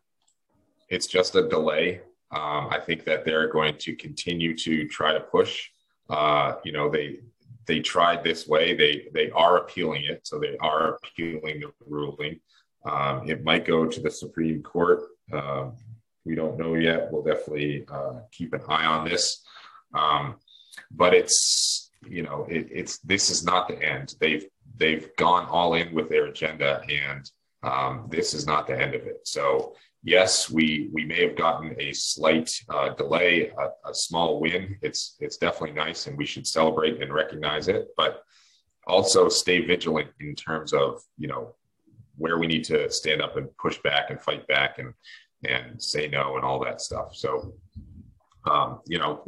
it's 0.88 1.06
just 1.06 1.34
a 1.34 1.48
delay 1.48 2.00
um, 2.30 2.68
I 2.70 2.78
think 2.78 3.04
that 3.04 3.24
they're 3.24 3.48
going 3.48 3.76
to 3.78 3.96
continue 3.96 4.56
to 4.58 4.86
try 4.88 5.12
to 5.12 5.20
push. 5.20 5.70
Uh, 6.10 6.54
you 6.64 6.72
know, 6.72 6.90
they 6.90 7.20
they 7.66 7.80
tried 7.80 8.22
this 8.22 8.46
way. 8.46 8.74
They 8.74 9.08
they 9.12 9.30
are 9.30 9.58
appealing 9.58 10.04
it, 10.04 10.26
so 10.26 10.38
they 10.38 10.56
are 10.58 10.96
appealing 10.96 11.60
the 11.60 11.72
ruling. 11.86 12.40
Um, 12.84 13.28
it 13.28 13.44
might 13.44 13.64
go 13.66 13.86
to 13.86 14.00
the 14.00 14.10
Supreme 14.10 14.62
Court. 14.62 15.02
Um, 15.32 15.76
we 16.24 16.34
don't 16.34 16.58
know 16.58 16.74
yet. 16.74 17.10
We'll 17.10 17.22
definitely 17.22 17.84
uh, 17.90 18.20
keep 18.30 18.52
an 18.52 18.62
eye 18.68 18.84
on 18.84 19.08
this. 19.08 19.42
Um, 19.94 20.36
but 20.90 21.14
it's 21.14 21.90
you 22.06 22.22
know 22.22 22.46
it, 22.48 22.68
it's 22.70 22.98
this 22.98 23.30
is 23.30 23.44
not 23.44 23.68
the 23.68 23.82
end. 23.82 24.14
They've 24.20 24.46
they've 24.76 25.08
gone 25.16 25.46
all 25.46 25.74
in 25.74 25.94
with 25.94 26.08
their 26.08 26.26
agenda, 26.26 26.82
and 26.88 27.30
um, 27.62 28.06
this 28.10 28.34
is 28.34 28.46
not 28.46 28.66
the 28.66 28.80
end 28.80 28.94
of 28.94 29.02
it. 29.02 29.20
So 29.24 29.74
yes, 30.02 30.50
we 30.50 30.88
we 30.92 31.04
may 31.04 31.26
have 31.26 31.36
gotten 31.36 31.74
a 31.80 31.92
slight 31.92 32.50
uh, 32.68 32.90
delay, 32.90 33.50
a, 33.50 33.88
a, 33.88 33.94
small 33.94 34.40
win. 34.40 34.76
It's 34.82 35.16
it's 35.20 35.36
definitely 35.36 35.72
nice, 35.72 36.06
and 36.06 36.16
we 36.16 36.26
should 36.26 36.46
celebrate 36.46 37.02
and 37.02 37.12
recognize 37.12 37.68
it. 37.68 37.88
But 37.96 38.22
also 38.86 39.28
stay 39.28 39.60
vigilant 39.60 40.08
in 40.20 40.34
terms 40.34 40.72
of 40.72 41.02
you 41.18 41.28
know 41.28 41.54
where 42.16 42.38
we 42.38 42.46
need 42.46 42.64
to 42.64 42.90
stand 42.90 43.22
up 43.22 43.36
and 43.36 43.54
push 43.58 43.78
back 43.82 44.10
and 44.10 44.20
fight 44.20 44.46
back 44.46 44.78
and 44.78 44.92
and 45.44 45.80
say 45.82 46.08
no 46.08 46.36
and 46.36 46.44
all 46.44 46.62
that 46.64 46.80
stuff. 46.80 47.14
So 47.14 47.54
um, 48.50 48.80
you 48.86 48.98
know 48.98 49.24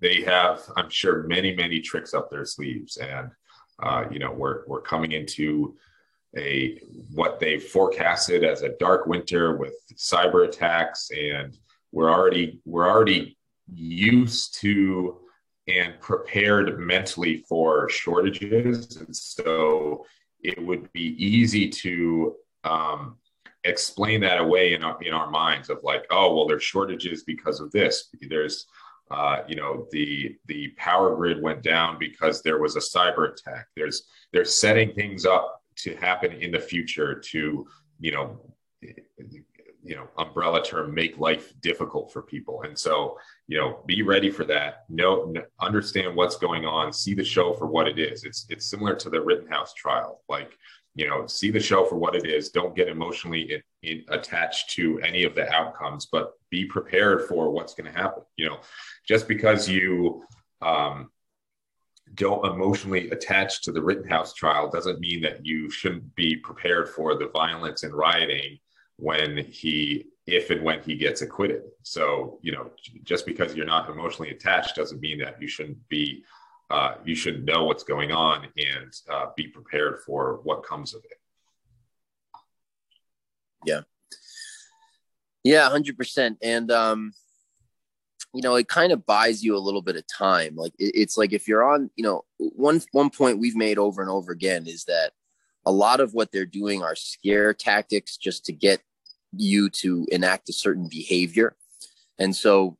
they 0.00 0.22
have, 0.22 0.60
I'm 0.76 0.90
sure, 0.90 1.24
many 1.24 1.54
many 1.54 1.80
tricks 1.80 2.14
up 2.14 2.30
their 2.30 2.44
sleeves, 2.44 2.98
and 2.98 3.30
uh, 3.82 4.04
you 4.10 4.18
know 4.18 4.32
we're 4.32 4.64
we're 4.66 4.82
coming 4.82 5.12
into 5.12 5.76
a 6.36 6.80
what 7.12 7.38
they 7.38 7.58
forecasted 7.58 8.44
as 8.44 8.62
a 8.62 8.76
dark 8.80 9.06
winter 9.06 9.56
with 9.56 9.74
cyber 9.94 10.46
attacks 10.46 11.10
and 11.10 11.56
we're 11.92 12.10
already 12.10 12.60
we're 12.64 12.88
already 12.88 13.38
used 13.72 14.60
to 14.60 15.20
and 15.68 15.98
prepared 16.00 16.78
mentally 16.78 17.38
for 17.48 17.88
shortages. 17.88 18.96
And 18.96 19.16
so 19.16 20.04
it 20.42 20.62
would 20.62 20.92
be 20.92 21.14
easy 21.24 21.70
to 21.70 22.34
um, 22.64 23.16
explain 23.64 24.20
that 24.20 24.40
away 24.40 24.74
in 24.74 24.82
our, 24.82 25.02
in 25.02 25.14
our 25.14 25.30
minds 25.30 25.70
of 25.70 25.82
like 25.82 26.04
oh 26.10 26.34
well 26.34 26.46
there's 26.46 26.62
shortages 26.62 27.22
because 27.22 27.60
of 27.60 27.70
this. 27.70 28.10
There's 28.28 28.66
uh, 29.10 29.42
you 29.46 29.56
know 29.56 29.86
the 29.92 30.36
the 30.46 30.68
power 30.76 31.14
grid 31.14 31.40
went 31.40 31.62
down 31.62 31.98
because 31.98 32.42
there 32.42 32.60
was 32.60 32.76
a 32.76 32.80
cyber 32.80 33.32
attack. 33.32 33.68
There's 33.76 34.04
they're 34.32 34.44
setting 34.44 34.92
things 34.92 35.24
up 35.24 35.62
to 35.76 35.96
happen 35.96 36.32
in 36.32 36.50
the 36.50 36.60
future 36.60 37.14
to 37.14 37.66
you 38.00 38.12
know 38.12 38.40
you 39.84 39.94
know 39.94 40.08
umbrella 40.18 40.64
term 40.64 40.94
make 40.94 41.18
life 41.18 41.52
difficult 41.60 42.12
for 42.12 42.22
people. 42.22 42.62
And 42.62 42.76
so 42.76 43.18
you 43.46 43.58
know 43.58 43.82
be 43.86 44.02
ready 44.02 44.30
for 44.30 44.44
that. 44.44 44.84
Know 44.88 45.32
understand 45.60 46.16
what's 46.16 46.36
going 46.36 46.64
on. 46.64 46.92
See 46.92 47.14
the 47.14 47.24
show 47.24 47.52
for 47.52 47.66
what 47.66 47.86
it 47.86 47.98
is. 47.98 48.24
It's 48.24 48.46
it's 48.48 48.66
similar 48.66 48.94
to 48.96 49.10
the 49.10 49.20
rittenhouse 49.20 49.74
trial. 49.74 50.22
Like 50.28 50.56
you 50.94 51.08
know 51.08 51.26
see 51.26 51.50
the 51.50 51.60
show 51.60 51.84
for 51.84 51.96
what 51.96 52.16
it 52.16 52.26
is. 52.26 52.50
Don't 52.50 52.74
get 52.74 52.88
emotionally 52.88 53.52
in, 53.52 53.62
in, 53.82 54.04
attached 54.08 54.70
to 54.70 54.98
any 55.00 55.24
of 55.24 55.34
the 55.34 55.52
outcomes 55.52 56.06
but 56.06 56.32
be 56.50 56.64
prepared 56.64 57.28
for 57.28 57.50
what's 57.50 57.74
going 57.74 57.92
to 57.92 57.98
happen. 57.98 58.22
You 58.36 58.48
know 58.48 58.60
just 59.06 59.28
because 59.28 59.68
you 59.68 60.24
um, 60.62 61.10
don't 62.12 62.46
emotionally 62.46 63.10
attach 63.10 63.62
to 63.62 63.72
the 63.72 63.82
Rittenhouse 63.82 64.34
trial 64.34 64.70
doesn't 64.70 65.00
mean 65.00 65.22
that 65.22 65.44
you 65.44 65.70
shouldn't 65.70 66.14
be 66.14 66.36
prepared 66.36 66.88
for 66.88 67.16
the 67.16 67.28
violence 67.28 67.82
and 67.82 67.94
rioting 67.94 68.58
when 68.96 69.38
he, 69.38 70.06
if 70.26 70.50
and 70.50 70.62
when 70.62 70.80
he 70.82 70.94
gets 70.94 71.22
acquitted. 71.22 71.62
So, 71.82 72.38
you 72.42 72.52
know, 72.52 72.70
just 73.02 73.26
because 73.26 73.54
you're 73.54 73.66
not 73.66 73.90
emotionally 73.90 74.30
attached 74.30 74.76
doesn't 74.76 75.00
mean 75.00 75.18
that 75.18 75.40
you 75.40 75.48
shouldn't 75.48 75.88
be, 75.88 76.24
uh, 76.70 76.94
you 77.04 77.14
shouldn't 77.14 77.44
know 77.44 77.64
what's 77.64 77.84
going 77.84 78.12
on 78.12 78.46
and 78.56 78.92
uh, 79.10 79.26
be 79.36 79.48
prepared 79.48 80.00
for 80.06 80.40
what 80.44 80.62
comes 80.62 80.94
of 80.94 81.02
it. 81.04 81.18
Yeah. 83.66 83.80
Yeah, 85.42 85.68
hundred 85.68 85.98
percent. 85.98 86.38
And 86.42 86.70
um, 86.70 87.12
you 88.34 88.42
know, 88.42 88.56
it 88.56 88.68
kind 88.68 88.92
of 88.92 89.06
buys 89.06 89.44
you 89.44 89.56
a 89.56 89.58
little 89.58 89.82
bit 89.82 89.96
of 89.96 90.04
time. 90.06 90.56
Like 90.56 90.72
it, 90.78 90.92
it's 90.94 91.16
like 91.16 91.32
if 91.32 91.46
you're 91.46 91.64
on, 91.64 91.90
you 91.96 92.02
know, 92.02 92.24
one 92.38 92.82
one 92.92 93.10
point 93.10 93.38
we've 93.38 93.56
made 93.56 93.78
over 93.78 94.02
and 94.02 94.10
over 94.10 94.32
again 94.32 94.66
is 94.66 94.84
that 94.84 95.12
a 95.64 95.72
lot 95.72 96.00
of 96.00 96.12
what 96.12 96.32
they're 96.32 96.44
doing 96.44 96.82
are 96.82 96.96
scare 96.96 97.54
tactics 97.54 98.16
just 98.16 98.44
to 98.46 98.52
get 98.52 98.80
you 99.32 99.70
to 99.70 100.06
enact 100.10 100.48
a 100.48 100.52
certain 100.52 100.88
behavior. 100.88 101.56
And 102.18 102.34
so 102.34 102.76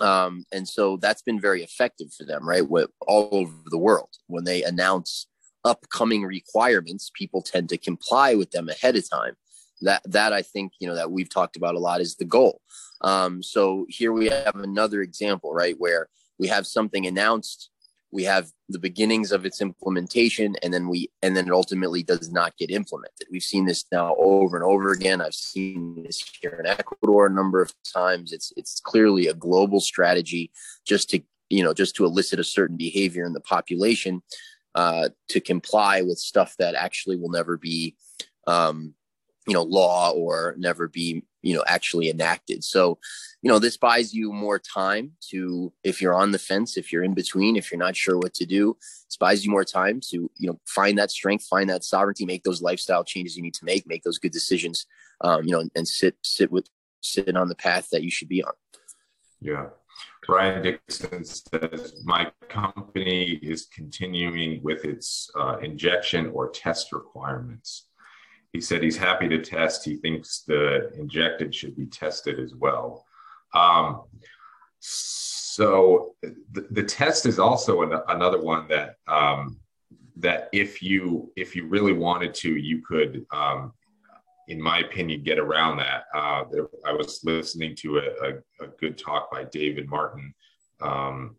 um, 0.00 0.44
and 0.52 0.66
so 0.66 0.96
that's 0.96 1.22
been 1.22 1.40
very 1.40 1.62
effective 1.62 2.12
for 2.12 2.24
them, 2.24 2.48
right? 2.48 2.64
All 3.06 3.28
over 3.30 3.52
the 3.66 3.78
world, 3.78 4.08
when 4.26 4.44
they 4.44 4.62
announce 4.62 5.26
upcoming 5.64 6.24
requirements, 6.24 7.10
people 7.14 7.42
tend 7.42 7.68
to 7.68 7.78
comply 7.78 8.34
with 8.34 8.50
them 8.50 8.68
ahead 8.68 8.96
of 8.96 9.08
time. 9.08 9.36
That 9.82 10.02
that 10.06 10.32
I 10.32 10.42
think 10.42 10.72
you 10.78 10.88
know 10.88 10.94
that 10.94 11.10
we've 11.10 11.28
talked 11.28 11.56
about 11.56 11.74
a 11.74 11.80
lot 11.80 12.00
is 12.00 12.16
the 12.16 12.24
goal. 12.24 12.60
Um, 13.02 13.42
so 13.42 13.86
here 13.88 14.12
we 14.12 14.26
have 14.28 14.56
another 14.56 15.02
example, 15.02 15.52
right, 15.52 15.74
where 15.78 16.08
we 16.38 16.48
have 16.48 16.66
something 16.66 17.06
announced 17.06 17.70
we 18.12 18.24
have 18.24 18.50
the 18.68 18.78
beginnings 18.78 19.32
of 19.32 19.46
its 19.46 19.60
implementation 19.60 20.54
and 20.62 20.72
then 20.72 20.88
we 20.88 21.10
and 21.22 21.34
then 21.34 21.48
it 21.48 21.52
ultimately 21.52 22.02
does 22.02 22.30
not 22.30 22.56
get 22.58 22.70
implemented. 22.70 23.26
We've 23.30 23.42
seen 23.42 23.64
this 23.64 23.86
now 23.90 24.14
over 24.16 24.56
and 24.56 24.64
over 24.64 24.92
again. 24.92 25.20
I've 25.20 25.34
seen 25.34 26.02
this 26.04 26.22
here 26.40 26.60
in 26.60 26.66
ecuador 26.66 27.26
a 27.26 27.30
number 27.30 27.62
of 27.62 27.72
times. 27.92 28.32
It's 28.32 28.52
it's 28.56 28.80
clearly 28.80 29.26
a 29.26 29.34
global 29.34 29.80
strategy 29.80 30.52
just 30.86 31.08
to 31.10 31.22
you 31.48 31.64
know 31.64 31.72
just 31.72 31.96
to 31.96 32.04
elicit 32.04 32.38
a 32.38 32.44
certain 32.44 32.76
behavior 32.76 33.24
in 33.24 33.32
the 33.32 33.40
population 33.40 34.22
uh, 34.74 35.08
to 35.28 35.40
comply 35.40 36.02
with 36.02 36.18
stuff 36.18 36.54
that 36.58 36.74
actually 36.74 37.16
will 37.16 37.30
never 37.30 37.56
be 37.56 37.96
um, 38.46 38.94
you 39.46 39.54
know 39.54 39.62
law 39.62 40.10
or 40.10 40.54
never 40.58 40.88
be 40.88 41.24
you 41.42 41.54
know 41.54 41.64
actually 41.66 42.08
enacted. 42.08 42.64
So 42.64 42.98
you 43.42 43.50
know 43.50 43.58
this 43.58 43.76
buys 43.76 44.14
you 44.14 44.32
more 44.32 44.58
time 44.58 45.12
to 45.30 45.72
if 45.82 46.00
you're 46.00 46.14
on 46.14 46.30
the 46.30 46.38
fence 46.38 46.76
if 46.76 46.92
you're 46.92 47.04
in 47.04 47.14
between 47.14 47.56
if 47.56 47.70
you're 47.70 47.78
not 47.78 47.96
sure 47.96 48.16
what 48.16 48.34
to 48.34 48.46
do 48.46 48.76
this 49.08 49.16
buys 49.16 49.44
you 49.44 49.50
more 49.50 49.64
time 49.64 50.00
to 50.10 50.30
you 50.38 50.48
know 50.48 50.60
find 50.64 50.96
that 50.96 51.10
strength 51.10 51.44
find 51.44 51.68
that 51.68 51.82
sovereignty 51.82 52.24
make 52.24 52.44
those 52.44 52.62
lifestyle 52.62 53.02
changes 53.02 53.36
you 53.36 53.42
need 53.42 53.54
to 53.54 53.64
make 53.64 53.84
make 53.86 54.04
those 54.04 54.18
good 54.18 54.30
decisions 54.30 54.86
um, 55.22 55.42
you 55.44 55.50
know 55.50 55.68
and 55.74 55.88
sit 55.88 56.16
sit 56.22 56.52
with 56.52 56.68
sit 57.02 57.36
on 57.36 57.48
the 57.48 57.54
path 57.54 57.88
that 57.90 58.02
you 58.02 58.10
should 58.10 58.28
be 58.28 58.42
on. 58.42 58.52
Yeah. 59.40 59.66
Brian 60.26 60.62
dixon 60.62 61.24
says 61.24 62.00
my 62.04 62.30
company 62.48 63.40
is 63.42 63.66
continuing 63.66 64.62
with 64.62 64.84
its 64.84 65.30
uh, 65.38 65.58
injection 65.58 66.30
or 66.32 66.50
test 66.50 66.92
requirements 66.92 67.88
he 68.52 68.60
said 68.60 68.82
he's 68.82 68.96
happy 68.96 69.28
to 69.28 69.40
test. 69.40 69.84
He 69.84 69.96
thinks 69.96 70.42
the 70.46 70.92
injected 70.98 71.54
should 71.54 71.76
be 71.76 71.86
tested 71.86 72.38
as 72.38 72.54
well. 72.54 73.06
Um, 73.54 74.02
so 74.80 76.14
the, 76.20 76.66
the, 76.70 76.82
test 76.82 77.26
is 77.26 77.38
also 77.38 77.82
an, 77.82 78.00
another 78.08 78.40
one 78.40 78.68
that 78.68 78.96
um, 79.06 79.58
that 80.16 80.48
if 80.52 80.82
you 80.82 81.30
if 81.36 81.54
you 81.56 81.66
really 81.66 81.92
wanted 81.92 82.34
to, 82.34 82.56
you 82.56 82.82
could, 82.82 83.24
um, 83.32 83.72
in 84.48 84.60
my 84.60 84.78
opinion, 84.78 85.22
get 85.22 85.38
around 85.38 85.78
that. 85.78 86.04
Uh, 86.14 86.44
there, 86.50 86.68
I 86.86 86.92
was 86.92 87.20
listening 87.24 87.74
to 87.76 87.98
a, 87.98 88.02
a, 88.02 88.64
a, 88.64 88.68
good 88.78 88.98
talk 88.98 89.30
by 89.30 89.44
David 89.44 89.88
Martin 89.88 90.34
um, 90.80 91.36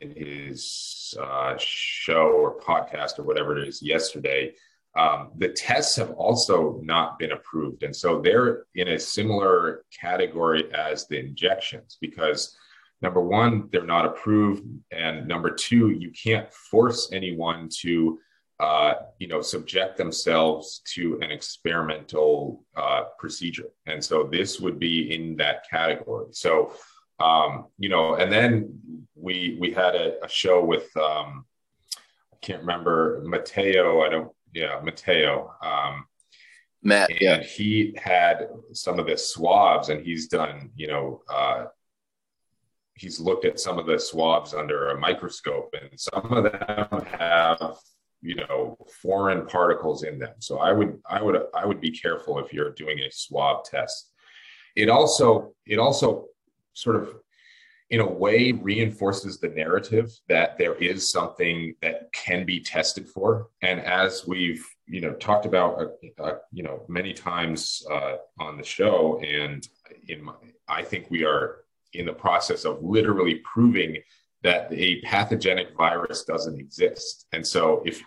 in 0.00 0.10
his 0.10 1.14
uh, 1.20 1.54
show 1.58 2.30
or 2.32 2.60
podcast 2.60 3.18
or 3.18 3.24
whatever 3.24 3.58
it 3.58 3.66
is 3.66 3.82
yesterday 3.82 4.52
um, 4.96 5.30
the 5.36 5.50
tests 5.50 5.96
have 5.96 6.12
also 6.12 6.80
not 6.82 7.18
been 7.18 7.32
approved. 7.32 7.82
And 7.82 7.94
so 7.94 8.20
they're 8.20 8.64
in 8.74 8.88
a 8.88 8.98
similar 8.98 9.84
category 10.00 10.72
as 10.72 11.06
the 11.06 11.18
injections 11.18 11.98
because 12.00 12.56
number 13.02 13.20
one, 13.20 13.68
they're 13.70 13.84
not 13.84 14.06
approved. 14.06 14.64
And 14.90 15.28
number 15.28 15.50
two, 15.50 15.90
you 15.90 16.10
can't 16.10 16.50
force 16.50 17.10
anyone 17.12 17.68
to, 17.80 18.18
uh, 18.58 18.94
you 19.18 19.28
know, 19.28 19.42
subject 19.42 19.98
themselves 19.98 20.80
to 20.94 21.18
an 21.20 21.30
experimental 21.30 22.64
uh, 22.74 23.04
procedure. 23.18 23.68
And 23.84 24.02
so 24.02 24.26
this 24.32 24.60
would 24.60 24.78
be 24.78 25.14
in 25.14 25.36
that 25.36 25.68
category. 25.68 26.28
So, 26.32 26.72
um, 27.20 27.66
you 27.78 27.90
know, 27.90 28.14
and 28.14 28.32
then 28.32 29.06
we, 29.14 29.58
we 29.60 29.72
had 29.72 29.94
a, 29.94 30.24
a 30.24 30.28
show 30.28 30.64
with, 30.64 30.88
um, 30.96 31.44
I 32.32 32.36
can't 32.40 32.60
remember 32.60 33.22
Mateo. 33.26 34.00
I 34.00 34.08
don't 34.08 34.30
yeah, 34.56 34.80
Mateo. 34.82 35.52
Um, 35.62 36.06
Matt, 36.82 37.10
and 37.10 37.20
yeah, 37.20 37.42
he 37.42 37.94
had 38.02 38.48
some 38.72 38.98
of 38.98 39.06
the 39.06 39.18
swabs, 39.18 39.90
and 39.90 40.04
he's 40.04 40.28
done, 40.28 40.70
you 40.76 40.88
know, 40.88 41.22
uh, 41.28 41.66
he's 42.94 43.20
looked 43.20 43.44
at 43.44 43.60
some 43.60 43.78
of 43.78 43.84
the 43.84 43.98
swabs 43.98 44.54
under 44.54 44.88
a 44.88 44.98
microscope, 44.98 45.74
and 45.78 46.00
some 46.00 46.32
of 46.32 46.44
them 46.44 47.04
have, 47.18 47.76
you 48.22 48.36
know, 48.36 48.78
foreign 49.02 49.46
particles 49.46 50.04
in 50.04 50.18
them. 50.18 50.34
So 50.38 50.58
I 50.58 50.72
would, 50.72 50.98
I 51.06 51.22
would, 51.22 51.36
I 51.54 51.66
would 51.66 51.80
be 51.82 51.90
careful 51.90 52.38
if 52.38 52.52
you're 52.52 52.72
doing 52.72 52.98
a 53.00 53.10
swab 53.10 53.64
test. 53.64 54.12
It 54.74 54.88
also, 54.88 55.52
it 55.66 55.78
also 55.78 56.28
sort 56.72 56.96
of 56.96 57.14
in 57.90 58.00
a 58.00 58.10
way 58.10 58.52
reinforces 58.52 59.38
the 59.38 59.48
narrative 59.48 60.12
that 60.28 60.58
there 60.58 60.74
is 60.74 61.10
something 61.10 61.74
that 61.82 62.12
can 62.12 62.44
be 62.44 62.60
tested 62.60 63.08
for. 63.08 63.48
And 63.62 63.80
as 63.80 64.26
we've 64.26 64.66
you 64.86 65.00
know 65.00 65.12
talked 65.14 65.46
about 65.46 65.80
uh, 65.80 66.22
uh, 66.22 66.38
you 66.52 66.62
know 66.62 66.84
many 66.88 67.12
times 67.12 67.84
uh, 67.90 68.16
on 68.38 68.56
the 68.56 68.64
show 68.64 69.20
and 69.20 69.66
in 70.08 70.22
my, 70.22 70.34
i 70.68 70.82
think 70.82 71.10
we 71.10 71.24
are 71.24 71.64
in 71.92 72.06
the 72.06 72.12
process 72.12 72.64
of 72.64 72.82
literally 72.82 73.36
proving 73.36 73.96
that 74.42 74.68
a 74.70 75.00
pathogenic 75.00 75.74
virus 75.76 76.24
doesn't 76.24 76.60
exist. 76.60 77.26
And 77.32 77.44
so 77.44 77.82
if 77.84 78.02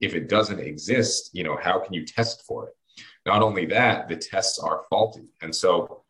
if 0.00 0.14
it 0.14 0.28
doesn't 0.28 0.60
exist 0.60 1.30
you 1.32 1.44
know 1.44 1.56
how 1.60 1.78
can 1.78 1.94
you 1.94 2.04
test 2.04 2.44
for 2.46 2.68
it? 2.68 2.74
Not 3.26 3.42
only 3.42 3.66
that 3.66 4.08
the 4.08 4.16
tests 4.16 4.58
are 4.58 4.82
faulty. 4.90 5.28
And 5.40 5.54
so 5.54 6.03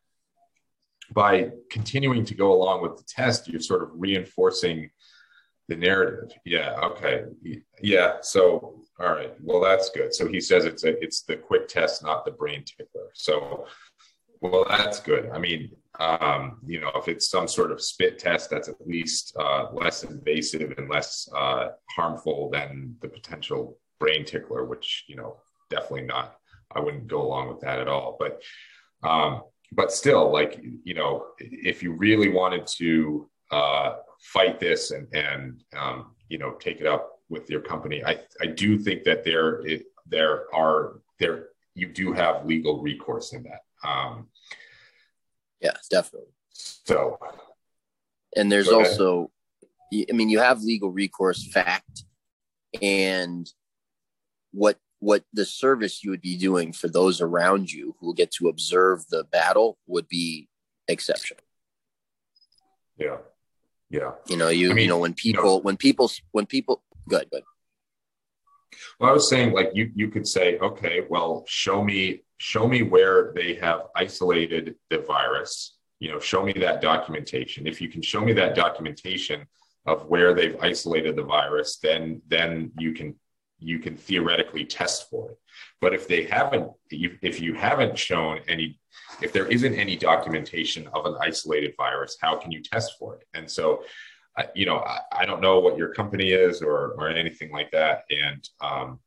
by 1.15 1.51
continuing 1.71 2.25
to 2.27 2.35
go 2.35 2.53
along 2.53 2.83
with 2.83 2.97
the 2.97 3.05
test, 3.05 3.49
you're 3.49 3.61
sort 3.61 3.83
of 3.83 3.91
reinforcing 3.95 4.91
the 5.69 5.77
narrative. 5.77 6.37
Yeah. 6.45 6.75
Okay. 6.83 7.25
Yeah. 7.81 8.17
So, 8.21 8.83
all 9.01 9.13
right. 9.13 9.33
Well, 9.41 9.61
that's 9.61 9.91
good. 9.91 10.15
So 10.15 10.29
he 10.29 10.41
says 10.41 10.65
it's 10.65 10.85
a, 10.85 11.03
it's 11.03 11.23
the 11.23 11.37
quick 11.37 11.69
test, 11.69 12.03
not 12.03 12.25
the 12.25 12.33
brain 12.33 12.65
tickler. 12.65 13.09
So, 13.15 13.67
well, 14.41 14.67
that's 14.69 15.01
good. 15.01 15.31
I 15.33 15.39
mean, 15.39 15.71
um, 16.01 16.59
you 16.67 16.81
know, 16.81 16.91
if 16.97 17.09
it's 17.09 17.31
some 17.31 17.49
sort 17.49 17.71
of 17.71 17.81
spit 17.81 18.19
test, 18.19 18.51
that's 18.51 18.69
at 18.69 18.87
least 18.87 19.35
uh, 19.41 19.69
less 19.73 20.03
invasive 20.03 20.75
and 20.77 20.91
less 20.91 21.29
uh, 21.35 21.69
harmful 21.97 22.51
than 22.51 22.97
the 23.01 23.09
potential 23.09 23.79
brain 24.01 24.25
tickler, 24.25 24.65
which 24.65 25.05
you 25.07 25.17
know, 25.17 25.39
definitely 25.71 26.03
not. 26.03 26.37
I 26.75 26.81
wouldn't 26.81 27.07
go 27.07 27.23
along 27.23 27.49
with 27.49 27.61
that 27.61 27.79
at 27.79 27.89
all. 27.89 28.19
But 28.19 28.43
um, 29.09 29.43
but 29.75 29.93
still, 29.93 30.33
like 30.33 30.61
you 30.85 30.95
know, 30.95 31.27
if 31.39 31.83
you 31.83 31.93
really 31.93 32.29
wanted 32.29 32.67
to 32.79 33.29
uh, 33.51 33.97
fight 34.21 34.61
this 34.61 34.91
and 34.91 35.09
and 35.13 35.63
um, 35.77 36.13
you 36.29 36.39
know 36.39 36.53
take 36.53 36.81
it 36.81 36.87
up 36.87 37.21
with 37.29 37.51
your 37.51 37.61
company, 37.61 38.05
I 38.05 38.21
I 38.41 38.47
do 38.47 38.79
think 38.79 39.05
that 39.05 39.25
there 39.25 39.67
it, 39.67 39.87
there 40.07 40.55
are 40.55 41.01
there 41.19 41.49
you 41.75 41.89
do 41.93 42.13
have 42.13 42.47
legal 42.47 42.81
recourse 42.81 43.33
in 43.33 43.43
that. 43.45 43.89
Um, 43.89 44.29
yeah, 45.61 45.77
definitely. 45.91 46.31
So, 46.51 47.19
and 48.37 48.51
there's 48.51 48.69
also, 48.69 49.31
I 49.93 50.13
mean, 50.13 50.29
you 50.29 50.39
have 50.39 50.63
legal 50.63 50.91
recourse, 50.91 51.51
fact, 51.51 52.05
and 52.81 53.49
what 54.53 54.79
what 55.05 55.23
the 55.35 55.45
service 55.45 56.03
you 56.03 56.11
would 56.11 56.23
be 56.23 56.37
doing 56.37 56.73
for 56.73 56.89
those 56.89 57.21
around 57.21 57.71
you 57.71 57.95
who 57.99 58.07
will 58.07 58.15
get 58.15 58.31
to 58.33 58.49
observe 58.49 59.07
the 59.11 59.23
battle 59.25 59.77
would 59.87 60.09
be 60.09 60.49
exceptional. 60.89 61.43
Yeah. 62.97 63.19
Yeah. 63.91 64.13
You 64.29 64.39
know, 64.39 64.49
you 64.49 64.71
I 64.71 64.73
mean, 64.73 64.85
you 64.85 64.89
know 64.89 64.99
when 64.99 65.13
people 65.13 65.45
know, 65.45 65.59
when 65.59 65.77
people 65.77 66.11
when 66.33 66.47
people 66.47 66.83
good, 67.07 67.29
good. 67.31 67.43
Well, 68.99 69.11
I 69.11 69.13
was 69.13 69.29
saying 69.29 69.53
like 69.53 69.71
you 69.75 69.93
you 69.95 70.09
could 70.09 70.27
say, 70.27 70.59
okay, 70.59 71.03
well, 71.09 71.45
show 71.47 71.85
me 71.85 72.25
show 72.39 72.67
me 72.67 72.83
where 72.83 73.33
they 73.35 73.55
have 73.55 73.83
isolated 73.95 74.75
the 74.89 74.99
virus. 74.99 75.77
You 76.01 76.13
know, 76.13 76.19
show 76.19 76.43
me 76.43 76.53
that 76.55 76.81
documentation. 76.81 77.67
If 77.67 77.81
you 77.81 77.89
can 77.89 78.03
show 78.03 78.21
me 78.21 78.33
that 78.33 78.55
documentation 78.55 79.47
of 79.87 80.07
where 80.07 80.33
they've 80.33 80.57
isolated 80.61 81.15
the 81.15 81.23
virus, 81.23 81.79
then 81.79 82.23
then 82.27 82.73
you 82.79 82.93
can 82.95 83.15
you 83.59 83.79
can 83.79 83.97
theoretically 83.97 84.65
test 84.65 85.09
for 85.11 85.31
it. 85.31 85.39
But 85.81 85.95
if 85.95 86.09
they 86.09 86.25
haven't, 86.25 86.71
if 86.91 87.41
you 87.41 87.55
haven't 87.55 87.99
shown 87.99 88.41
any, 88.49 88.79
if 89.23 89.33
there 89.33 89.47
isn't 89.47 89.75
any 89.75 89.97
documentation 89.97 90.89
of 90.89 91.07
an 91.07 91.17
isolated 91.21 91.75
virus, 91.77 92.17
how 92.21 92.37
can 92.37 92.51
you 92.51 92.63
test 92.63 92.95
for 92.99 93.17
it? 93.17 93.27
And 93.35 93.51
so, 93.51 93.85
you 94.55 94.67
know, 94.67 94.79
I, 94.79 95.01
I 95.13 95.27
don't 95.27 95.41
know 95.41 95.61
what 95.61 95.79
your 95.79 95.95
company 95.95 96.31
is 96.31 96.63
or 96.63 96.95
or 96.99 97.09
anything 97.09 97.53
like 97.53 97.71
that, 97.71 98.05
and 98.11 98.49
um, 98.61 99.01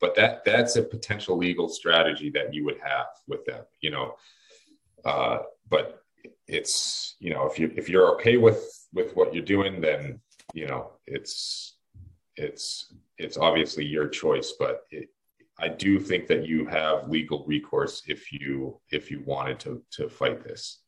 but 0.00 0.14
that 0.16 0.44
that's 0.44 0.76
a 0.76 0.82
potential 0.82 1.36
legal 1.36 1.68
strategy 1.68 2.30
that 2.30 2.54
you 2.54 2.64
would 2.64 2.78
have 2.82 3.06
with 3.26 3.44
them, 3.44 3.64
you 3.80 3.90
know. 3.90 4.14
Uh, 5.04 5.38
but 5.68 6.02
it's 6.46 7.16
you 7.20 7.30
know 7.30 7.46
if 7.46 7.58
you 7.58 7.72
if 7.76 7.88
you're 7.88 8.14
okay 8.14 8.36
with 8.36 8.86
with 8.92 9.14
what 9.14 9.34
you're 9.34 9.44
doing, 9.44 9.80
then 9.80 10.20
you 10.54 10.66
know 10.66 10.92
it's 11.06 11.77
it's 12.38 12.92
it's 13.18 13.36
obviously 13.36 13.84
your 13.84 14.08
choice. 14.08 14.54
But 14.58 14.86
it, 14.90 15.08
I 15.58 15.68
do 15.68 15.98
think 15.98 16.26
that 16.28 16.46
you 16.46 16.66
have 16.66 17.08
legal 17.08 17.44
recourse 17.46 18.02
if 18.06 18.32
you 18.32 18.80
if 18.90 19.10
you 19.10 19.22
wanted 19.24 19.58
to 19.60 19.82
to 19.92 20.08
fight 20.08 20.44
this. 20.44 20.80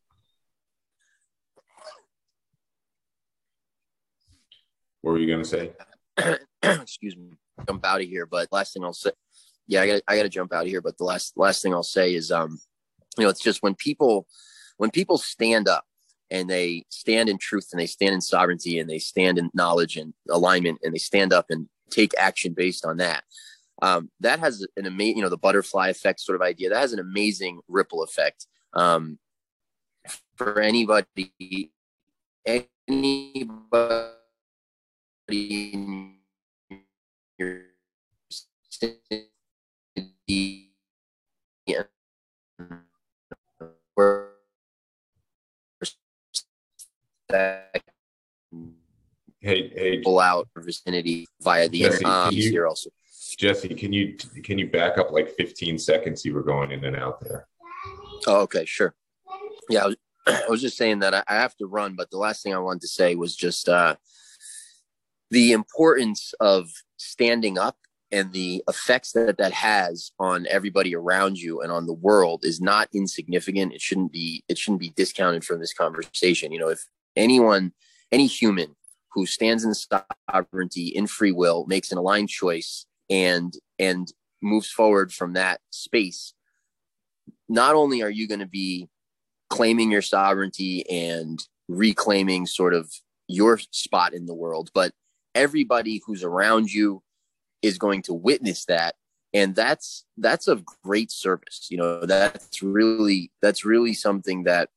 What 5.03 5.13
were 5.13 5.19
you 5.19 5.27
going 5.27 5.43
to 5.43 5.49
say? 5.49 5.73
Excuse 6.63 7.17
me. 7.17 7.31
Jump 7.67 7.85
out 7.87 8.03
of 8.03 8.07
here, 8.07 8.27
but 8.27 8.49
last 8.53 8.75
thing 8.75 8.85
I'll 8.85 8.93
say, 8.93 9.13
yeah, 9.67 9.83
I 9.83 9.87
got 9.87 10.03
I 10.09 10.17
got 10.17 10.23
to 10.23 10.29
jump 10.29 10.53
out 10.53 10.65
of 10.65 10.69
here. 10.69 10.81
But 10.81 10.99
the 10.99 11.05
last 11.05 11.37
last 11.37 11.63
thing 11.63 11.75
I'll 11.75 11.83
say 11.83 12.15
is, 12.15 12.31
um, 12.31 12.59
you 13.19 13.25
know, 13.25 13.31
it's 13.31 13.43
just 13.43 13.63
when 13.63 13.75
people 13.75 14.27
when 14.77 14.91
people 14.91 15.19
stand 15.19 15.69
up 15.69 15.85
and 16.31 16.49
they 16.49 16.85
stand 16.91 17.29
in 17.29 17.39
truth 17.39 17.69
and 17.73 17.81
they 17.81 17.87
stand 17.87 18.15
in 18.15 18.21
sovereignty 18.21 18.79
and 18.79 18.89
they 18.89 18.99
stand 18.99 19.39
in 19.39 19.51
knowledge 19.55 19.97
and 19.97 20.15
alignment 20.31 20.79
and 20.83 20.95
they 20.95 20.99
stand 20.99 21.33
up 21.33 21.47
and 21.51 21.69
take 21.91 22.13
action 22.19 22.53
based 22.53 22.85
on 22.85 22.99
that. 22.99 23.25
Um, 23.83 24.11
that 24.21 24.39
has 24.41 24.67
an 24.77 24.87
amazing, 24.87 25.17
you 25.17 25.23
know, 25.23 25.29
the 25.29 25.39
butterfly 25.39 25.89
effect 25.89 26.21
sort 26.21 26.37
of 26.37 26.43
idea. 26.43 26.69
That 26.69 26.81
has 26.81 26.93
an 26.93 27.01
amazing 27.01 27.61
ripple 27.67 28.03
effect 28.03 28.47
um, 28.75 29.19
for 30.37 30.61
anybody, 30.61 31.73
anybody 32.47 34.13
in 35.31 36.15
your 37.39 37.63
city 38.69 39.31
hey 49.41 49.73
hey 49.75 50.03
pull 50.03 50.21
out 50.21 50.49
vicinity 50.57 51.27
via 51.41 51.69
the 51.69 51.81
Jesse, 51.81 52.05
um, 52.05 52.31
can 52.31 52.39
you- 52.39 52.51
here 52.51 52.67
also. 52.67 52.91
Jesse, 53.39 53.69
can 53.69 53.93
you 53.93 54.17
can 54.43 54.59
you 54.59 54.69
back 54.69 54.99
up 54.99 55.13
like 55.13 55.31
15 55.31 55.79
seconds? 55.79 56.25
You 56.25 56.35
were 56.35 56.43
going 56.43 56.73
in 56.73 56.85
and 56.85 56.97
out 56.97 57.21
there. 57.21 57.47
Oh, 58.27 58.41
okay, 58.41 58.65
sure. 58.65 58.95
Yeah, 59.69 59.85
I 59.85 59.87
was, 59.87 59.97
I 60.27 60.49
was 60.49 60.61
just 60.61 60.77
saying 60.77 60.99
that 60.99 61.15
I, 61.15 61.23
I 61.29 61.35
have 61.37 61.57
to 61.59 61.67
run, 61.67 61.95
but 61.97 62.11
the 62.11 62.19
last 62.19 62.43
thing 62.43 62.55
I 62.55 62.59
wanted 62.59 62.83
to 62.83 62.89
say 62.89 63.15
was 63.15 63.37
just 63.37 63.69
uh, 63.69 63.97
the 65.31 65.53
importance 65.53 66.35
of 66.41 66.71
standing 66.97 67.57
up 67.57 67.77
and 68.13 68.33
the 68.33 68.63
effects 68.69 69.13
that 69.13 69.39
that 69.39 69.53
has 69.53 70.11
on 70.19 70.47
everybody 70.51 70.95
around 70.95 71.39
you 71.39 71.63
and 71.63 71.71
on 71.71 71.87
the 71.87 71.95
world 71.95 72.45
is 72.45 72.61
not 72.61 72.89
insignificant. 72.93 73.73
It 73.73 73.81
shouldn't 73.81 74.13
be. 74.13 74.45
It 74.49 74.59
shouldn't 74.59 74.81
be 74.81 74.93
discounted 74.97 75.45
from 75.45 75.61
this 75.61 75.73
conversation. 75.73 76.53
You 76.53 76.59
know, 76.59 76.69
if 76.69 76.85
anyone, 77.21 77.73
any 78.11 78.27
human 78.27 78.75
who 79.13 79.27
stands 79.27 79.65
in 79.65 79.75
sovereignty 79.75 80.89
in 80.89 81.07
free 81.07 81.33
will 81.33 81.67
makes 81.67 81.93
an 81.93 81.99
aligned 81.99 82.29
choice 82.29 82.87
and 83.09 83.55
and 83.79 84.13
moves 84.43 84.71
forward 84.71 85.13
from 85.13 85.35
that 85.35 85.61
space 85.71 86.33
not 87.51 87.75
only 87.75 88.01
are 88.01 88.11
you 88.11 88.29
going 88.29 88.41
to 88.41 88.47
be 88.47 88.89
claiming 89.51 89.91
your 89.91 90.03
sovereignty 90.03 90.89
and 90.89 91.47
reclaiming 91.69 92.47
sort 92.47 92.73
of 92.73 92.91
your 93.27 93.59
spot 93.73 94.15
in 94.15 94.27
the 94.27 94.35
world, 94.35 94.71
but 94.73 94.93
everybody 95.35 96.01
who's 96.07 96.23
around 96.23 96.73
you 96.73 97.03
is 97.61 97.77
going 97.77 98.03
to 98.03 98.15
witness 98.15 98.65
that. 98.67 98.95
And 99.35 99.55
that's 99.55 100.05
that's 100.17 100.49
of 100.49 100.65
great 100.65 101.11
service. 101.11 101.67
You 101.71 101.79
know, 101.79 102.07
that's 102.07 102.63
really 102.63 103.31
that's 103.43 103.65
really 103.65 103.95
something 103.95 104.45
that 104.45 104.71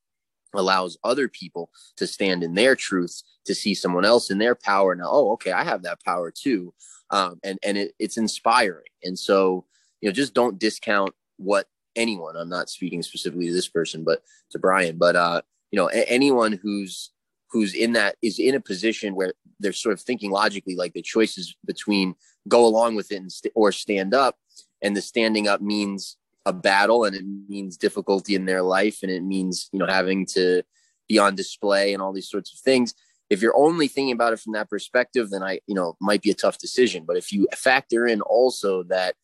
allows 0.59 0.97
other 1.03 1.27
people 1.27 1.69
to 1.97 2.07
stand 2.07 2.43
in 2.43 2.53
their 2.53 2.75
truth, 2.75 3.21
to 3.45 3.55
see 3.55 3.73
someone 3.73 4.05
else 4.05 4.29
in 4.31 4.37
their 4.37 4.55
power. 4.55 4.95
Now, 4.95 5.09
oh, 5.09 5.31
okay, 5.33 5.51
I 5.51 5.63
have 5.63 5.83
that 5.83 6.03
power 6.03 6.31
too. 6.31 6.73
Um, 7.09 7.39
and 7.43 7.59
and 7.63 7.77
it, 7.77 7.93
it's 7.99 8.17
inspiring. 8.17 8.85
And 9.03 9.17
so, 9.17 9.65
you 10.01 10.09
know, 10.09 10.13
just 10.13 10.33
don't 10.33 10.59
discount 10.59 11.13
what 11.37 11.67
anyone 11.95 12.35
i'm 12.35 12.49
not 12.49 12.69
speaking 12.69 13.03
specifically 13.03 13.47
to 13.47 13.53
this 13.53 13.67
person 13.67 14.03
but 14.03 14.21
to 14.49 14.59
brian 14.59 14.97
but 14.97 15.15
uh 15.15 15.41
you 15.71 15.77
know 15.77 15.89
a- 15.89 16.09
anyone 16.09 16.51
who's 16.51 17.11
who's 17.51 17.73
in 17.73 17.93
that 17.93 18.15
is 18.21 18.39
in 18.39 18.55
a 18.55 18.59
position 18.59 19.15
where 19.15 19.33
they're 19.59 19.73
sort 19.73 19.93
of 19.93 20.01
thinking 20.01 20.31
logically 20.31 20.75
like 20.75 20.93
the 20.93 21.01
choices 21.01 21.55
between 21.65 22.15
go 22.47 22.65
along 22.65 22.95
with 22.95 23.11
it 23.11 23.31
st- 23.31 23.53
or 23.55 23.71
stand 23.71 24.13
up 24.13 24.37
and 24.81 24.97
the 24.97 25.01
standing 25.01 25.47
up 25.47 25.61
means 25.61 26.17
a 26.45 26.53
battle 26.53 27.05
and 27.05 27.15
it 27.15 27.23
means 27.47 27.77
difficulty 27.77 28.35
in 28.35 28.45
their 28.45 28.61
life 28.61 28.99
and 29.01 29.11
it 29.11 29.23
means 29.23 29.69
you 29.71 29.79
know 29.79 29.87
having 29.87 30.25
to 30.25 30.61
be 31.07 31.17
on 31.19 31.35
display 31.35 31.93
and 31.93 32.01
all 32.01 32.13
these 32.13 32.29
sorts 32.29 32.53
of 32.53 32.59
things. 32.59 32.93
If 33.29 33.41
you're 33.41 33.57
only 33.57 33.87
thinking 33.87 34.13
about 34.13 34.33
it 34.33 34.39
from 34.39 34.53
that 34.53 34.69
perspective 34.69 35.29
then 35.29 35.43
i 35.43 35.59
you 35.67 35.75
know 35.75 35.95
might 36.01 36.21
be 36.21 36.31
a 36.31 36.35
tough 36.35 36.57
decision. 36.57 37.05
But 37.05 37.17
if 37.17 37.31
you 37.31 37.47
factor 37.55 38.05
in 38.07 38.21
also 38.21 38.83
that 38.83 39.15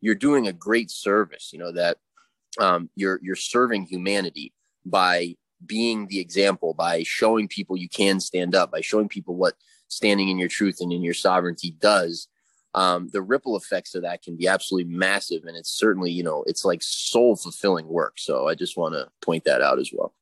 you're 0.00 0.14
doing 0.14 0.46
a 0.46 0.52
great 0.52 0.90
service 0.90 1.50
you 1.52 1.58
know 1.58 1.72
that 1.72 1.98
um, 2.58 2.90
you're 2.94 3.20
you're 3.22 3.36
serving 3.36 3.86
humanity 3.86 4.52
by 4.84 5.34
being 5.64 6.06
the 6.06 6.20
example 6.20 6.74
by 6.74 7.02
showing 7.02 7.48
people 7.48 7.76
you 7.76 7.88
can 7.88 8.20
stand 8.20 8.54
up 8.54 8.70
by 8.70 8.80
showing 8.80 9.08
people 9.08 9.34
what 9.36 9.54
standing 9.88 10.28
in 10.28 10.38
your 10.38 10.48
truth 10.48 10.78
and 10.80 10.92
in 10.92 11.02
your 11.02 11.14
sovereignty 11.14 11.74
does 11.80 12.28
um, 12.76 13.08
the 13.08 13.22
ripple 13.22 13.56
effects 13.56 13.94
of 13.96 14.02
that 14.02 14.22
can 14.22 14.36
be 14.36 14.46
absolutely 14.46 14.90
massive 14.92 15.44
and 15.44 15.56
it's 15.56 15.70
certainly 15.70 16.10
you 16.10 16.22
know 16.22 16.44
it's 16.46 16.64
like 16.64 16.82
soul 16.82 17.34
fulfilling 17.34 17.88
work 17.88 18.14
so 18.18 18.46
i 18.46 18.54
just 18.54 18.76
want 18.76 18.94
to 18.94 19.08
point 19.24 19.42
that 19.44 19.60
out 19.62 19.78
as 19.78 19.90
well 19.92 20.14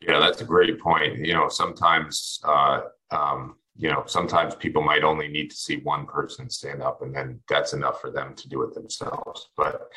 Yeah, 0.00 0.20
that's 0.20 0.40
a 0.40 0.44
great 0.44 0.78
point. 0.78 1.26
You 1.26 1.34
know, 1.34 1.48
sometimes, 1.48 2.40
uh, 2.44 2.82
um, 3.10 3.56
you 3.76 3.90
know, 3.90 4.04
sometimes 4.06 4.54
people 4.54 4.82
might 4.82 5.02
only 5.02 5.28
need 5.28 5.50
to 5.50 5.56
see 5.56 5.78
one 5.78 6.06
person 6.06 6.48
stand 6.50 6.82
up, 6.82 7.02
and 7.02 7.14
then 7.14 7.40
that's 7.48 7.72
enough 7.72 8.00
for 8.00 8.10
them 8.10 8.34
to 8.34 8.48
do 8.48 8.62
it 8.62 8.74
themselves. 8.74 9.50
But, 9.56 9.88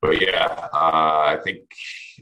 but 0.00 0.20
yeah, 0.20 0.68
uh, 0.72 1.24
I 1.32 1.38
think 1.44 1.60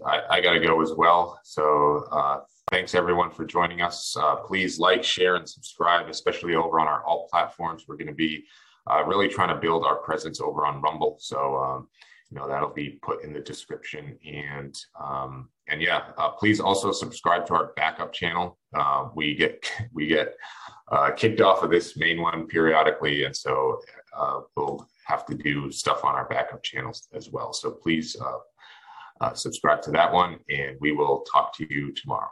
I, 0.05 0.23
I 0.31 0.41
got 0.41 0.55
to 0.55 0.61
go 0.61 0.83
as 0.83 0.93
well. 0.97 1.41
So, 1.45 2.05
uh, 2.11 2.41
thanks 2.73 2.95
everyone 2.95 3.31
for 3.31 3.45
joining 3.45 3.83
us. 3.83 4.17
Uh, 4.17 4.35
please 4.37 4.79
like, 4.79 5.05
share, 5.05 5.37
and 5.37 5.47
subscribe, 5.47 6.09
especially 6.09 6.55
over 6.55 6.81
on 6.81 6.87
our 6.87 7.05
alt 7.05 7.29
platforms. 7.29 7.85
We're 7.87 7.99
going 7.99 8.07
to 8.07 8.15
be 8.15 8.47
uh, 8.91 9.05
really 9.05 9.29
trying 9.29 9.51
to 9.51 9.61
build 9.61 9.85
our 9.85 9.97
presence 9.97 10.41
over 10.41 10.67
on 10.67 10.81
Rumble. 10.81 11.17
So. 11.21 11.57
Um, 11.57 11.89
you 12.31 12.39
know 12.39 12.49
that'll 12.49 12.73
be 12.73 12.99
put 13.03 13.23
in 13.25 13.35
the 13.35 13.41
description 13.41 14.17
and 14.25 14.75
um, 14.99 15.51
and 15.69 15.83
yeah 15.83 16.05
uh, 16.17 16.31
please 16.31 16.61
also 16.61 16.91
subscribe 16.91 17.45
to 17.45 17.53
our 17.53 17.75
backup 17.77 18.11
channel 18.11 18.57
uh, 18.73 19.11
we 19.15 19.35
get 19.35 19.71
we 19.93 20.07
get 20.07 20.35
uh, 20.91 21.11
kicked 21.11 21.43
off 21.43 21.63
of 21.63 21.69
this 21.69 21.95
main 21.95 22.23
one 22.23 22.47
periodically 22.47 23.25
and 23.25 23.37
so 23.37 23.79
uh, 24.17 24.41
we'll 24.57 24.89
have 25.05 25.27
to 25.27 25.35
do 25.35 25.71
stuff 25.71 26.07
on 26.07 26.15
our 26.15 26.27
backup 26.27 26.63
channels 26.63 27.07
as 27.13 27.29
well 27.29 27.53
so 27.53 27.71
please 27.71 28.17
subscribe 29.35 29.83
to 29.83 29.91
that 29.91 30.11
one 30.11 30.39
and 30.49 30.79
we 30.81 30.93
will 30.93 31.27
talk 31.31 31.55
to 31.55 31.67
you 31.69 31.93
tomorrow 31.93 32.31